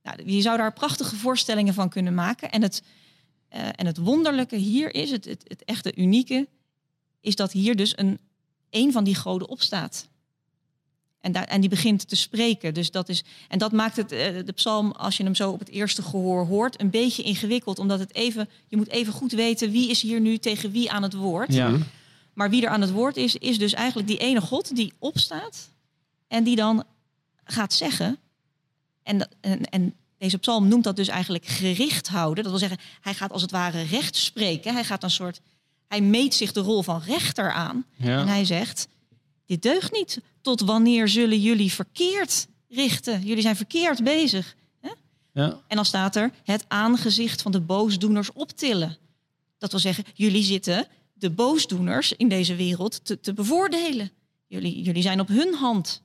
Nou, 0.03 0.31
je 0.31 0.41
zou 0.41 0.57
daar 0.57 0.73
prachtige 0.73 1.17
voorstellingen 1.17 1.75
van 1.75 1.89
kunnen 1.89 2.15
maken. 2.15 2.51
En 2.51 2.63
het, 2.63 2.83
en 3.49 3.87
het 3.87 3.99
wonderlijke 3.99 4.57
hier 4.57 4.95
is, 4.95 5.11
het, 5.11 5.25
het, 5.25 5.45
het 5.49 5.65
echte 5.65 5.97
unieke, 5.97 6.49
is 7.21 7.37
dat 7.37 7.53
hier 7.53 7.77
dus 7.77 7.99
een, 7.99 8.19
een 8.71 8.93
van 8.93 9.05
die 9.05 9.15
goden 9.15 9.49
opstaat. 9.49 10.09
En, 11.21 11.33
daar, 11.33 11.45
en 11.45 11.61
die 11.61 11.71
begint 11.71 12.09
te 12.09 12.17
spreken. 12.17 12.75
Dus 12.75 12.91
dat 12.91 13.09
is, 13.09 13.25
en 13.49 13.59
dat 13.59 13.73
maakt 13.73 13.97
het, 13.97 14.13
uh, 14.13 14.19
de 14.45 14.53
psalm, 14.55 14.91
als 14.91 15.17
je 15.17 15.23
hem 15.23 15.35
zo 15.35 15.51
op 15.51 15.59
het 15.59 15.69
eerste 15.69 16.03
gehoor 16.03 16.47
hoort, 16.47 16.81
een 16.81 16.91
beetje 16.91 17.23
ingewikkeld. 17.23 17.79
Omdat 17.79 17.99
het 17.99 18.15
even, 18.15 18.49
je 18.69 18.77
moet 18.77 18.89
even 18.89 19.13
goed 19.13 19.33
weten 19.33 19.71
wie 19.71 19.91
is 19.91 20.03
hier 20.03 20.21
nu 20.21 20.39
tegen 20.39 20.71
wie 20.71 20.91
aan 20.91 21.03
het 21.03 21.15
woord. 21.15 21.53
Ja. 21.55 21.77
Maar 22.33 22.51
wie 22.51 22.63
er 22.63 22.71
aan 22.71 22.81
het 22.81 22.91
woord 22.91 23.17
is, 23.17 23.37
is 23.37 23.59
dus 23.59 23.73
eigenlijk 23.73 24.09
die 24.09 24.19
ene 24.19 24.41
God 24.41 24.77
die 24.77 24.93
opstaat 24.99 25.71
en 26.29 26.45
die 26.45 26.57
dan 26.57 26.85
gaat 27.45 27.73
zeggen. 27.73 28.19
En, 29.03 29.29
en, 29.41 29.65
en 29.65 29.95
deze 30.19 30.39
psalm 30.39 30.69
noemt 30.69 30.85
dat 30.85 30.97
dus 30.97 31.09
eigenlijk 31.09 31.47
gericht 31.47 32.09
houden. 32.09 32.43
Dat 32.43 32.53
wil 32.53 32.69
zeggen, 32.69 32.79
hij 33.01 33.15
gaat 33.15 33.33
als 33.33 33.43
het 33.43 33.51
ware 33.51 33.83
recht 33.83 34.17
spreken. 34.17 34.73
Hij 34.73 34.85
gaat 34.85 35.03
een 35.03 35.11
soort, 35.11 35.41
hij 35.89 36.01
meet 36.01 36.35
zich 36.35 36.53
de 36.53 36.61
rol 36.61 36.83
van 36.83 37.03
rechter 37.07 37.53
aan. 37.53 37.85
Ja. 37.97 38.21
En 38.21 38.29
hij 38.29 38.45
zegt, 38.45 38.89
dit 39.51 39.63
deugt 39.63 39.93
niet. 39.93 40.21
Tot 40.41 40.61
wanneer 40.61 41.09
zullen 41.09 41.41
jullie 41.41 41.73
verkeerd 41.73 42.47
richten. 42.69 43.23
Jullie 43.23 43.43
zijn 43.43 43.57
verkeerd 43.57 44.05
bezig. 44.05 44.57
Hè? 44.81 44.91
Ja. 45.33 45.61
En 45.67 45.77
dan 45.77 45.85
staat 45.85 46.17
er 46.17 46.31
het 46.45 46.65
aangezicht 46.69 47.43
van 47.43 47.53
de 47.53 47.61
boosdoeners 47.61 48.33
optillen. 48.33 48.97
Dat 49.59 49.71
wil 49.71 49.81
zeggen, 49.81 50.05
jullie 50.15 50.43
zitten 50.43 50.87
de 51.13 51.31
boosdoeners 51.31 52.13
in 52.13 52.29
deze 52.29 52.55
wereld 52.55 53.05
te, 53.05 53.21
te 53.21 53.33
bevoordelen. 53.33 54.11
Jullie, 54.47 54.83
jullie 54.83 55.03
zijn 55.03 55.21
op 55.21 55.29
hun 55.29 55.55
hand. 55.55 56.03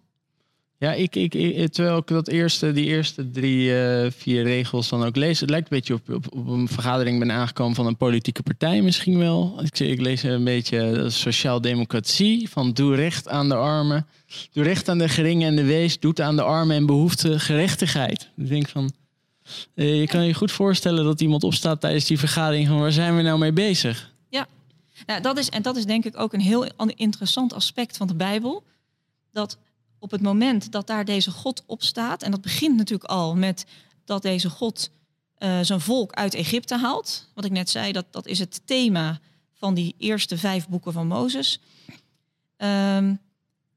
Ja, 0.78 0.94
ik, 0.94 1.16
ik, 1.16 1.34
ik- 1.34 1.72
terwijl 1.74 1.98
ik 1.98 2.08
dat 2.08 2.28
eerste, 2.28 2.72
die 2.72 2.86
eerste 2.86 3.32
drie, 3.32 3.80
eh, 3.82 4.12
vier 4.12 4.44
regels 4.44 4.90
dan 4.90 5.04
ook 5.04 5.16
lees. 5.16 5.40
Het 5.40 5.50
lijkt 5.50 5.72
een 5.72 5.78
beetje 5.78 5.94
op, 5.94 6.10
op, 6.10 6.36
op 6.36 6.48
een 6.48 6.68
vergadering 6.68 7.20
ben 7.20 7.32
aangekomen 7.32 7.76
van 7.76 7.86
een 7.86 7.98
politieke 7.98 8.44
partij 8.44 8.82
misschien 8.82 9.18
wel. 9.18 9.60
Ik, 9.64 9.80
ik 9.80 10.02
lees 10.02 10.24
een 10.24 10.44
beetje 10.44 10.80
eh, 10.80 11.10
sociaal-democratie. 11.10 12.50
Van 12.50 12.72
doe 12.74 12.96
recht 12.96 13.28
aan 13.28 13.50
de 13.50 13.56
armen. 13.56 14.06
Doe 14.52 14.64
recht 14.64 14.90
aan 14.90 14.98
de 14.98 15.10
geringen 15.10 15.48
en 15.48 15.56
de 15.56 15.64
wees. 15.64 16.00
Doet 16.00 16.22
aan 16.22 16.36
de 16.36 16.42
armen 16.42 16.76
en 16.76 16.86
behoefte 16.86 17.40
gerechtigheid. 17.40 18.30
Ik 18.38 18.48
denk 18.48 18.68
van... 18.70 18.92
eh, 19.76 20.00
je 20.00 20.08
kan 20.08 20.26
je 20.26 20.34
goed 20.34 20.52
voorstellen 20.52 21.04
dat 21.04 21.22
iemand 21.22 21.44
opstaat 21.44 21.82
tijdens 21.82 22.06
die 22.06 22.20
vergadering 22.20 22.68
van 22.68 22.80
waar 22.80 22.92
zijn 22.92 23.16
we 23.16 23.22
nou 23.22 23.40
mee 23.40 23.54
bezig? 23.54 24.14
Nou, 25.06 25.22
dat 25.22 25.38
is, 25.38 25.50
en 25.50 25.62
dat 25.62 25.76
is 25.76 25.86
denk 25.86 26.06
ik 26.06 26.20
ook 26.20 26.34
een 26.34 26.40
heel 26.42 26.68
an- 26.76 26.90
interessant 26.96 27.54
aspect 27.54 27.98
van 27.98 28.08
de 28.08 28.16
Bijbel. 28.16 28.64
Dat 29.32 29.58
op 30.06 30.12
het 30.12 30.22
moment 30.22 30.72
dat 30.72 30.88
daar 30.88 31.06
deze 31.06 31.32
God 31.32 31.64
op 31.66 31.84
staat, 31.84 32.24
en 32.24 32.32
dat 32.32 32.42
begint 32.42 32.78
natuurlijk 32.78 33.10
al 33.10 33.36
met 33.36 33.66
dat 34.04 34.22
deze 34.22 34.50
God 34.50 34.90
eh, 35.38 35.60
zijn 35.62 35.80
volk 35.82 36.14
uit 36.14 36.34
Egypte 36.34 36.78
haalt. 36.78 37.30
Wat 37.34 37.46
ik 37.46 37.52
net 37.52 37.70
zei, 37.70 37.92
dat, 37.92 38.06
dat 38.12 38.26
is 38.26 38.40
het 38.40 38.62
thema 38.66 39.20
van 39.54 39.74
die 39.74 39.96
eerste 39.98 40.38
vijf 40.38 40.68
boeken 40.68 40.94
van 40.94 41.08
Mozes. 41.08 41.60
Ehm, 42.58 43.16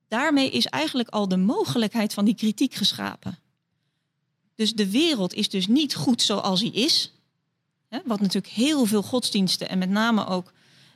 daarmee 0.08 0.50
is 0.50 0.66
eigenlijk 0.66 1.08
al 1.08 1.28
de 1.28 1.36
mogelijkheid 1.36 2.14
van 2.14 2.24
die 2.24 2.34
kritiek 2.34 2.74
geschapen. 2.74 3.38
Dus 4.54 4.72
de 4.72 4.90
wereld 4.90 5.34
is 5.34 5.48
dus 5.48 5.66
niet 5.66 5.94
goed 5.94 6.22
zoals 6.22 6.60
hij 6.60 6.70
is. 6.70 7.12
Hè, 7.88 7.98
wat 8.04 8.20
natuurlijk 8.20 8.52
heel 8.52 8.84
veel 8.86 9.02
godsdiensten 9.02 9.68
en 9.68 9.78
met 9.78 9.90
name 9.90 10.26
ook 10.26 10.52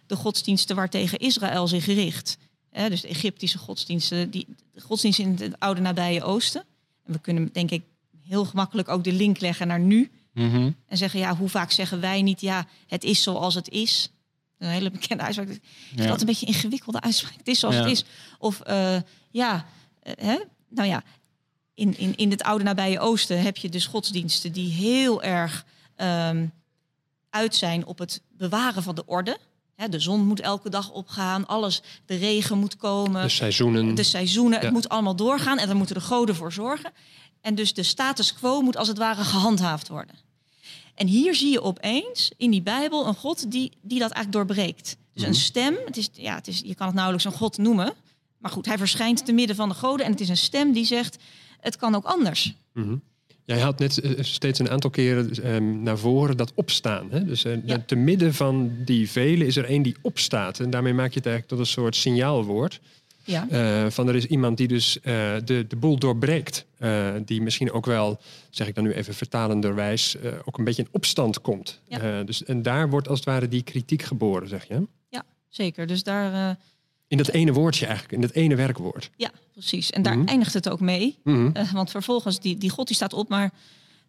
de 0.07 0.17
godsdiensten 0.17 0.77
waartegen 0.77 1.19
Israël 1.19 1.69
zich 1.69 1.87
richt. 1.87 2.39
Dus 2.73 3.01
de 3.01 3.09
Egyptische 3.09 3.59
godsdiensten, 3.59 4.31
die, 4.31 4.47
de 4.73 4.81
godsdiensten 4.81 5.25
in 5.25 5.37
het 5.39 5.59
oude 5.59 5.81
nabije 5.81 6.23
oosten. 6.23 6.65
En 7.05 7.13
we 7.13 7.19
kunnen 7.19 7.51
denk 7.53 7.71
ik 7.71 7.83
heel 8.27 8.45
gemakkelijk 8.45 8.89
ook 8.89 9.05
de 9.05 9.13
link 9.13 9.41
leggen 9.41 9.67
naar 9.67 9.81
nu. 9.81 10.11
Mhm. 10.33 10.71
En 10.87 10.97
zeggen, 10.97 11.21
ja, 11.21 11.37
hoe 11.37 11.49
vaak 11.49 11.71
zeggen 11.71 12.01
wij 12.01 12.23
niet, 12.23 12.41
ja, 12.41 12.67
het 12.87 13.05
is 13.05 13.23
zoals 13.23 13.55
het 13.55 13.69
is. 13.69 14.11
Een 14.59 14.69
hele 14.69 14.91
bekende 14.91 15.23
uitspraak. 15.23 15.49
Ik 15.49 15.61
vind 15.89 16.01
Ja. 16.03 16.07
dat 16.07 16.21
een 16.21 16.27
beetje 16.27 16.47
een 16.47 16.53
ingewikkelde 16.53 17.01
uitspraak. 17.01 17.37
Het 17.37 17.49
is 17.49 17.59
zoals 17.59 17.75
Ja. 17.75 17.81
het 17.81 17.91
is. 17.91 18.05
Of 18.39 18.61
eh, 18.61 18.97
ja, 19.31 19.67
eh, 20.03 20.13
hè? 20.17 20.39
nou 20.69 20.89
ja, 20.89 21.03
in, 21.75 21.99
in, 21.99 22.17
in 22.17 22.31
het 22.31 22.43
oude 22.43 22.65
nabije 22.65 23.01
oosten 23.01 23.43
heb 23.43 23.57
je 23.57 23.69
dus 23.69 23.87
godsdiensten 23.87 24.53
die 24.53 24.73
heel 24.73 25.23
erg 25.23 25.65
ehm, 25.97 26.47
uit 27.31 27.55
zijn 27.55 27.87
op 27.87 27.99
het 27.99 28.23
bewaren 28.37 28.83
van 28.83 28.95
de 28.95 29.07
orde. 29.07 29.39
De 29.91 29.99
zon 30.01 30.27
moet 30.27 30.41
elke 30.41 30.71
dag 30.71 30.91
opgaan, 30.91 31.47
alles, 31.47 31.83
de 32.07 32.15
regen 32.17 32.59
moet 32.59 32.77
komen 32.77 33.23
De 33.23 33.29
seizoenen. 33.29 33.95
de 33.95 34.03
seizoenen, 34.03 34.59
Ja. 34.59 34.65
het 34.65 34.73
moet 34.73 34.89
allemaal 34.89 35.17
doorgaan 35.17 35.59
en 35.59 35.67
daar 35.67 35.77
moeten 35.77 35.95
de 35.95 36.01
goden 36.01 36.35
voor 36.35 36.53
zorgen. 36.53 36.93
En 37.41 37.55
dus 37.55 37.75
de 37.75 37.83
status 37.83 38.35
quo 38.35 38.61
moet 38.61 38.77
als 38.77 38.89
het 38.89 38.99
ware 38.99 39.25
gehandhaafd 39.25 39.89
worden. 39.89 40.15
En 40.95 41.07
hier 41.07 41.35
zie 41.35 41.51
je 41.51 41.63
opeens 41.63 42.31
in 42.37 42.51
die 42.51 42.63
Bijbel 42.63 43.07
een 43.07 43.15
God 43.15 43.51
die, 43.51 43.73
die 43.83 43.99
dat 43.99 44.11
eigenlijk 44.11 44.33
doorbreekt. 44.47 44.97
Dus 45.15 45.23
een 45.23 45.35
stem, 45.35 45.75
het 45.87 45.97
is, 45.97 46.09
ja, 46.13 46.35
het 46.35 46.49
is, 46.49 46.61
je 46.65 46.75
kan 46.75 46.87
het 46.87 46.95
nauwelijks 46.95 47.27
een 47.27 47.39
God 47.39 47.59
noemen. 47.59 47.93
Maar 48.39 48.51
goed, 48.51 48.67
hij 48.67 48.79
verschijnt 48.79 49.25
te 49.27 49.33
midden 49.33 49.57
van 49.57 49.69
de 49.69 49.75
goden 49.75 50.07
en 50.07 50.13
het 50.13 50.21
is 50.21 50.29
een 50.29 50.37
stem 50.37 50.73
die 50.73 50.85
zegt, 50.85 51.17
het 51.61 51.77
kan 51.77 51.95
ook 51.95 52.05
anders. 52.05 52.55
Mhm. 52.73 52.97
Jij 53.45 53.61
had 53.61 53.79
net 53.79 54.01
eh, 54.01 54.11
steeds 54.21 54.59
een 54.59 54.71
aantal 54.71 54.91
keren 54.91 55.31
ehm, 55.43 55.83
naar 55.83 55.99
voren 55.99 56.37
dat 56.37 56.53
opstaan. 56.55 57.11
Hè? 57.11 57.25
Dus 57.25 57.45
eh, 57.45 57.53
Ja. 57.65 57.83
te 57.87 57.95
midden 57.97 58.35
van 58.35 58.73
die 58.85 59.11
velen 59.11 59.47
is 59.47 59.57
er 59.57 59.65
één 59.65 59.83
die 59.83 59.97
opstaat. 60.03 60.61
En 60.61 60.71
daarmee 60.71 60.95
maak 60.95 61.11
je 61.13 61.17
het 61.19 61.27
eigenlijk 61.27 61.49
tot 61.49 61.59
een 61.59 61.73
soort 61.83 61.97
signaalwoord. 61.97 62.81
Ja, 63.25 63.47
Eh, 63.51 63.91
van 63.91 64.09
er 64.09 64.15
is 64.15 64.27
iemand 64.27 64.57
die 64.57 64.69
dus 64.69 64.99
de, 65.03 65.65
de 65.69 65.77
boel 65.77 65.99
doorbreekt. 65.99 66.67
Die 67.25 67.43
misschien 67.43 67.73
ook 67.73 67.87
wel, 67.87 68.21
zeg 68.51 68.67
ik 68.69 68.75
dan 68.75 68.85
nu 68.85 68.93
even 68.93 69.15
vertalenderwijs, 69.15 70.17
ook 70.45 70.59
een 70.59 70.65
beetje 70.65 70.83
in 70.83 70.89
opstand 70.93 71.41
komt. 71.41 71.81
Ja. 71.89 72.23
Dus, 72.23 72.45
en 72.45 72.63
daar 72.63 72.91
wordt 72.91 73.09
als 73.09 73.19
het 73.19 73.29
ware 73.29 73.49
die 73.49 73.63
kritiek 73.63 74.03
geboren, 74.03 74.49
zeg 74.49 74.69
je. 74.69 74.87
zeker. 75.49 75.87
Dus 75.87 76.03
daar, 76.03 76.57
In 77.09 77.17
dat 77.17 77.29
ene 77.29 77.53
woordje 77.53 77.85
eigenlijk, 77.87 78.15
in 78.15 78.21
dat 78.21 78.31
ene 78.31 78.55
werkwoord. 78.57 79.11
ja, 79.17 79.31
precies. 79.69 79.91
En 79.91 80.03
daar 80.03 80.19
Mhm. 80.19 80.29
eindigt 80.29 80.55
het 80.55 80.69
ook 80.69 80.81
mee. 80.81 81.19
Mhm. 81.25 81.51
Eh, 81.53 81.73
want 81.73 81.91
vervolgens, 81.91 82.41
die, 82.41 82.59
die 82.59 82.71
God 82.71 82.87
die 82.87 82.97
staat 82.97 83.13
op, 83.13 83.29
maar 83.29 83.51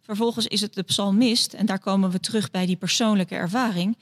vervolgens 0.02 0.48
is 0.48 0.62
het 0.62 0.74
de 0.74 0.84
psalmist. 0.84 1.54
En 1.54 1.66
daar 1.66 1.80
komen 1.80 2.10
we 2.10 2.20
terug 2.20 2.52
bij 2.52 2.66
die 2.66 2.76
persoonlijke 2.76 3.36
ervaring. 3.36 3.98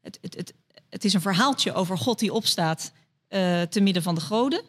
Het, 0.00 0.18
het, 0.20 0.34
het, 0.36 0.54
het 0.90 1.04
is 1.04 1.14
een 1.14 1.20
verhaaltje 1.20 1.72
over 1.72 1.98
God 1.98 2.18
die 2.18 2.32
opstaat 2.32 2.92
eh, 3.28 3.62
te 3.62 3.80
midden 3.80 4.02
van 4.02 4.14
de 4.14 4.20
goden. 4.20 4.62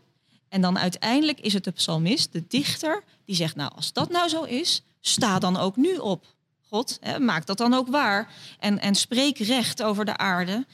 En 0.49 0.61
dan 0.61 0.77
uiteindelijk 0.77 1.39
is 1.39 1.53
het 1.53 1.63
de 1.63 1.71
psalmist, 1.71 2.33
de 2.33 2.43
dichter, 2.47 3.03
die 3.25 3.35
zegt... 3.35 3.55
nou, 3.55 3.71
als 3.75 3.93
dat 3.93 4.09
nou 4.09 4.29
zo 4.29 4.43
is, 4.43 4.83
sta 5.01 5.39
dan 5.39 5.57
ook 5.57 5.75
nu 5.75 5.95
op. 5.95 6.25
God, 6.69 6.97
hè, 7.01 7.19
maak 7.19 7.45
dat 7.45 7.57
dan 7.57 7.73
ook 7.73 7.87
waar. 7.87 8.33
En, 8.59 8.79
en 8.79 8.95
spreek 8.95 9.37
recht 9.37 9.83
over 9.83 10.05
de 10.05 10.17
aarde. 10.17 10.65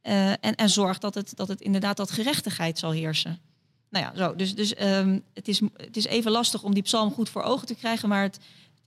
Eh, 0.00 0.30
en, 0.30 0.54
en 0.54 0.70
zorg 0.70 0.98
dat 0.98 1.14
het, 1.14 1.32
dat 1.36 1.48
het 1.48 1.60
inderdaad 1.60 1.96
dat 1.96 2.10
gerechtigheid 2.10 2.78
zal 2.78 2.90
heersen. 2.90 3.40
Nou 3.90 4.04
ja, 4.04 4.12
zo. 4.16 4.34
Dus, 4.36 4.54
dus 4.54 4.74
ehm, 4.74 5.18
het, 5.34 5.48
is, 5.48 5.60
het 5.76 5.96
is 5.96 6.04
even 6.06 6.30
lastig 6.30 6.62
om 6.62 6.74
die 6.74 6.82
psalm 6.82 7.12
goed 7.12 7.28
voor 7.28 7.42
ogen 7.42 7.66
te 7.66 7.74
krijgen. 7.74 8.08
Maar 8.08 8.22
het, 8.22 8.34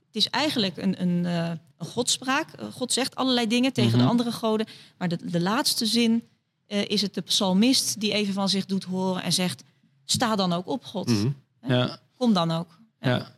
het 0.06 0.16
is 0.16 0.28
eigenlijk 0.30 0.76
een, 0.76 1.02
een, 1.02 1.26
eh, 1.26 1.50
een 1.78 1.86
godspraak. 1.86 2.52
Eh, 2.52 2.66
God 2.72 2.92
zegt 2.92 3.14
allerlei 3.14 3.46
dingen 3.46 3.72
tegen 3.72 3.90
Mhm. 3.90 4.00
de 4.00 4.10
andere 4.10 4.32
goden. 4.32 4.66
Maar 4.98 5.08
de, 5.08 5.18
de 5.24 5.40
laatste 5.40 5.86
zin 5.86 6.22
eh, 6.66 6.84
is 6.84 7.02
het 7.02 7.14
de 7.14 7.20
psalmist 7.20 8.00
die 8.00 8.12
even 8.12 8.34
van 8.34 8.48
zich 8.48 8.66
doet 8.66 8.84
horen 8.84 9.22
en 9.22 9.32
zegt... 9.32 9.64
Sta 10.04 10.36
dan 10.36 10.52
ook 10.52 10.66
op, 10.68 10.84
God. 10.84 11.08
Mhm. 11.08 11.28
Ja. 11.66 11.98
Kom 12.16 12.32
dan 12.32 12.50
ook. 12.50 12.78
Ja. 13.00 13.36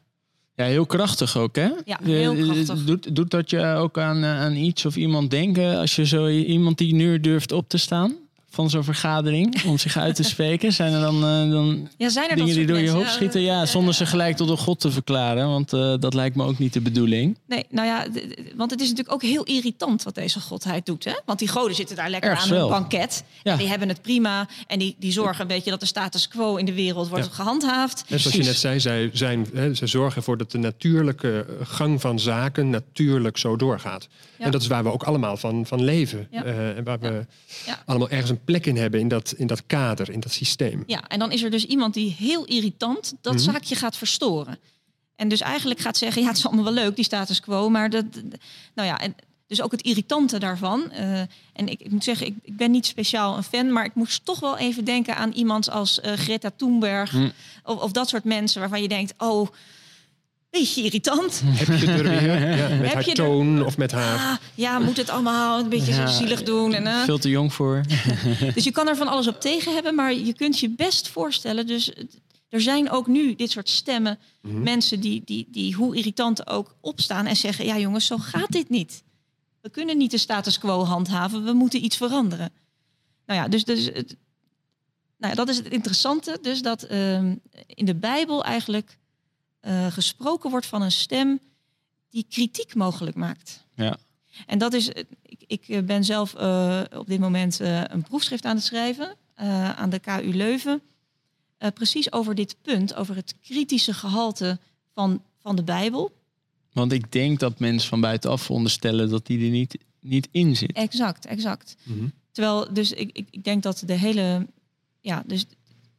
ja, 0.54 0.64
heel 0.64 0.86
krachtig 0.86 1.36
ook, 1.36 1.56
hè? 1.56 1.70
Ja, 1.84 1.98
heel 2.02 2.34
krachtig. 2.34 2.84
Doet, 2.84 3.16
doet 3.16 3.30
dat 3.30 3.50
je 3.50 3.74
ook 3.74 3.98
aan, 3.98 4.24
aan 4.24 4.54
iets 4.54 4.84
of 4.86 4.96
iemand 4.96 5.30
denken 5.30 5.78
als 5.78 5.96
je 5.96 6.06
zo 6.06 6.28
iemand 6.28 6.78
die 6.78 6.94
nu 6.94 7.20
durft 7.20 7.52
op 7.52 7.68
te 7.68 7.78
staan 7.78 8.16
van 8.50 8.70
zo'n 8.70 8.84
vergadering 8.84 9.62
om 9.64 9.78
zich 9.78 9.96
uit 9.96 10.14
te 10.14 10.22
spreken? 10.34 10.72
Zijn 10.72 10.92
er 10.92 11.00
dan, 11.00 11.14
eh, 11.14 11.50
dan 11.50 11.88
Ja, 11.96 12.08
zijn 12.08 12.30
er 12.30 12.36
dat 12.36 12.46
dingen 12.46 12.58
die 12.58 12.66
door 12.66 12.78
je 12.78 12.90
hoofd 12.90 13.12
schieten? 13.12 13.40
Ja, 13.40 13.60
eh, 13.62 13.66
zonder 13.66 13.94
ze 13.94 14.06
gelijk 14.06 14.36
tot 14.36 14.48
een 14.50 14.56
god 14.58 14.80
te 14.80 14.90
verklaren, 14.90 15.48
want 15.48 15.72
eh, 15.72 15.94
dat 15.98 16.14
lijkt 16.14 16.36
me 16.36 16.44
ook 16.44 16.58
niet 16.58 16.72
de 16.72 16.80
bedoeling. 16.80 17.38
Nee, 17.46 17.64
nou 17.70 17.86
ja, 17.86 18.06
want 18.56 18.70
het 18.70 18.80
is 18.80 18.88
natuurlijk 18.88 19.14
ook 19.14 19.22
heel 19.22 19.42
irritant 19.44 20.02
wat 20.02 20.14
deze 20.14 20.40
godheid 20.40 20.86
doet. 20.86 21.04
Hè? 21.04 21.12
Want 21.24 21.38
die 21.38 21.48
goden 21.48 21.74
zitten 21.76 21.96
daar 21.96 22.10
lekker 22.10 22.30
Erg 22.30 22.42
aan 22.52 22.52
een 22.58 22.68
banket. 22.68 23.24
Ja. 23.42 23.52
En 23.52 23.58
die 23.58 23.68
hebben 23.68 23.88
het 23.88 24.02
prima. 24.02 24.48
En 24.66 24.78
die, 24.78 24.96
die 24.98 25.12
zorgen 25.12 25.40
een 25.40 25.46
beetje 25.46 25.70
dat 25.70 25.80
de 25.80 25.86
status 25.86 26.28
quo 26.28 26.56
in 26.56 26.64
de 26.64 26.74
wereld 26.74 27.08
wordt 27.08 27.24
Ja. 27.26 27.30
gehandhaafd. 27.32 28.04
En 28.08 28.20
zoals 28.20 28.36
je 28.36 28.42
net 28.42 28.56
zei, 28.56 28.80
zij, 28.80 29.10
zijn, 29.12 29.46
hè, 29.54 29.74
ze 29.74 29.86
zorgen 29.86 30.16
ervoor 30.16 30.36
dat 30.38 30.50
de 30.50 30.58
natuurlijke 30.58 31.46
eh, 31.60 31.66
gang 31.66 32.00
van 32.00 32.18
zaken 32.20 32.70
natuurlijk 32.70 33.36
zo 33.38 33.56
doorgaat. 33.56 34.08
Ja. 34.38 34.44
En 34.44 34.50
dat 34.50 34.60
is 34.60 34.66
waar 34.66 34.82
we 34.84 34.92
ook 34.92 35.02
allemaal 35.02 35.36
van, 35.36 35.66
van 35.66 35.84
leven. 35.84 36.28
Ja. 36.30 36.44
Eh, 36.44 36.76
en 36.76 36.84
waar 36.84 36.98
we 37.00 37.26
Ja. 37.66 37.82
allemaal 37.86 38.08
ergens 38.08 38.30
een 38.30 38.35
plek 38.44 38.66
in 38.66 38.76
hebben 38.76 39.00
in 39.00 39.08
dat, 39.08 39.32
in 39.36 39.46
dat 39.46 39.66
kader, 39.66 40.10
in 40.10 40.20
dat 40.20 40.32
systeem. 40.32 40.82
Ja, 40.86 41.02
en 41.08 41.18
dan 41.18 41.32
is 41.32 41.42
er 41.42 41.50
dus 41.50 41.64
iemand 41.66 41.94
die 41.94 42.14
heel 42.18 42.44
irritant 42.44 43.14
dat 43.20 43.34
Mhm. 43.34 43.42
zaakje 43.42 43.74
gaat 43.74 43.96
verstoren. 43.96 44.58
En 45.16 45.28
dus 45.28 45.40
eigenlijk 45.40 45.80
gaat 45.80 45.96
zeggen, 45.96 46.22
ja, 46.22 46.28
het 46.28 46.36
is 46.36 46.46
allemaal 46.46 46.64
wel 46.64 46.72
leuk, 46.72 46.96
die 46.96 47.04
status 47.04 47.40
quo. 47.40 47.68
Maar 47.68 47.90
dat, 47.90 48.04
nou 48.74 48.88
ja, 48.88 48.98
en 48.98 49.14
dus 49.46 49.62
ook 49.62 49.70
het 49.70 49.82
irritante 49.82 50.38
daarvan. 50.38 50.90
eh, 50.90 51.20
en 51.52 51.68
ik, 51.68 51.80
ik 51.80 51.90
moet 51.90 52.04
zeggen, 52.04 52.26
ik, 52.26 52.34
ik 52.42 52.56
ben 52.56 52.70
niet 52.70 52.86
speciaal 52.86 53.36
een 53.36 53.42
fan, 53.42 53.72
maar 53.72 53.84
ik 53.84 53.94
moest 53.94 54.24
toch 54.24 54.40
wel 54.40 54.58
even 54.58 54.84
denken 54.84 55.16
aan 55.16 55.32
iemand 55.32 55.70
als 55.70 56.00
eh, 56.00 56.12
Greta 56.12 56.50
Thunberg. 56.56 57.10
Hm. 57.10 57.28
Of, 57.64 57.78
of 57.82 57.92
dat 57.92 58.08
soort 58.08 58.24
mensen 58.24 58.60
waarvan 58.60 58.82
je 58.82 58.88
denkt, 58.88 59.14
oh, 59.18 59.48
beetje 60.50 60.82
irritant. 60.82 61.42
Heb 61.44 61.78
je 61.78 61.86
er 61.86 62.02
weer? 62.02 62.38
Ja, 62.58 62.68
met 62.68 62.80
Heb 62.86 62.92
haar 62.94 63.04
je 63.04 63.10
er- 63.10 63.14
toon 63.16 63.64
of 63.64 63.76
met 63.76 63.92
haar... 63.92 64.16
Ah, 64.18 64.36
ja, 64.54 64.78
moet 64.78 64.96
het 64.96 65.10
allemaal 65.10 65.58
een 65.60 65.68
beetje 65.68 65.92
Ja, 65.94 66.06
zo 66.06 66.16
zielig 66.18 66.42
doen. 66.42 66.74
En, 66.74 66.86
eh. 66.86 67.02
Veel 67.02 67.18
te 67.18 67.28
jong 67.28 67.52
voor. 67.52 67.80
Dus 68.54 68.64
je 68.64 68.70
kan 68.70 68.88
er 68.88 68.96
van 68.96 69.08
alles 69.08 69.26
op 69.26 69.40
tegen 69.40 69.74
hebben, 69.74 69.94
maar 69.94 70.14
je 70.14 70.32
kunt 70.34 70.58
je 70.58 70.68
best 70.70 71.08
voorstellen. 71.08 71.66
Dus 71.66 71.92
er 72.48 72.60
zijn 72.60 72.90
ook 72.90 73.06
nu 73.06 73.34
dit 73.34 73.50
soort 73.50 73.68
stemmen, 73.68 74.18
Mhm. 74.42 74.62
mensen 74.62 75.00
die, 75.00 75.22
die, 75.24 75.46
die 75.50 75.74
hoe 75.74 75.96
irritant 75.96 76.46
ook 76.46 76.74
opstaan 76.80 77.26
en 77.26 77.36
zeggen: 77.36 77.64
Ja, 77.64 77.78
jongens, 77.78 78.06
zo 78.06 78.16
gaat 78.18 78.50
dit 78.52 78.68
niet. 78.68 79.02
We 79.60 79.70
kunnen 79.70 79.96
niet 79.96 80.10
de 80.10 80.18
status 80.18 80.58
quo 80.58 80.84
handhaven, 80.84 81.44
we 81.44 81.52
moeten 81.52 81.84
iets 81.84 81.96
veranderen. 81.96 82.52
Nou 83.26 83.40
ja, 83.40 83.48
dus, 83.48 83.64
dus 83.64 83.84
het, 83.84 84.16
nou 85.18 85.30
ja, 85.30 85.34
dat 85.34 85.48
is 85.48 85.56
het 85.56 85.68
interessante. 85.68 86.38
Dus 86.42 86.62
dat 86.62 86.82
ehm, 86.82 87.34
in 87.66 87.84
de 87.84 87.94
Bijbel 87.94 88.44
eigenlijk 88.44 88.98
eh, 89.66 89.86
gesproken 89.86 90.50
wordt 90.50 90.66
van 90.66 90.82
een 90.82 90.92
stem 90.92 91.40
die 92.10 92.26
kritiek 92.28 92.74
mogelijk 92.74 93.16
maakt. 93.16 93.64
Ja. 93.74 93.98
En 94.46 94.58
dat 94.58 94.72
is, 94.72 94.88
ik, 95.46 95.68
ik 95.68 95.86
ben 95.86 96.04
zelf 96.04 96.34
eh, 96.34 96.82
op 96.94 97.06
dit 97.06 97.20
moment 97.20 97.60
eh, 97.60 97.82
een 97.84 98.02
proefschrift 98.02 98.44
aan 98.44 98.56
het 98.56 98.64
schrijven 98.64 99.16
eh, 99.34 99.70
aan 99.70 99.90
de 99.90 99.98
KU 99.98 100.34
Leuven. 100.34 100.80
Eh, 101.58 101.70
precies 101.74 102.12
over 102.12 102.34
dit 102.34 102.56
punt, 102.62 102.94
over 102.94 103.16
het 103.16 103.34
kritische 103.42 103.94
gehalte 103.94 104.58
van, 104.94 105.22
van 105.38 105.56
de 105.56 105.62
Bijbel. 105.62 106.12
Want 106.72 106.92
ik 106.92 107.12
denk 107.12 107.40
dat 107.40 107.58
mensen 107.58 107.88
van 107.88 108.00
buitenaf 108.00 108.42
veronderstellen 108.42 109.08
dat 109.08 109.26
die 109.26 109.44
er 109.44 109.50
niet, 109.50 109.78
niet 110.00 110.28
in 110.30 110.56
zit. 110.56 110.72
Exact, 110.72 111.26
exact. 111.26 111.76
Mhm. 111.82 112.08
Terwijl, 112.32 112.72
dus 112.72 112.92
ik, 112.92 113.10
ik, 113.12 113.28
ik 113.30 113.44
denk 113.44 113.62
dat 113.62 113.82
de 113.86 113.92
hele, 113.92 114.46
ja, 115.00 115.22
dus 115.26 115.46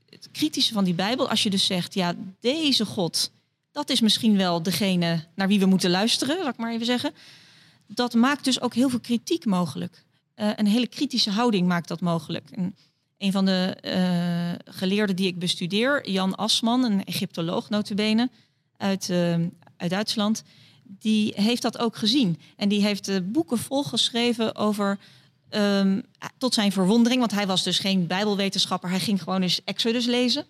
het 0.10 0.30
kritische 0.32 0.73
van 0.73 0.84
die 0.84 0.93
Bijbel, 0.93 1.30
als 1.30 1.43
je 1.43 1.49
dus 1.49 1.65
zegt, 1.65 1.93
ja, 1.93 2.15
deze 2.39 2.86
God, 2.86 3.32
dat 3.78 3.90
is 3.90 4.02
misschien 4.02 4.38
wel 4.38 4.63
degene 4.63 5.24
naar 5.36 5.48
wie 5.48 5.60
we 5.60 5.66
moeten 5.66 5.90
luisteren, 5.90 6.38
laat 6.38 6.54
ik 6.54 6.60
maar 6.60 6.72
even 6.72 6.86
zeggen. 6.86 7.12
Dat 7.88 8.13
maakt 8.13 8.44
dus 8.44 8.62
ook 8.62 8.74
heel 8.74 8.90
veel 8.90 9.00
kritiek 9.00 9.46
mogelijk. 9.46 10.04
Eh, 10.34 10.50
een 10.56 10.68
hele 10.68 10.88
kritische 10.88 11.32
houding 11.32 11.68
maakt 11.68 11.88
dat 11.88 12.02
mogelijk. 12.02 12.50
En 12.52 12.76
een 13.18 13.32
van 13.32 13.46
de 13.46 13.78
eh, 13.82 14.74
geleerden 14.74 15.16
die 15.16 15.28
ik 15.28 15.40
bestudeer, 15.40 16.10
Jan 16.10 16.36
Asman, 16.36 16.84
een 16.84 17.04
Egyptoloog 17.04 17.70
notabene 17.70 18.30
uit, 18.78 19.10
eh, 19.10 19.34
uit 19.78 19.90
Duitsland, 19.90 20.44
die 20.84 21.34
heeft 21.36 21.62
dat 21.62 21.78
ook 21.78 21.96
gezien. 21.96 22.40
En 22.56 22.70
die 22.70 22.82
heeft 22.82 23.32
boeken 23.32 23.58
volgeschreven 23.58 24.56
over, 24.56 25.00
ehm, 25.50 26.02
tot 26.38 26.54
zijn 26.54 26.72
verwondering, 26.72 27.20
want 27.20 27.32
hij 27.32 27.48
was 27.48 27.63
dus 27.63 27.80
geen 27.80 28.08
bijbelwetenschapper, 28.08 28.90
hij 28.90 29.00
ging 29.00 29.24
gewoon 29.24 29.42
eens 29.42 29.63
Exodus 29.63 30.06
lezen. 30.06 30.46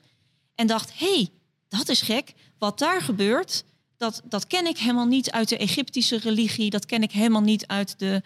En 0.56 0.68
dacht, 0.68 1.00
hé, 1.00 1.14
hey, 1.14 1.30
dat 1.68 1.90
is 1.90 2.02
gek, 2.02 2.34
wat 2.58 2.80
daar 2.80 3.02
gebeurt, 3.02 3.64
dat, 3.98 4.22
dat 4.26 4.48
ken 4.48 4.66
ik 4.66 4.78
helemaal 4.78 5.06
niet 5.06 5.32
uit 5.32 5.50
de 5.50 5.58
Egyptische 5.58 6.18
religie, 6.18 6.70
dat 6.70 6.86
ken 6.86 7.02
ik 7.04 7.12
helemaal 7.12 7.42
niet 7.42 7.68
uit 7.68 8.00
de 8.00 8.22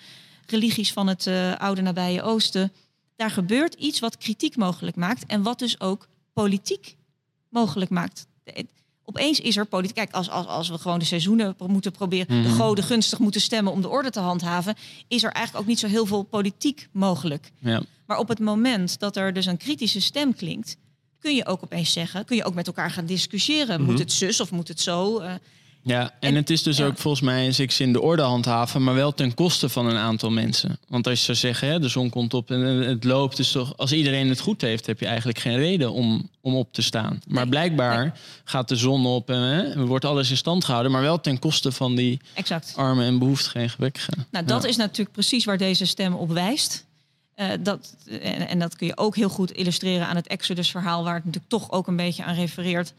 religies 0.45 0.93
van 0.93 1.07
het 1.07 1.27
eh, 1.27 1.55
oude 1.57 1.81
nabije 1.81 2.21
Oosten. 2.21 2.71
Daar 3.15 3.31
gebeurt 3.31 3.73
iets 3.73 3.99
wat 3.99 4.17
kritiek 4.17 4.55
mogelijk 4.55 4.95
maakt 4.95 5.25
en 5.25 5.41
wat 5.43 5.59
dus 5.59 5.79
ook 5.79 6.07
politiek 6.33 6.95
mogelijk 7.49 7.89
maakt. 7.91 8.27
De- 8.43 8.65
Opeens 9.05 9.39
is 9.39 9.57
er 9.57 9.65
politiek. 9.65 9.95
Kijk, 9.95 10.11
als, 10.11 10.29
als, 10.29 10.45
als 10.47 10.69
we 10.69 10.77
gewoon 10.77 10.99
de 10.99 11.05
seizoenen 11.05 11.55
moeten 11.67 11.91
proberen, 11.91 12.27
de 12.43 12.49
Mhm. 12.49 12.57
goden 12.59 12.83
gunstig 12.83 13.19
moeten 13.19 13.41
stemmen 13.41 13.73
om 13.73 13.81
de 13.81 13.89
orde 13.89 14.09
te 14.09 14.19
handhaven, 14.19 14.75
is 15.07 15.23
er 15.23 15.31
eigenlijk 15.31 15.63
ook 15.63 15.69
niet 15.69 15.79
zo 15.79 15.87
heel 15.87 16.05
veel 16.05 16.23
politiek 16.23 16.87
mogelijk. 16.91 17.51
Ja. 17.59 17.81
Maar 18.05 18.17
op 18.17 18.27
het 18.27 18.39
moment 18.39 18.99
dat 18.99 19.15
er 19.15 19.33
dus 19.33 19.45
een 19.45 19.57
kritische 19.57 20.01
stem 20.01 20.35
klinkt, 20.35 20.77
kun 21.21 21.35
je 21.35 21.45
ook 21.45 21.63
opeens 21.63 21.91
zeggen, 21.93 22.25
kun 22.25 22.35
je 22.35 22.43
ook 22.43 22.53
met 22.53 22.67
elkaar 22.67 22.91
gaan 22.91 23.05
discussiëren. 23.05 23.81
Moet 23.81 23.99
het 23.99 24.11
zus 24.11 24.39
of 24.39 24.51
moet 24.51 24.67
het 24.67 24.81
zo? 24.81 25.19
Eh, 25.19 25.33
Ja, 25.83 26.01
en, 26.03 26.09
En- 26.19 26.35
het 26.35 26.49
is 26.49 26.63
dus 26.63 26.77
ja. 26.77 26.85
ook 26.85 26.97
volgens 26.97 27.23
mij 27.23 27.45
in 27.45 27.53
zekere 27.53 27.75
zin 27.75 27.93
de 27.93 28.01
orde 28.01 28.21
handhaven, 28.21 28.83
maar 28.83 28.93
wel 28.93 29.13
ten 29.13 29.33
koste 29.33 29.69
van 29.69 29.85
een 29.87 29.97
aantal 29.97 30.29
mensen. 30.31 30.77
Want 30.87 31.07
als 31.07 31.19
je 31.19 31.25
zou 31.25 31.37
zeggen, 31.37 31.67
hè, 31.67 31.79
de 31.79 31.87
zon 31.87 32.09
komt 32.09 32.33
op 32.33 32.51
en 32.51 32.59
het 32.61 33.03
loopt, 33.03 33.37
dus 33.37 33.51
toch, 33.51 33.77
als 33.77 33.91
iedereen 33.91 34.29
het 34.29 34.39
goed 34.39 34.61
heeft, 34.61 34.85
heb 34.85 34.99
je 34.99 35.05
eigenlijk 35.05 35.39
geen 35.39 35.57
reden 35.57 35.91
om, 35.91 36.29
om 36.41 36.55
op 36.55 36.73
te 36.73 36.81
staan. 36.81 37.21
Maar 37.27 37.41
Nee. 37.41 37.49
blijkbaar 37.49 38.19
gaat 38.43 38.67
de 38.67 38.75
zon 38.75 39.05
op 39.05 39.29
en 39.29 39.39
hè, 39.41 39.85
wordt 39.85 40.05
alles 40.05 40.29
in 40.29 40.37
stand 40.37 40.65
gehouden, 40.65 40.91
maar 40.91 41.01
wel 41.01 41.21
ten 41.21 41.39
koste 41.39 41.71
van 41.71 41.95
die 41.95 42.19
exact. 42.33 42.73
armen 42.75 43.05
en 43.05 43.19
behoeftigen 43.19 43.61
en 43.61 43.69
gebekkigen. 43.69 44.27
Nou, 44.31 44.45
dat 44.45 44.63
Ja. 44.63 44.69
is 44.69 44.75
natuurlijk 44.77 45.11
precies 45.11 45.45
waar 45.45 45.57
deze 45.57 45.85
stem 45.85 46.13
op 46.13 46.31
wijst. 46.31 46.85
Eh, 47.35 47.47
dat, 47.59 47.95
en, 48.21 48.47
en 48.47 48.59
dat 48.59 48.75
kun 48.75 48.87
je 48.87 48.97
ook 48.97 49.15
heel 49.15 49.29
goed 49.29 49.51
illustreren 49.51 50.07
aan 50.07 50.15
het 50.15 50.27
Exodus-verhaal, 50.27 51.03
waar 51.03 51.15
het 51.15 51.25
natuurlijk 51.25 51.51
toch 51.51 51.71
ook 51.71 51.87
een 51.87 51.95
beetje 51.95 52.23
aan 52.23 52.35
refereert. 52.35 52.93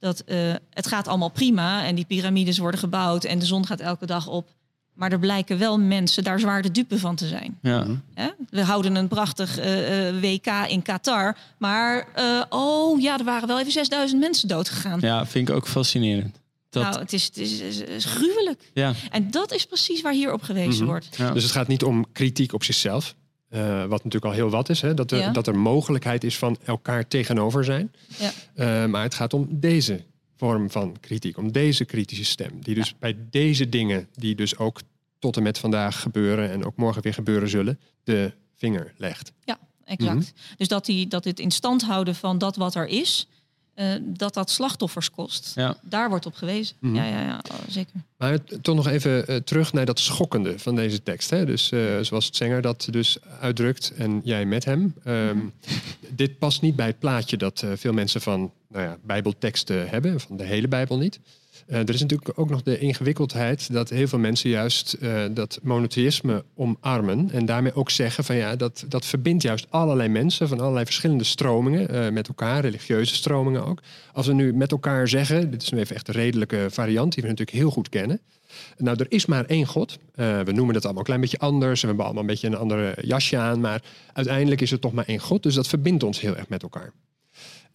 Dat 0.00 0.20
eh, 0.20 0.54
het 0.70 0.86
gaat 0.86 1.08
allemaal 1.08 1.28
prima 1.30 1.84
en 1.84 1.94
die 1.94 2.04
piramides 2.04 2.58
worden 2.58 2.80
gebouwd 2.80 3.24
en 3.24 3.38
de 3.38 3.44
zon 3.46 3.66
gaat 3.66 3.80
elke 3.80 4.06
dag 4.06 4.26
op. 4.26 4.48
Maar 4.94 5.12
er 5.12 5.18
blijken 5.18 5.58
wel 5.58 5.78
mensen 5.78 6.24
daar 6.24 6.40
zwaar 6.40 6.62
de 6.62 6.70
dupe 6.70 6.98
van 6.98 7.16
te 7.16 7.26
zijn. 7.26 7.58
Ja. 7.62 7.86
Hè? 8.14 8.28
We 8.50 8.62
houden 8.62 8.94
een 8.96 9.08
prachtig 9.08 9.58
eh, 9.58 10.08
eh, 10.08 10.20
WK 10.20 10.46
in 10.70 10.82
Qatar. 10.82 11.36
Maar 11.58 12.06
eh, 12.14 12.42
oh 12.48 13.00
ja, 13.00 13.18
er 13.18 13.24
waren 13.24 13.48
wel 13.48 13.58
even 13.60 13.72
6000 13.72 14.20
mensen 14.20 14.48
doodgegaan. 14.48 15.00
ja, 15.00 15.26
vind 15.26 15.48
ik 15.48 15.54
ook 15.54 15.68
fascinerend. 15.68 16.40
Dat, 16.70 16.82
Nou, 16.82 16.98
het 16.98 17.12
is, 17.12 17.24
het 17.24 17.36
is, 17.36 17.60
het 17.78 17.88
is 17.88 18.04
gruwelijk. 18.04 18.70
ja, 18.74 18.92
En 19.10 19.30
dat 19.30 19.52
is 19.52 19.64
precies 19.66 20.00
waar 20.00 20.12
hier 20.12 20.32
op 20.32 20.42
gewezen 20.42 20.74
Mhm. 20.82 20.84
wordt. 20.84 21.08
ja. 21.16 21.30
Dus 21.30 21.42
het 21.42 21.52
gaat 21.52 21.68
niet 21.68 21.82
om 21.84 22.06
kritiek 22.12 22.52
op 22.52 22.64
zichzelf. 22.64 23.14
Eh, 23.48 23.80
wat 23.80 24.04
natuurlijk 24.04 24.24
al 24.24 24.32
heel 24.32 24.50
wat 24.50 24.68
is. 24.68 24.80
Hè? 24.80 24.94
Dat, 24.94 25.10
er, 25.10 25.18
Ja. 25.18 25.30
dat 25.30 25.46
er 25.46 25.58
mogelijkheid 25.58 26.24
is 26.24 26.38
van 26.38 26.56
elkaar 26.64 27.08
tegenover 27.08 27.64
zijn. 27.64 27.92
Ja. 28.18 28.30
Eh, 28.54 28.90
maar 28.90 29.02
het 29.02 29.14
gaat 29.14 29.34
om 29.34 29.46
deze 29.50 30.04
vorm 30.36 30.70
van 30.70 30.96
kritiek. 31.00 31.36
Om 31.36 31.52
deze 31.52 31.84
kritische 31.84 32.24
stem. 32.24 32.62
Die 32.62 32.74
dus 32.74 32.94
bij 32.98 33.16
deze 33.30 33.68
dingen, 33.68 34.08
die 34.14 34.34
dus 34.34 34.56
ook 34.58 34.80
tot 35.18 35.36
en 35.36 35.42
met 35.42 35.58
vandaag 35.58 36.00
gebeuren... 36.00 36.50
en 36.50 36.64
ook 36.64 36.76
morgen 36.76 37.02
weer 37.02 37.14
gebeuren 37.14 37.48
zullen, 37.48 37.80
de 38.04 38.32
vinger 38.56 38.92
legt. 38.96 39.32
Exact. 39.88 40.14
Mhm. 40.14 40.56
Dus 40.56 40.68
dat, 40.68 40.84
die, 40.84 41.06
dat 41.06 41.24
het 41.24 41.40
in 41.40 41.50
stand 41.50 41.82
houden 41.82 42.14
van 42.14 42.38
dat 42.38 42.56
wat 42.56 42.74
er 42.74 42.86
is, 42.86 43.28
eh, 43.78 43.94
dat 44.00 44.34
dat 44.34 44.50
slachtoffers 44.50 45.10
kost. 45.10 45.52
Ja. 45.54 45.76
Daar 45.82 46.08
wordt 46.08 46.26
op 46.26 46.34
gewezen. 46.34 46.76
Mhm. 46.80 46.94
Ja, 46.94 47.04
ja, 47.04 47.20
ja, 47.20 47.40
oh, 47.50 47.58
zeker. 47.68 47.92
Maar 48.16 48.38
toch 48.62 48.74
nog 48.74 48.86
even 48.86 49.26
eh, 49.26 49.36
terug 49.36 49.72
naar 49.72 49.86
dat 49.86 49.98
schokkende 49.98 50.58
van 50.58 50.74
deze 50.74 51.02
tekst. 51.02 51.30
Hè? 51.30 51.46
Dus 51.46 51.70
eh, 51.70 51.80
zoals 52.00 52.26
het 52.26 52.36
Zenger 52.36 52.62
dat 52.62 52.88
dus 52.90 53.18
uitdrukt 53.40 53.92
en 53.96 54.20
jij 54.24 54.44
met 54.44 54.64
hem. 54.64 54.94
Ehm, 55.04 55.38
Dit 56.08 56.38
past 56.38 56.62
niet 56.62 56.76
bij 56.76 56.86
het 56.86 56.98
plaatje 56.98 57.36
dat 57.36 57.62
eh, 57.62 57.70
veel 57.74 57.92
mensen 57.92 58.20
van 58.20 58.52
nou 58.68 58.84
ja, 58.84 58.96
bijbelteksten 59.02 59.88
hebben. 59.88 60.20
Van 60.20 60.36
de 60.36 60.44
hele 60.44 60.68
Bijbel 60.68 60.98
niet. 60.98 61.20
Eh, 61.68 61.78
er 61.78 61.94
is 61.94 62.00
natuurlijk 62.00 62.38
ook 62.38 62.50
nog 62.50 62.62
de 62.62 62.78
ingewikkeldheid 62.78 63.72
dat 63.72 63.90
heel 63.90 64.08
veel 64.08 64.18
mensen 64.18 64.50
juist 64.50 64.92
eh, 64.92 65.24
dat 65.30 65.58
monotheïsme 65.62 66.44
omarmen. 66.54 67.30
En 67.32 67.46
daarmee 67.46 67.74
ook 67.74 67.90
zeggen 67.90 68.24
van 68.24 68.36
ja, 68.36 68.56
dat, 68.56 68.84
dat 68.88 69.04
verbindt 69.06 69.42
juist 69.42 69.66
allerlei 69.70 70.08
mensen 70.08 70.48
van 70.48 70.60
allerlei 70.60 70.84
verschillende 70.84 71.24
stromingen 71.24 71.88
eh, 71.88 72.12
met 72.12 72.28
elkaar, 72.28 72.60
religieuze 72.60 73.14
stromingen 73.14 73.64
ook. 73.64 73.82
Als 74.12 74.26
we 74.26 74.32
nu 74.32 74.54
met 74.54 74.70
elkaar 74.70 75.08
zeggen, 75.08 75.50
dit 75.50 75.62
is 75.62 75.70
nu 75.70 75.78
even 75.78 75.96
echt 75.96 76.08
een 76.08 76.14
redelijke 76.14 76.66
variant 76.70 77.12
die 77.12 77.22
we 77.22 77.28
natuurlijk 77.28 77.56
heel 77.56 77.70
goed 77.70 77.88
kennen. 77.88 78.20
Nou, 78.76 78.96
er 78.98 79.06
is 79.08 79.26
maar 79.26 79.44
één 79.44 79.66
God. 79.66 79.98
We 80.14 80.52
noemen 80.52 80.74
het 80.74 80.84
allemaal 80.84 81.00
een 81.00 81.06
klein 81.06 81.20
beetje 81.20 81.38
anders. 81.38 81.74
En 81.74 81.80
we 81.80 81.86
hebben 81.86 82.04
allemaal 82.04 82.22
een 82.22 82.28
beetje 82.28 82.46
een 82.46 82.56
andere 82.56 82.94
jasje 83.00 83.36
aan. 83.36 83.60
Maar 83.60 83.82
uiteindelijk 84.12 84.60
is 84.60 84.72
er 84.72 84.78
toch 84.78 84.92
maar 84.92 85.04
één 85.04 85.18
God. 85.18 85.42
Dus 85.42 85.54
dat 85.54 85.68
verbindt 85.68 86.02
ons 86.02 86.20
heel 86.20 86.36
erg 86.36 86.48
met 86.48 86.62
elkaar. 86.62 86.92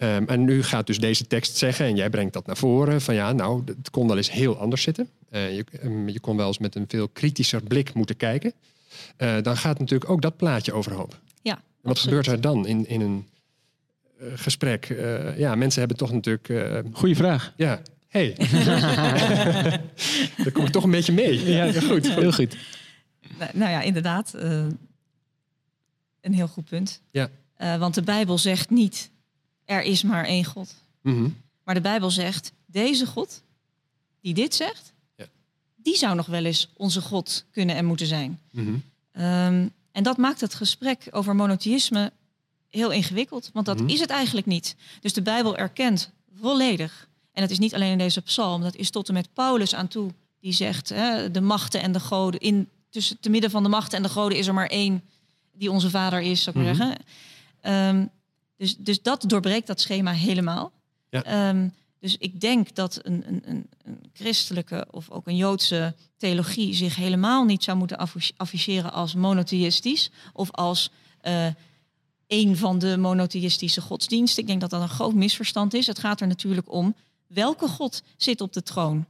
Ehm, 0.03 0.23
en 0.27 0.43
nu 0.43 0.63
gaat 0.63 0.87
dus 0.87 0.99
deze 0.99 1.27
tekst 1.27 1.57
zeggen, 1.57 1.85
en 1.85 1.95
jij 1.95 2.09
brengt 2.09 2.33
dat 2.33 2.45
naar 2.45 2.57
voren, 2.57 3.01
van 3.01 3.13
ja, 3.15 3.31
nou, 3.31 3.63
het 3.65 3.89
kon 3.89 4.07
wel 4.07 4.17
eens 4.17 4.31
heel 4.31 4.57
anders 4.57 4.81
zitten. 4.81 5.09
Eh, 5.29 5.55
je, 5.55 5.65
ehm, 5.81 6.07
je 6.09 6.19
kon 6.19 6.37
wel 6.37 6.47
eens 6.47 6.57
met 6.57 6.75
een 6.75 6.85
veel 6.87 7.07
kritischer 7.07 7.61
blik 7.63 7.93
moeten 7.93 8.17
kijken. 8.17 8.53
Eh, 9.17 9.35
dan 9.41 9.57
gaat 9.57 9.79
natuurlijk 9.79 10.09
ook 10.09 10.21
dat 10.21 10.37
plaatje 10.37 10.73
overhoop. 10.73 11.19
Ja, 11.41 11.53
En 11.55 11.61
wat 11.81 11.91
absoluut. 11.91 12.25
gebeurt 12.25 12.27
er 12.37 12.41
dan 12.51 12.67
in, 12.67 12.87
in 12.87 13.01
een 13.01 13.27
eh, 14.19 14.27
gesprek? 14.35 14.89
Eh, 14.89 15.37
ja, 15.37 15.55
mensen 15.55 15.79
hebben 15.79 15.97
toch 15.97 16.11
natuurlijk, 16.11 16.49
eh, 16.49 16.79
Goeie 16.93 17.15
vraag. 17.15 17.53
ja, 17.57 17.81
hey. 18.07 18.35
Daar 20.37 20.51
kom 20.53 20.65
ik 20.65 20.71
toch 20.71 20.83
een 20.83 20.91
beetje 20.91 21.13
mee. 21.13 21.45
Ja, 21.51 21.71
goed. 21.81 22.13
Heel 22.15 22.31
goed. 22.31 22.57
Nou, 23.39 23.51
nou 23.53 23.71
ja, 23.71 23.81
inderdaad. 23.81 24.33
eh, 24.33 24.65
een 26.21 26.33
heel 26.33 26.47
goed 26.47 26.65
punt. 26.65 27.01
Ja. 27.11 27.29
Eh, 27.55 27.77
want 27.77 27.93
de 27.95 28.01
Bijbel 28.01 28.37
zegt 28.37 28.69
niet, 28.69 29.09
er 29.65 29.81
is 29.81 30.03
maar 30.03 30.25
één 30.25 30.45
God. 30.45 30.75
Mhm. 31.01 31.29
Maar 31.63 31.75
de 31.75 31.81
Bijbel 31.81 32.11
zegt, 32.11 32.51
deze 32.65 33.05
God, 33.05 33.41
die 34.21 34.33
dit 34.33 34.55
zegt, 34.55 34.93
Ja. 35.15 35.25
die 35.75 35.95
zou 35.97 36.15
nog 36.15 36.25
wel 36.25 36.45
eens 36.45 36.69
onze 36.73 37.01
God 37.01 37.45
kunnen 37.51 37.75
en 37.75 37.85
moeten 37.85 38.07
zijn. 38.07 38.39
Mhm. 38.51 38.73
Ehm, 39.11 39.67
en 39.91 40.03
dat 40.03 40.17
maakt 40.17 40.41
het 40.41 40.53
gesprek 40.53 41.07
over 41.11 41.35
monotheïsme 41.35 42.11
heel 42.69 42.91
ingewikkeld, 42.91 43.49
want 43.53 43.65
dat 43.65 43.79
Mhm. 43.79 43.89
is 43.89 43.99
het 43.99 44.09
eigenlijk 44.09 44.47
niet. 44.47 44.75
Dus 45.01 45.13
de 45.13 45.21
Bijbel 45.21 45.57
erkent 45.57 46.11
volledig, 46.41 47.07
en 47.31 47.41
dat 47.41 47.51
is 47.51 47.59
niet 47.59 47.73
alleen 47.73 47.91
in 47.91 47.97
deze 47.97 48.21
psalm, 48.21 48.61
dat 48.61 48.75
is 48.75 48.89
tot 48.89 49.07
en 49.07 49.13
met 49.13 49.33
Paulus 49.33 49.75
aan 49.75 49.87
toe, 49.87 50.11
die 50.39 50.53
zegt, 50.53 50.89
hè, 50.89 51.31
de 51.31 51.41
machten 51.41 51.81
en 51.81 51.91
de 51.91 51.99
goden, 51.99 52.39
in, 52.39 52.69
tussen 52.89 53.17
te 53.19 53.29
midden 53.29 53.51
van 53.51 53.63
de 53.63 53.69
machten 53.69 53.97
en 53.97 54.03
de 54.03 54.09
goden 54.09 54.37
is 54.37 54.47
er 54.47 54.53
maar 54.53 54.67
één 54.69 55.01
die 55.51 55.71
onze 55.71 55.89
vader 55.89 56.21
is, 56.21 56.43
zou 56.43 56.59
ik 56.59 56.65
maar 56.65 56.75
zeggen. 56.75 56.97
Ehm, 57.61 58.05
dus, 58.63 58.75
dus 58.77 59.01
dat 59.01 59.23
doorbreekt 59.27 59.67
dat 59.67 59.81
schema 59.81 60.11
helemaal. 60.11 60.71
Ja. 61.09 61.23
Ehm, 61.23 61.67
dus 61.99 62.17
ik 62.17 62.41
denk 62.41 62.75
dat 62.75 62.99
een, 63.01 63.23
een, 63.27 63.41
een, 63.45 63.69
een 63.83 63.99
christelijke 64.13 64.87
of 64.91 65.09
ook 65.09 65.27
een 65.27 65.35
Joodse 65.35 65.95
theologie 66.17 66.73
zich 66.73 66.95
helemaal 66.95 67.43
niet 67.43 67.63
zou 67.63 67.77
moeten 67.77 67.97
affi- 67.97 68.31
afficheren 68.37 68.93
als 68.93 69.13
monotheïstisch 69.13 70.11
of 70.33 70.51
als 70.51 70.89
eh 71.21 71.47
een 72.27 72.57
van 72.57 72.79
de 72.79 72.97
monotheïstische 72.97 73.81
godsdiensten. 73.81 74.41
Ik 74.41 74.47
denk 74.47 74.61
dat 74.61 74.69
dat 74.69 74.81
een 74.81 74.89
groot 74.89 75.13
misverstand 75.13 75.73
is. 75.73 75.87
Het 75.87 75.99
gaat 75.99 76.21
er 76.21 76.27
natuurlijk 76.27 76.71
om 76.71 76.95
welke 77.27 77.67
God 77.67 78.03
zit 78.17 78.41
op 78.41 78.53
de 78.53 78.63
troon. 78.63 79.05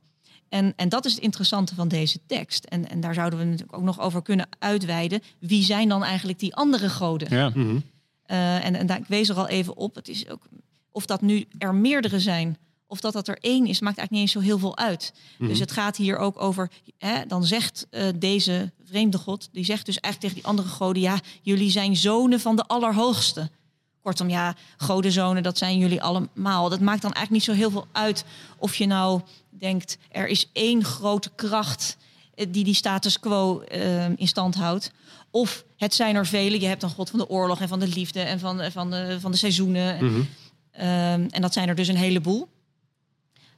En, 0.49 0.73
en 0.75 0.89
dat 0.89 1.05
is 1.05 1.13
het 1.13 1.23
interessante 1.23 1.75
van 1.75 1.87
deze 1.87 2.19
tekst. 2.25 2.63
En, 2.63 2.89
en 2.89 3.01
daar 3.01 3.13
zouden 3.13 3.39
we 3.39 3.45
natuurlijk 3.45 3.77
ook 3.77 3.83
nog 3.83 3.99
over 3.99 4.21
kunnen 4.21 4.47
uitweiden. 4.59 5.21
Wie 5.39 5.63
zijn 5.63 5.89
dan 5.89 6.03
eigenlijk 6.03 6.39
die 6.39 6.55
andere 6.55 6.89
goden? 6.89 7.35
Ja. 7.37 7.49
Mhm. 7.49 7.79
Eh, 8.33 8.65
en 8.65 8.75
en 8.75 8.85
daar, 8.85 8.97
ik 8.97 9.07
wees 9.07 9.29
er 9.29 9.35
al 9.35 9.47
even 9.47 9.77
op. 9.77 9.95
Het 9.95 10.07
is 10.07 10.29
ook, 10.29 10.47
of 10.91 11.05
dat 11.05 11.21
nu 11.21 11.45
er 11.57 11.75
meerdere 11.75 12.19
zijn 12.19 12.57
of 12.87 12.99
dat 12.99 13.13
dat 13.13 13.27
er 13.27 13.37
één 13.41 13.65
is, 13.65 13.79
maakt 13.79 13.97
eigenlijk 13.97 14.11
niet 14.11 14.21
eens 14.21 14.31
zo 14.31 14.39
heel 14.39 14.59
veel 14.59 14.77
uit. 14.77 15.13
Mhm. 15.37 15.49
Dus 15.49 15.59
het 15.59 15.71
gaat 15.71 15.97
hier 15.97 16.17
ook 16.17 16.41
over. 16.41 16.71
Hè, 16.97 17.25
dan 17.25 17.45
zegt 17.45 17.87
eh, 17.89 18.07
deze 18.15 18.71
vreemde 18.83 19.17
God, 19.17 19.49
die 19.51 19.65
zegt 19.65 19.85
dus 19.85 19.99
eigenlijk 19.99 20.19
tegen 20.19 20.35
die 20.35 20.45
andere 20.45 20.75
goden: 20.75 21.01
ja, 21.01 21.19
jullie 21.41 21.69
zijn 21.69 21.95
zonen 21.95 22.39
van 22.39 22.55
de 22.55 22.65
Allerhoogste. 22.65 23.49
Kortom, 24.01 24.29
ja, 24.29 24.55
godenzonen, 24.77 25.43
dat 25.43 25.57
zijn 25.57 25.77
jullie 25.77 26.01
allemaal. 26.01 26.69
Dat 26.69 26.79
maakt 26.79 27.01
dan 27.01 27.13
eigenlijk 27.13 27.31
niet 27.31 27.55
zo 27.55 27.61
heel 27.61 27.71
veel 27.71 27.87
uit 27.91 28.25
of 28.57 28.75
je 28.75 28.85
nou 28.85 29.21
denkt... 29.49 29.97
er 30.11 30.27
is 30.27 30.49
één 30.53 30.83
grote 30.83 31.31
kracht 31.35 31.97
eh, 32.35 32.45
die 32.49 32.63
die 32.63 32.73
status 32.73 33.19
quo 33.19 33.63
uh, 33.71 34.05
in 34.05 34.27
stand 34.27 34.55
houdt. 34.55 34.91
Of 35.35 35.65
het 35.77 35.93
zijn 35.93 36.15
er 36.15 36.25
vele. 36.25 36.59
Je 36.59 36.67
hebt 36.67 36.83
een 36.83 36.89
god 36.89 37.09
van 37.09 37.19
de 37.19 37.29
oorlog 37.29 37.61
en 37.61 37.67
van 37.67 37.79
de 37.79 37.87
liefde 37.87 38.19
en 38.19 38.39
van, 38.39 38.71
van, 38.71 38.91
de, 38.91 39.17
van 39.19 39.31
de 39.31 39.37
seizoenen. 39.37 40.05
Mhm. 40.05 40.21
Ehm, 40.71 41.27
en 41.29 41.41
dat 41.41 41.53
zijn 41.53 41.69
er 41.69 41.75
dus 41.75 41.87
een 41.87 41.95
heleboel. 41.95 42.47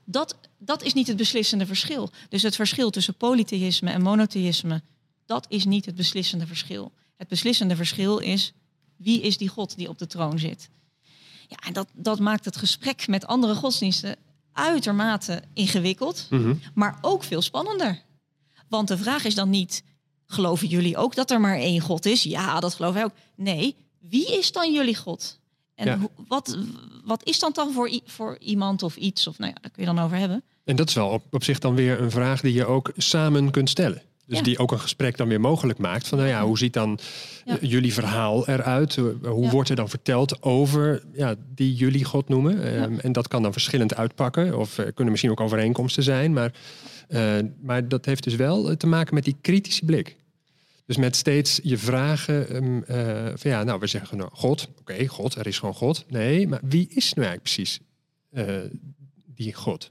Dat, 0.06 0.36
dat 0.58 0.84
is 0.84 0.94
niet 0.94 1.08
het 1.08 1.18
beslissende 1.18 1.66
verschil. 1.66 2.10
Dus 2.30 2.42
het 2.42 2.56
verschil 2.56 2.90
tussen 2.90 3.16
polytheïsme 3.16 3.92
en 3.92 4.02
monotheïsme, 4.02 4.82
dat 5.26 5.46
is 5.50 5.66
niet 5.66 5.86
het 5.86 5.96
beslissende 5.96 6.48
verschil. 6.48 6.92
Het 7.18 7.28
beslissende 7.28 7.76
verschil 7.76 8.18
is 8.18 8.54
wie 8.96 9.22
is 9.22 9.38
die 9.38 9.48
God 9.50 9.76
die 9.78 9.90
op 9.90 9.98
de 9.98 10.08
troon 10.08 10.40
zit. 10.40 10.70
Ja, 11.48 11.58
en 11.68 11.74
dat, 11.74 11.88
dat 11.94 12.20
maakt 12.20 12.46
het 12.46 12.58
gesprek 12.58 13.08
met 13.08 13.26
andere 13.28 13.56
godsdiensten 13.56 14.16
uitermate 14.54 15.42
ingewikkeld, 15.54 16.28
Mhm. 16.30 16.54
maar 16.74 16.98
ook 17.02 17.24
veel 17.24 17.42
spannender. 17.42 18.02
Want 18.68 18.88
de 18.88 18.98
vraag 18.98 19.26
is 19.26 19.36
dan 19.36 19.50
niet: 19.50 19.84
geloven 20.28 20.68
jullie 20.68 20.98
ook 20.98 21.16
dat 21.16 21.32
er 21.32 21.42
maar 21.42 21.58
één 21.58 21.80
God 21.82 22.06
is? 22.06 22.24
Ja, 22.24 22.60
dat 22.60 22.74
geloven 22.74 22.96
wij 22.96 23.04
ook. 23.06 23.16
Nee, 23.36 23.76
wie 24.00 24.38
is 24.38 24.52
dan 24.52 24.74
jullie 24.74 24.96
God? 24.96 25.40
En 25.76 25.86
Ja. 25.86 26.00
wat, 26.28 26.58
wat 27.04 27.22
is 27.24 27.40
dan 27.40 27.52
dan 27.54 27.74
voor, 27.74 28.00
voor 28.06 28.38
iemand 28.40 28.84
of 28.84 28.96
iets? 28.96 29.28
Of 29.28 29.38
nou 29.38 29.52
ja, 29.56 29.58
daar 29.62 29.72
kun 29.72 29.84
je 29.86 29.94
dan 29.94 30.04
over 30.06 30.18
hebben. 30.18 30.44
En 30.66 30.76
dat 30.76 30.88
is 30.90 30.94
wel 30.96 31.10
op, 31.10 31.24
op 31.32 31.44
zich 31.44 31.60
dan 31.60 31.76
weer 31.76 32.02
een 32.02 32.12
vraag 32.12 32.42
die 32.42 32.54
je 32.54 32.66
ook 32.66 32.92
samen 32.98 33.52
kunt 33.52 33.70
stellen. 33.70 34.02
Dus 34.28 34.38
Ja. 34.38 34.44
die 34.44 34.58
ook 34.58 34.72
een 34.72 34.80
gesprek 34.80 35.18
dan 35.18 35.28
weer 35.28 35.40
mogelijk 35.42 35.80
maakt. 35.80 36.08
Van 36.08 36.18
nou 36.18 36.30
ja, 36.30 36.44
hoe 36.46 36.58
ziet 36.58 36.74
dan 36.74 37.00
Ja. 37.46 37.58
eh, 37.60 37.70
jullie 37.70 37.94
verhaal 37.94 38.48
eruit? 38.48 38.98
Eh, 38.98 39.04
Hoe 39.30 39.44
Ja. 39.44 39.50
wordt 39.50 39.70
er 39.70 39.76
dan 39.76 39.90
verteld 39.90 40.44
over 40.44 41.04
ja, 41.14 41.36
die 41.56 41.74
jullie 41.74 42.04
God 42.06 42.30
noemen? 42.30 42.64
Ehm, 42.82 43.00
En 43.00 43.12
dat 43.12 43.28
kan 43.28 43.42
dan 43.42 43.52
verschillend 43.52 43.96
uitpakken. 43.96 44.58
Of 44.60 44.78
er 44.78 44.92
kunnen 44.92 45.12
misschien 45.12 45.32
ook 45.32 45.40
overeenkomsten 45.42 46.04
zijn. 46.04 46.34
Maar, 46.34 46.52
eh, 47.08 47.38
maar 47.62 47.88
dat 47.88 48.06
heeft 48.06 48.24
dus 48.24 48.36
wel 48.36 48.70
eh, 48.70 48.76
te 48.76 48.88
maken 48.88 49.14
met 49.14 49.24
die 49.24 49.38
kritische 49.42 49.86
blik. 49.86 50.16
Dus 50.86 50.98
met 50.98 51.16
steeds 51.16 51.60
je 51.64 51.78
vragen 51.78 52.50
ehm, 52.50 52.82
eh, 52.82 53.32
van 53.36 53.52
ja, 53.52 53.64
nou 53.64 53.80
we 53.80 53.88
zeggen 53.88 54.18
nou, 54.18 54.30
God. 54.34 54.68
Oké, 54.80 55.08
God, 55.08 55.36
er 55.36 55.48
is 55.48 55.60
gewoon 55.60 55.74
God. 55.74 56.06
Nee, 56.08 56.48
maar 56.48 56.60
wie 56.64 56.88
is 56.90 57.14
nu 57.14 57.24
eigenlijk 57.24 57.42
precies 57.42 57.80
die 59.26 59.54
God? 59.54 59.90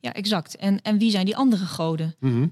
Ja, 0.00 0.14
exact. 0.14 0.56
En, 0.56 0.82
en 0.82 0.98
wie 0.98 1.10
zijn 1.10 1.24
die 1.24 1.36
andere 1.36 1.64
goden? 1.64 2.14
Mhm. 2.20 2.46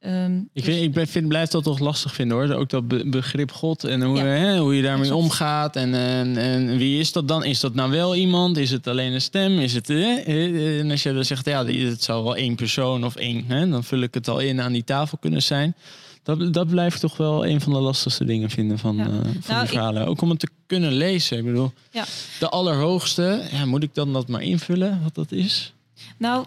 Ehm, 0.00 0.36
Ik, 0.36 0.44
dus- 0.52 0.64
vind, 0.64 0.82
ik 0.82 0.92
ben, 0.92 1.06
vind, 1.06 1.28
blijf 1.28 1.48
dat 1.50 1.64
toch 1.64 1.78
lastig 1.78 2.14
vinden 2.14 2.36
hoor. 2.36 2.52
Ook 2.56 2.68
dat 2.70 2.88
be- 2.88 3.08
begrip 3.08 3.52
God 3.52 3.84
en 3.84 4.02
hoe, 4.02 4.16
Ja. 4.16 4.24
hè, 4.24 4.58
hoe 4.58 4.76
je 4.76 4.82
daarmee 4.82 5.14
omgaat. 5.14 5.76
En, 5.76 5.94
en, 5.94 6.36
en 6.36 6.76
wie 6.76 6.98
is 7.00 7.12
dat 7.12 7.28
dan? 7.28 7.44
Is 7.44 7.60
dat 7.60 7.74
nou 7.74 7.90
wel 7.90 8.14
iemand? 8.16 8.56
Is 8.56 8.70
het 8.70 8.86
alleen 8.86 9.12
een 9.12 9.20
stem? 9.20 9.58
Is 9.58 9.72
het, 9.74 9.90
eh, 9.90 10.78
en 10.80 10.90
als 10.90 11.02
je 11.02 11.12
dan 11.12 11.24
zegt, 11.24 11.46
ja, 11.46 11.64
het 11.66 12.02
zou 12.02 12.24
wel 12.24 12.36
één 12.36 12.54
persoon 12.54 13.04
of 13.04 13.16
één, 13.16 13.44
hè, 13.46 13.68
dan 13.68 13.84
vul 13.84 14.00
ik 14.00 14.14
het 14.14 14.28
al 14.28 14.38
in 14.38 14.60
aan 14.60 14.72
die 14.72 14.84
tafel 14.84 15.18
kunnen 15.18 15.42
zijn. 15.42 15.74
Dat, 16.22 16.52
dat 16.54 16.68
blijft 16.68 17.00
toch 17.00 17.16
wel 17.16 17.46
een 17.46 17.60
van 17.60 17.72
de 17.72 17.78
lastigste 17.80 18.24
dingen 18.24 18.50
vinden 18.50 18.78
van, 18.78 18.96
Ja. 18.96 19.02
eh, 19.04 19.10
van 19.10 19.14
Nou, 19.22 19.32
die 19.32 19.54
ik- 19.62 19.68
verhalen. 19.68 20.06
Ook 20.06 20.20
om 20.20 20.30
het 20.30 20.38
te 20.38 20.48
kunnen 20.66 20.92
lezen. 20.92 21.38
Ik 21.38 21.44
bedoel, 21.44 21.72
Ja. 21.90 22.04
de 22.38 22.48
allerhoogste, 22.48 23.42
ja, 23.52 23.64
moet 23.66 23.82
ik 23.82 23.94
dan 23.94 24.12
dat 24.12 24.28
maar 24.28 24.42
invullen, 24.42 25.00
wat 25.02 25.14
dat 25.14 25.32
is? 25.32 25.72
Nou, 26.16 26.46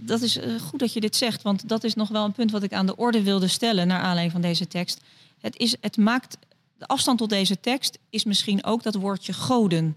dat 0.00 0.22
is 0.22 0.36
eh, 0.36 0.60
goed 0.60 0.78
dat 0.78 0.92
je 0.92 1.00
dit 1.00 1.16
zegt, 1.16 1.42
want 1.42 1.68
dat 1.68 1.84
is 1.84 1.94
nog 1.94 2.08
wel 2.08 2.24
een 2.24 2.32
punt 2.32 2.50
wat 2.50 2.62
ik 2.62 2.72
aan 2.72 2.86
de 2.86 2.96
orde 2.96 3.22
wilde 3.22 3.48
stellen 3.48 3.86
naar 3.86 4.00
aanleiding 4.00 4.32
van 4.32 4.40
deze 4.40 4.68
tekst. 4.68 5.00
Het, 5.40 5.56
is, 5.56 5.76
het 5.80 5.96
maakt 5.96 6.38
de 6.78 6.86
afstand 6.86 7.18
tot 7.18 7.30
deze 7.30 7.60
tekst 7.60 7.98
is 8.10 8.24
misschien 8.24 8.64
ook 8.64 8.82
dat 8.82 8.94
woordje 8.94 9.32
goden. 9.32 9.96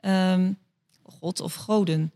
Ehm, 0.00 0.52
God 1.02 1.40
of 1.40 1.54
goden. 1.54 2.12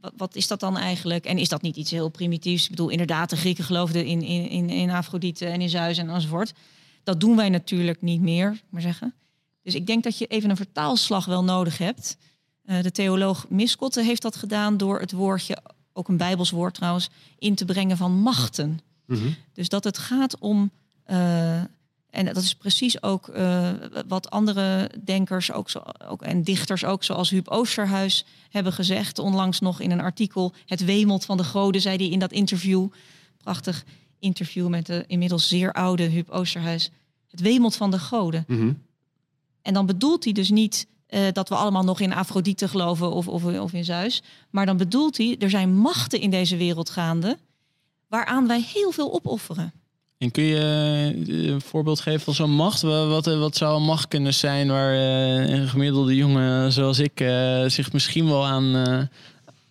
Wat, 0.00 0.12
wat 0.16 0.36
is 0.36 0.46
dat 0.46 0.60
dan 0.60 0.76
eigenlijk? 0.76 1.24
En 1.24 1.38
is 1.38 1.48
dat 1.48 1.62
niet 1.62 1.76
iets 1.76 1.90
heel 1.90 2.08
primitiefs? 2.08 2.64
Ik 2.64 2.70
bedoel, 2.70 2.88
inderdaad, 2.88 3.30
de 3.30 3.36
Grieken 3.36 3.64
geloofden 3.64 4.06
in, 4.06 4.22
in, 4.22 4.48
in, 4.48 4.70
in 4.70 4.90
Afrodite 4.90 5.46
en 5.46 5.60
in 5.60 5.68
Zeus 5.68 5.98
en 5.98 6.10
enzovoort. 6.10 6.52
Dat 7.02 7.20
doen 7.20 7.36
wij 7.36 7.48
natuurlijk 7.48 8.02
niet 8.02 8.20
meer, 8.20 8.62
maar 8.68 8.82
zeggen. 8.82 9.14
Dus 9.62 9.74
ik 9.74 9.86
denk 9.86 10.04
dat 10.04 10.18
je 10.18 10.26
even 10.26 10.50
een 10.50 10.56
vertaalslag 10.56 11.24
wel 11.24 11.44
nodig 11.44 11.78
hebt. 11.78 12.16
Eh, 12.66 12.82
de 12.82 12.92
theoloog 12.92 13.46
Miskotte 13.48 14.02
heeft 14.02 14.22
dat 14.22 14.36
gedaan 14.36 14.76
door 14.76 15.00
het 15.00 15.12
woordje, 15.12 15.58
ook 15.92 16.08
een 16.08 16.16
Bijbels 16.16 16.50
woord 16.50 16.74
trouwens, 16.74 17.10
in 17.38 17.54
te 17.54 17.64
brengen 17.64 17.96
van 17.96 18.12
machten. 18.12 18.80
Mhm. 19.04 19.28
Dus 19.52 19.68
dat 19.68 19.84
het 19.84 19.98
gaat 19.98 20.38
om, 20.38 20.70
eh, 21.04 21.58
en 22.10 22.24
dat 22.24 22.36
is 22.36 22.54
precies 22.54 23.02
ook 23.02 23.28
eh, 23.28 23.70
wat 24.08 24.30
andere 24.30 24.90
denkers 25.04 25.52
ook 25.52 25.70
zo, 25.70 25.82
ook, 26.08 26.22
en 26.22 26.42
dichters 26.42 26.84
ook, 26.84 27.04
zoals 27.04 27.30
Huub 27.30 27.48
Oosterhuis 27.48 28.24
hebben 28.50 28.72
gezegd, 28.72 29.18
onlangs 29.18 29.60
nog 29.60 29.80
in 29.80 29.90
een 29.90 30.00
artikel, 30.00 30.52
Het 30.66 30.84
wemelt 30.84 31.24
van 31.24 31.36
de 31.36 31.44
goden, 31.44 31.80
zei 31.80 31.96
hij 31.96 32.08
in 32.08 32.18
dat 32.18 32.32
interview, 32.32 32.88
prachtig 33.42 33.84
interview 34.18 34.68
met 34.68 34.86
de 34.86 35.04
inmiddels 35.06 35.48
zeer 35.48 35.72
oude 35.72 36.02
Huub 36.02 36.30
Oosterhuis, 36.30 36.90
Het 37.30 37.40
wemelt 37.40 37.76
van 37.76 37.90
de 37.90 37.98
goden. 37.98 38.44
Mhm. 38.46 38.72
En 39.62 39.74
dan 39.74 39.86
bedoelt 39.86 40.24
hij 40.24 40.32
dus 40.32 40.50
niet 40.50 40.86
eh, 41.06 41.20
dat 41.32 41.48
we 41.48 41.54
allemaal 41.54 41.84
nog 41.84 42.00
in 42.00 42.12
Afrodite 42.14 42.68
geloven 42.68 43.12
of, 43.12 43.28
of, 43.28 43.44
of 43.44 43.72
in 43.72 43.84
Zeus. 43.84 44.22
Maar 44.50 44.66
dan 44.66 44.76
bedoelt 44.76 45.16
hij, 45.16 45.36
er 45.38 45.50
zijn 45.50 45.74
machten 45.76 46.20
in 46.20 46.30
deze 46.30 46.56
wereld 46.56 46.90
gaande 46.90 47.38
waaraan 48.08 48.46
wij 48.46 48.64
heel 48.74 48.90
veel 48.90 49.12
opofferen. 49.14 49.72
En 50.18 50.30
kun 50.30 50.44
je 50.44 50.56
eh, 51.28 51.46
een 51.52 51.60
voorbeeld 51.60 52.00
geven 52.00 52.20
van 52.20 52.34
zo'n 52.34 52.50
macht? 52.54 52.82
Wa- 52.82 53.06
Wat, 53.06 53.26
eh, 53.26 53.38
wat 53.38 53.56
zou 53.56 53.76
een 53.76 53.86
macht 53.86 54.08
kunnen 54.08 54.34
zijn 54.34 54.68
waar 54.68 54.94
een 55.48 55.68
gemiddelde 55.68 56.14
jongen 56.16 56.72
zoals 56.72 56.98
ik 56.98 57.24
zich 57.66 57.92
misschien 57.92 58.26
wel 58.26 58.46
aan... 58.46 58.64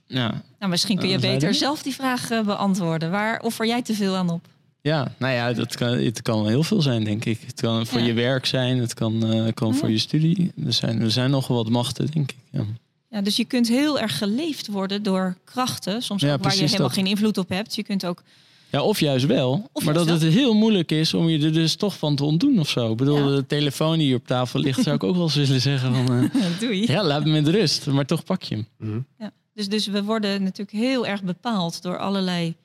ja, 0.07 0.43
Nou, 0.59 0.71
misschien 0.71 0.97
kun 0.97 1.09
je 1.09 1.19
beter 1.19 1.53
zelf 1.53 1.83
die 1.83 1.93
vraag 1.95 2.27
beantwoorden. 2.45 3.11
Waar 3.11 3.41
offer 3.41 3.67
jij 3.67 3.81
te 3.81 3.93
veel 3.93 4.15
aan 4.15 4.29
op? 4.29 4.47
Ja, 4.91 5.13
nou 5.17 5.33
ja, 5.33 5.53
dat 5.53 5.75
kan, 5.75 5.89
het 5.97 6.21
kan 6.21 6.35
wel 6.39 6.47
heel 6.47 6.63
veel 6.63 6.81
zijn, 6.81 7.03
denk 7.03 7.25
ik. 7.25 7.39
Het 7.45 7.61
kan 7.61 7.85
voor 7.85 7.99
Ja. 7.99 8.05
je 8.05 8.13
werk 8.13 8.45
zijn, 8.45 8.77
het 8.77 8.93
kan, 8.93 9.25
eh, 9.31 9.53
kan 9.53 9.75
voor 9.75 9.89
je 9.91 9.97
studie. 9.97 10.51
Er 10.65 10.73
zijn, 10.73 11.01
er 11.01 11.11
zijn 11.11 11.29
nogal 11.29 11.55
wat 11.55 11.69
machten, 11.69 12.11
denk 12.11 12.31
ik. 12.31 12.37
Ja. 12.51 12.63
Ja, 13.09 13.21
dus 13.21 13.35
je 13.35 13.45
kunt 13.45 13.67
heel 13.67 13.99
erg 13.99 14.17
geleefd 14.17 14.67
worden 14.67 15.03
door 15.03 15.37
krachten, 15.43 16.01
soms 16.01 16.21
Ja, 16.21 16.33
ook 16.33 16.43
waar 16.43 16.51
je 16.53 16.59
helemaal 16.59 16.79
dat. 16.81 16.93
geen 16.93 17.05
invloed 17.07 17.37
op 17.37 17.49
hebt. 17.49 17.75
Je 17.75 17.83
kunt 17.83 18.05
ook 18.05 18.23
Ja, 18.69 18.81
of 18.81 18.99
juist 18.99 19.25
wel. 19.25 19.69
Of 19.71 19.83
maar 19.83 19.93
dat 19.93 20.09
het 20.09 20.21
heel 20.21 20.53
moeilijk 20.53 20.91
is 20.91 21.13
om 21.13 21.29
je 21.29 21.45
er 21.45 21.53
dus 21.53 21.75
toch 21.75 21.97
van 21.97 22.15
te 22.15 22.23
ontdoen 22.23 22.59
of 22.59 22.69
zo. 22.69 22.91
Ik 22.91 22.97
bedoel, 22.97 23.29
Ja. 23.29 23.35
de 23.35 23.45
telefoon 23.45 23.97
die 23.97 24.07
hier 24.07 24.15
op 24.15 24.27
tafel 24.27 24.59
ligt, 24.59 24.83
zou 24.83 24.95
ik 24.95 25.03
ook 25.03 25.15
wel 25.15 25.23
eens 25.23 25.35
willen 25.35 25.61
zeggen 25.61 25.93
van... 25.95 26.29
eh, 26.31 26.59
doei. 26.59 26.91
ja, 26.91 27.03
laat 27.03 27.23
me 27.25 27.31
met 27.31 27.47
rust, 27.47 27.85
maar 27.87 28.05
toch 28.05 28.23
pak 28.23 28.43
je 28.43 28.55
hem. 28.55 28.67
Mhm. 28.77 28.99
Ja. 29.19 29.31
Dus, 29.53 29.69
dus 29.69 29.87
we 29.87 30.03
worden 30.03 30.43
natuurlijk 30.43 30.77
heel 30.77 31.07
erg 31.07 31.23
bepaald 31.23 31.81
door 31.81 31.97
allerlei 31.97 32.55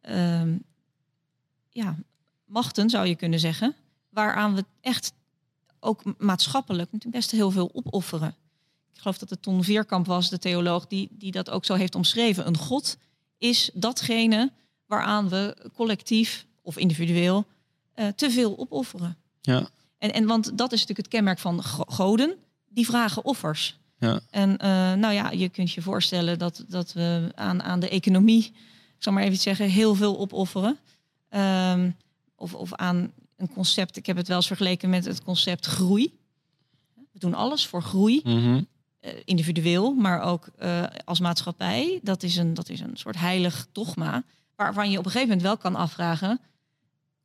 ehm, 0.00 0.48
ja, 1.74 1.96
machten, 2.44 2.90
zou 2.90 3.06
je 3.06 3.14
kunnen 3.14 3.38
zeggen. 3.40 3.74
Waaraan 4.10 4.54
we 4.54 4.64
echt 4.80 5.12
ook 5.80 6.02
maatschappelijk 6.18 6.92
natuurlijk 6.92 7.16
best 7.20 7.30
heel 7.30 7.50
veel 7.50 7.70
opofferen. 7.72 8.34
Ik 8.92 9.00
geloof 9.00 9.18
dat 9.18 9.30
het 9.30 9.42
Ton 9.42 9.64
Veerkamp 9.64 10.06
was, 10.06 10.30
de 10.30 10.38
theoloog, 10.38 10.86
die, 10.86 11.08
die 11.10 11.32
dat 11.32 11.50
ook 11.50 11.64
zo 11.64 11.74
heeft 11.74 11.94
omschreven. 11.94 12.46
Een 12.46 12.56
god 12.56 12.96
is 13.38 13.70
datgene 13.74 14.52
waaraan 14.86 15.28
we 15.28 15.56
collectief 15.74 16.46
of 16.62 16.76
individueel 16.76 17.46
eh, 17.94 18.08
te 18.08 18.30
veel 18.30 18.58
opofferen. 18.58 19.16
Ja, 19.40 19.68
En, 19.98 20.12
en 20.12 20.26
want 20.26 20.44
dat 20.58 20.72
is 20.72 20.80
natuurlijk 20.80 20.98
het 21.06 21.08
kenmerk 21.08 21.38
van 21.38 21.62
go- 21.62 21.84
goden. 21.86 22.34
Die 22.68 22.86
vragen 22.86 23.24
offers. 23.24 23.78
ja. 23.98 24.20
En 24.30 24.56
eh, 24.58 24.68
nou 24.92 25.14
ja, 25.14 25.30
je 25.30 25.48
kunt 25.48 25.72
je 25.72 25.82
voorstellen 25.82 26.38
dat, 26.38 26.64
dat 26.68 26.92
we 26.92 27.30
aan, 27.34 27.62
aan 27.62 27.80
de 27.80 27.88
economie, 27.88 28.44
ik 28.96 29.02
zal 29.02 29.12
maar 29.12 29.22
even 29.22 29.38
zeggen, 29.38 29.68
heel 29.68 29.94
veel 29.94 30.18
opofferen. 30.18 30.78
Ehm, 31.34 31.90
of, 32.36 32.54
of 32.54 32.74
aan 32.74 33.12
een 33.36 33.48
concept, 33.52 33.96
ik 33.96 34.06
heb 34.06 34.16
het 34.16 34.28
wel 34.28 34.36
eens 34.36 34.46
vergeleken 34.46 34.90
met 34.90 35.04
het 35.04 35.22
concept 35.22 35.66
groei. 35.66 36.12
We 37.12 37.18
doen 37.18 37.34
alles 37.34 37.66
voor 37.66 37.82
groei, 37.82 38.20
Mhm. 38.24 38.62
eh, 39.00 39.12
individueel, 39.24 39.92
maar 39.94 40.20
ook 40.22 40.46
eh, 40.58 40.82
als 41.04 41.20
maatschappij. 41.20 42.00
Dat 42.02 42.22
is, 42.22 42.36
een, 42.36 42.54
dat 42.54 42.68
is 42.68 42.80
een 42.80 42.96
soort 42.96 43.16
heilig 43.18 43.66
dogma, 43.72 44.22
waarvan 44.56 44.90
je 44.90 44.98
op 44.98 45.04
een 45.04 45.10
gegeven 45.10 45.28
moment 45.36 45.46
wel 45.46 45.56
kan 45.56 45.74
afvragen, 45.80 46.40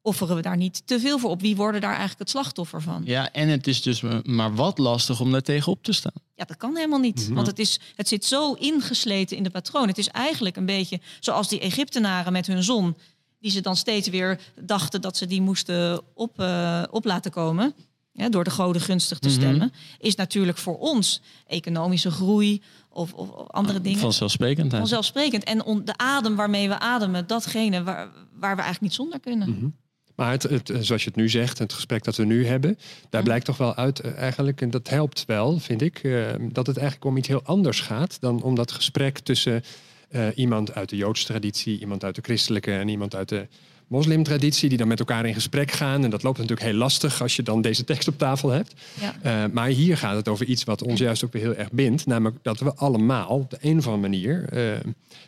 offeren 0.02 0.36
we 0.36 0.42
daar 0.42 0.58
niet 0.58 0.82
te 0.88 1.00
veel 1.00 1.20
voor 1.20 1.30
op? 1.30 1.42
Wie 1.42 1.56
worden 1.56 1.82
daar 1.82 1.90
eigenlijk 1.90 2.20
het 2.20 2.30
slachtoffer 2.30 2.82
van? 2.82 3.02
Ja, 3.06 3.32
en 3.32 3.48
het 3.50 3.68
is 3.68 3.82
dus 3.82 4.02
maar 4.24 4.56
wat 4.56 4.78
lastig 4.78 5.20
om 5.20 5.32
daar 5.32 5.42
tegen 5.42 5.72
op 5.72 5.84
te 5.84 5.94
staan. 5.94 6.12
Ja, 6.36 6.46
dat 6.46 6.58
kan 6.58 6.76
helemaal 6.76 7.00
niet. 7.00 7.26
Mhm. 7.26 7.34
Want 7.34 7.48
het, 7.48 7.60
is, 7.60 7.80
het 7.96 8.08
zit 8.08 8.26
zo 8.26 8.54
ingesleten 8.54 9.38
in 9.38 9.44
de 9.44 9.50
patroon. 9.50 9.88
Het 9.88 9.98
is 9.98 10.08
eigenlijk 10.08 10.56
een 10.56 10.66
beetje 10.66 11.00
zoals 11.20 11.48
die 11.48 11.60
Egyptenaren 11.60 12.32
met 12.34 12.48
hun 12.48 12.64
zon. 12.64 12.98
Die 13.40 13.52
ze 13.52 13.62
dan 13.62 13.76
steeds 13.76 14.08
weer 14.08 14.40
dachten 14.62 15.02
dat 15.02 15.18
ze 15.18 15.26
die 15.26 15.42
moesten 15.42 16.02
op, 16.14 16.40
eh, 16.40 16.84
op 16.92 17.06
laten 17.06 17.32
komen. 17.32 17.74
Ja, 18.12 18.30
door 18.30 18.44
de 18.44 18.50
goden 18.50 18.82
gunstig 18.82 19.20
te 19.20 19.28
Mhm. 19.28 19.38
stemmen. 19.38 19.72
Is 20.00 20.16
natuurlijk 20.16 20.58
voor 20.58 20.78
ons 20.80 21.22
economische 21.48 22.12
groei 22.12 22.62
of, 22.90 23.14
of 23.14 23.48
andere 23.48 23.82
dingen. 23.82 24.00
Vanzelfsprekend. 24.00 24.72
hè. 24.72 24.78
Vanzelfsprekend. 24.78 25.44
En 25.44 25.64
on- 25.64 25.86
de 25.86 25.98
adem 25.98 26.36
waarmee 26.36 26.68
we 26.68 26.80
ademen, 26.80 27.28
datgene 27.28 27.84
waar, 27.84 28.08
waar 28.34 28.56
we 28.56 28.62
eigenlijk 28.62 28.82
niet 28.82 28.94
zonder 28.94 29.20
kunnen. 29.20 29.50
Mhm. 29.50 29.68
Maar 30.16 30.32
het, 30.32 30.44
het, 30.44 30.72
zoals 30.80 31.04
je 31.04 31.08
het 31.10 31.16
nu 31.18 31.30
zegt, 31.30 31.58
het 31.58 31.74
gesprek 31.74 32.04
dat 32.04 32.16
we 32.16 32.26
nu 32.26 32.46
hebben, 32.46 32.78
daar 33.10 33.24
blijkt 33.24 33.46
toch 33.46 33.58
wel 33.58 33.76
uit 33.76 34.00
eh, 34.00 34.18
eigenlijk, 34.18 34.62
en 34.62 34.70
dat 34.70 34.90
helpt 34.90 35.24
wel, 35.26 35.60
vind 35.60 35.82
ik, 35.82 35.98
eh, 36.04 36.28
dat 36.52 36.68
het 36.68 36.78
eigenlijk 36.78 37.06
om 37.08 37.18
iets 37.18 37.28
heel 37.28 37.44
anders 37.44 37.82
gaat 37.82 38.18
dan 38.22 38.42
om 38.42 38.56
dat 38.56 38.72
gesprek 38.72 39.20
tussen 39.20 39.64
eh, 40.10 40.28
iemand 40.36 40.74
uit 40.76 40.90
de 40.90 40.96
Joodse 40.96 41.26
traditie, 41.26 41.80
iemand 41.80 42.04
uit 42.04 42.16
de 42.16 42.22
christelijke 42.22 42.72
en 42.72 42.88
iemand 42.88 43.16
uit 43.16 43.30
de 43.30 43.48
moslimtraditie, 43.88 44.70
die 44.70 44.78
dan 44.78 44.88
met 44.88 45.00
elkaar 45.00 45.26
in 45.26 45.34
gesprek 45.34 45.72
gaan. 45.72 46.04
En 46.04 46.10
dat 46.10 46.24
loopt 46.24 46.38
natuurlijk 46.38 46.68
heel 46.68 46.78
lastig 46.78 47.22
als 47.22 47.36
je 47.36 47.44
dan 47.44 47.62
deze 47.62 47.84
tekst 47.92 48.08
op 48.08 48.18
tafel 48.18 48.50
hebt. 48.50 48.74
Ja. 49.02 49.16
Eh, 49.22 49.52
maar 49.52 49.68
hier 49.68 49.98
gaat 49.98 50.16
het 50.16 50.28
over 50.28 50.46
iets 50.46 50.64
wat 50.64 50.84
ons 50.84 51.00
juist 51.00 51.26
ook 51.26 51.34
weer 51.34 51.42
heel 51.42 51.56
erg 51.56 51.72
bindt. 51.72 52.06
Namelijk 52.06 52.38
dat 52.42 52.60
we 52.60 52.74
allemaal 52.76 53.28
op 53.28 53.50
de 53.50 53.58
een 53.62 53.78
of 53.78 53.86
andere 53.88 54.10
manier 54.10 54.46
eh, 54.50 54.80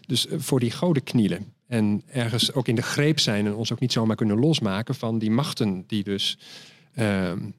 dus 0.08 0.28
voor 0.30 0.60
die 0.60 0.72
goden 0.72 1.04
knielen. 1.04 1.46
En 1.68 2.04
ergens 2.12 2.54
ook 2.54 2.68
in 2.68 2.76
de 2.76 2.82
greep 2.82 3.20
zijn 3.20 3.46
en 3.46 3.54
ons 3.54 3.72
ook 3.72 3.80
niet 3.80 3.92
zomaar 3.92 4.16
kunnen 4.16 4.40
losmaken 4.40 4.96
van 4.96 5.20
die 5.20 5.32
machten 5.32 5.84
die 5.88 6.04
dus 6.04 6.38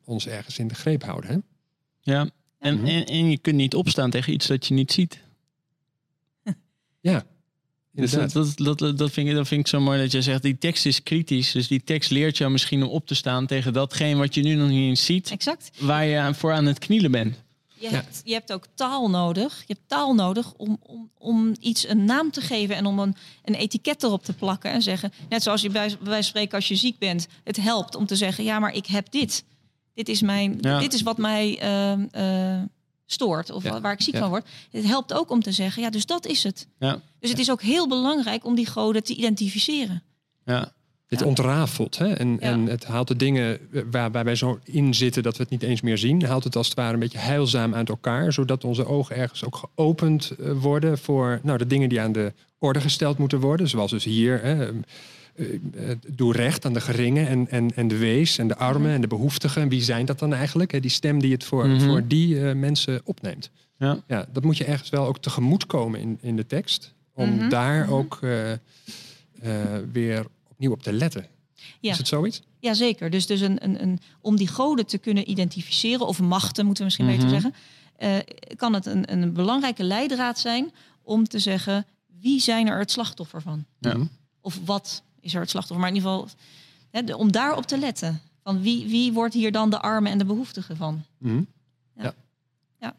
ons 0.04 0.28
ergens 0.28 0.58
in 0.58 0.68
de 0.68 0.74
greep 0.74 1.02
houden. 1.02 1.30
Hè? 1.30 1.36
Ja. 2.12 2.30
En, 2.58 2.74
Mhm. 2.76 2.86
en, 2.86 3.04
en 3.06 3.30
je 3.30 3.38
kunt 3.38 3.56
niet 3.56 3.74
opstaan 3.74 4.10
tegen 4.10 4.32
iets 4.32 4.46
dat 4.46 4.66
je 4.66 4.74
niet 4.74 4.92
ziet. 4.92 5.20
Ja, 7.02 7.24
Dus 7.92 8.12
inderdaad. 8.12 8.32
dat, 8.32 8.56
dat, 8.56 8.78
dat, 8.78 8.98
dat, 8.98 9.10
vind 9.10 9.28
ik, 9.28 9.34
dat 9.34 9.48
vind 9.48 9.60
ik 9.60 9.66
zo 9.66 9.80
mooi 9.80 10.00
dat 10.00 10.12
je 10.12 10.22
zegt, 10.22 10.42
die 10.42 10.58
tekst 10.58 10.86
is 10.86 11.02
kritisch. 11.02 11.52
Dus 11.52 11.68
die 11.68 11.82
tekst 11.84 12.10
leert 12.10 12.38
jou 12.38 12.50
misschien 12.50 12.82
om 12.82 12.88
op 12.88 13.06
te 13.06 13.14
staan 13.14 13.46
tegen 13.46 13.72
datgene 13.72 14.18
wat 14.18 14.34
je 14.34 14.42
nu 14.42 14.54
nog 14.54 14.68
niet 14.68 14.88
eens 14.88 15.04
ziet. 15.04 15.30
Exact. 15.30 15.70
Waar 15.80 16.04
je 16.06 16.18
aan- 16.18 16.34
voor 16.34 16.52
aan 16.52 16.66
het 16.66 16.78
knielen 16.78 17.10
bent. 17.10 17.36
Je, 17.74 17.88
Ja. 17.88 17.94
hebt, 17.94 18.20
je 18.24 18.32
hebt 18.32 18.52
ook 18.52 18.66
taal 18.74 19.10
nodig. 19.10 19.58
Je 19.66 19.74
hebt 19.74 19.88
taal 19.88 20.14
nodig 20.14 20.52
om, 20.56 20.78
om, 20.82 21.10
om 21.18 21.54
iets 21.60 21.88
een 21.88 22.04
naam 22.04 22.30
te 22.30 22.40
geven 22.40 22.76
en 22.76 22.86
om 22.86 22.98
een, 22.98 23.14
een 23.44 23.54
etiket 23.54 24.02
erop 24.02 24.24
te 24.24 24.32
plakken 24.32 24.70
en 24.72 24.82
zeggen. 24.82 25.12
Net 25.28 25.42
zoals 25.42 25.62
je 25.62 25.70
bij, 25.70 25.86
bij 25.88 25.96
wijze 25.98 26.12
van 26.12 26.22
spreken 26.22 26.54
als 26.54 26.68
je 26.68 26.76
ziek 26.76 26.98
bent. 26.98 27.26
Het 27.44 27.56
helpt 27.56 27.94
om 27.94 28.06
te 28.06 28.16
zeggen, 28.16 28.44
ja, 28.44 28.58
maar 28.58 28.74
ik 28.74 28.86
heb 28.86 29.10
dit. 29.10 29.44
Dit 29.94 30.08
is, 30.08 30.20
mijn, 30.22 30.58
Ja. 30.60 30.78
dit 30.78 30.92
is 30.92 31.02
wat 31.02 31.18
mij 31.18 31.58
ehm, 31.58 32.06
eh, 32.10 32.62
stoort 33.06 33.50
of 33.50 33.62
Ja. 33.62 33.80
waar 33.80 33.92
ik 33.92 34.02
ziek 34.02 34.14
Ja. 34.14 34.20
van 34.20 34.28
word. 34.28 34.46
Het 34.70 34.84
helpt 34.84 35.12
ook 35.12 35.30
om 35.30 35.42
te 35.42 35.52
zeggen, 35.52 35.82
ja, 35.82 35.90
dus 35.90 36.06
dat 36.06 36.26
is 36.26 36.42
het. 36.42 36.66
Ja. 36.78 37.00
Dus 37.20 37.30
het 37.30 37.38
is 37.38 37.50
ook 37.50 37.62
heel 37.62 37.88
belangrijk 37.88 38.44
om 38.44 38.54
die 38.54 38.66
goden 38.66 39.02
te 39.04 39.14
identificeren. 39.14 40.02
Ja. 40.44 40.72
Het 41.06 41.20
Ja. 41.20 41.26
ontrafelt 41.26 41.98
hè? 41.98 42.12
En, 42.12 42.28
Ja. 42.32 42.38
en 42.38 42.66
het 42.66 42.84
haalt 42.84 43.08
de 43.08 43.16
dingen 43.16 43.58
waar, 43.90 44.10
waar 44.10 44.24
wij 44.24 44.34
zo 44.36 44.58
in 44.64 44.94
zitten 44.94 45.22
dat 45.22 45.36
we 45.36 45.42
het 45.42 45.50
niet 45.52 45.62
eens 45.62 45.80
meer 45.80 45.98
zien, 45.98 46.24
haalt 46.24 46.44
het 46.44 46.56
als 46.56 46.66
het 46.68 46.76
ware 46.76 46.92
een 46.92 46.98
beetje 46.98 47.18
heilzaam 47.18 47.74
uit 47.74 47.88
elkaar, 47.88 48.32
zodat 48.32 48.64
onze 48.64 48.86
ogen 48.86 49.16
ergens 49.16 49.44
ook 49.44 49.56
geopend 49.56 50.30
eh, 50.30 50.52
worden 50.52 50.98
voor 50.98 51.40
nou, 51.42 51.58
de 51.58 51.66
dingen 51.66 51.88
die 51.88 52.00
aan 52.00 52.12
de 52.12 52.32
orde 52.58 52.80
gesteld 52.80 53.18
moeten 53.18 53.40
worden. 53.40 53.68
Zoals 53.68 53.90
dus 53.90 54.04
hier, 54.04 54.42
hè, 54.42 54.70
doe 56.08 56.32
recht 56.32 56.64
aan 56.64 56.72
de 56.72 56.80
geringen 56.80 57.28
en, 57.28 57.48
en, 57.50 57.74
en 57.74 57.88
de 57.88 57.96
wees 57.96 58.38
en 58.38 58.48
de 58.48 58.56
armen 58.56 58.90
en 58.90 59.00
de 59.00 59.06
behoeftigen. 59.06 59.62
En 59.62 59.68
wie 59.68 59.82
zijn 59.82 60.06
dat 60.06 60.18
dan 60.18 60.34
eigenlijk? 60.34 60.70
Hè? 60.72 60.80
Die 60.80 60.90
stem 60.90 61.20
die 61.20 61.32
het 61.32 61.44
voor, 61.44 61.66
Mhm. 61.68 61.80
voor 61.80 62.06
die 62.06 62.48
eh, 62.48 62.54
mensen 62.54 63.00
opneemt. 63.04 63.50
Ja. 63.78 63.98
Ja, 64.06 64.26
dat 64.32 64.44
moet 64.44 64.56
je 64.56 64.64
ergens 64.64 64.90
wel 64.90 65.06
ook 65.06 65.18
tegemoet 65.18 65.66
komen 65.66 66.00
in, 66.00 66.18
in 66.20 66.36
de 66.36 66.46
tekst. 66.46 66.94
Om 67.14 67.34
Mhm. 67.34 67.48
daar 67.48 67.84
Mhm. 67.84 67.92
ook 67.92 68.18
eh, 68.22 68.52
eh, 68.52 68.58
weer 69.92 70.26
opnieuw 70.48 70.72
op 70.72 70.82
te 70.82 70.92
letten. 70.92 71.26
Ja. 71.80 71.90
Is 71.90 71.98
het 71.98 72.08
zoiets? 72.08 72.42
Jazeker. 72.58 73.10
Dus, 73.10 73.26
dus 73.26 73.40
een, 73.40 73.64
een, 73.64 73.82
een, 73.82 73.98
om 74.20 74.36
die 74.36 74.48
goden 74.48 74.86
te 74.86 74.98
kunnen 74.98 75.30
identificeren, 75.30 76.06
of 76.06 76.20
machten 76.20 76.64
moeten 76.66 76.84
we 76.86 76.90
misschien 76.90 77.06
beter 77.16 77.28
Mhm. 77.30 77.40
zeggen, 77.40 77.54
eh, 77.96 78.56
kan 78.56 78.72
het 78.72 78.86
een, 78.86 79.12
een 79.12 79.32
belangrijke 79.32 79.84
leidraad 79.84 80.38
zijn 80.38 80.70
om 81.02 81.24
te 81.28 81.38
zeggen 81.38 81.86
wie 82.20 82.40
zijn 82.40 82.68
er 82.68 82.78
het 82.78 82.90
slachtoffer 82.90 83.42
van? 83.42 83.64
Ja. 83.78 83.94
Mhm. 83.96 84.06
Of 84.40 84.58
wat 84.64 85.02
is 85.22 85.34
er 85.34 85.40
het 85.40 85.50
slachtoffer? 85.50 85.80
Maar 85.86 85.94
in 85.94 85.94
ieder 85.96 86.10
geval, 86.10 86.28
hè, 86.90 87.14
om 87.14 87.32
daarop 87.32 87.66
te 87.66 87.78
letten. 87.78 88.20
Van 88.42 88.62
wie, 88.62 88.88
wie 88.88 89.12
wordt 89.12 89.34
hier 89.34 89.52
dan 89.52 89.70
de 89.70 89.80
armen 89.80 90.12
en 90.12 90.18
de 90.18 90.24
behoeftigen 90.24 90.76
van? 90.76 91.04
Mhm. 91.18 91.42
Ja. 91.96 92.02
Ja. 92.02 92.14
Ja. 92.80 92.94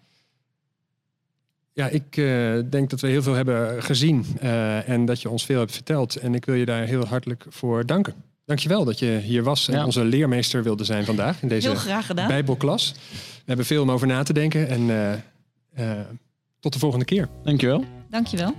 Ja, 1.74 1.88
ik 1.88 2.18
eh, 2.18 2.60
denk 2.70 2.90
dat 2.90 3.00
we 3.00 3.08
heel 3.08 3.22
veel 3.24 3.34
hebben 3.34 3.84
gezien 3.84 4.26
eh, 4.40 4.90
en 4.90 5.06
dat 5.06 5.22
je 5.22 5.30
ons 5.30 5.46
veel 5.46 5.60
hebt 5.60 5.72
verteld. 5.74 6.16
En 6.16 6.36
ik 6.36 6.46
wil 6.46 6.56
je 6.56 6.66
daar 6.66 6.86
heel 6.86 7.06
hartelijk 7.06 7.46
voor 7.50 7.86
danken. 7.86 8.14
Dankjewel 8.46 8.86
dat 8.86 9.00
je 9.00 9.20
hier 9.24 9.44
was 9.44 9.68
en 9.68 9.74
Ja. 9.74 9.86
onze 9.86 10.04
leermeester 10.04 10.64
wilde 10.64 10.84
zijn 10.84 11.06
vandaag 11.06 11.42
in 11.42 11.48
deze 11.48 11.68
Heel 11.68 11.78
graag 11.78 12.06
gedaan. 12.06 12.28
Bijbelklas. 12.28 12.94
We 13.12 13.44
hebben 13.46 13.66
veel 13.66 13.82
om 13.82 13.92
over 13.92 14.08
na 14.08 14.24
te 14.24 14.34
denken 14.34 14.70
en 14.70 14.90
eh, 14.90 15.14
eh, 15.92 16.06
tot 16.60 16.74
de 16.74 16.80
volgende 16.80 17.06
keer. 17.06 17.30
Dankjewel. 17.44 17.84
Dankjewel. 18.10 18.54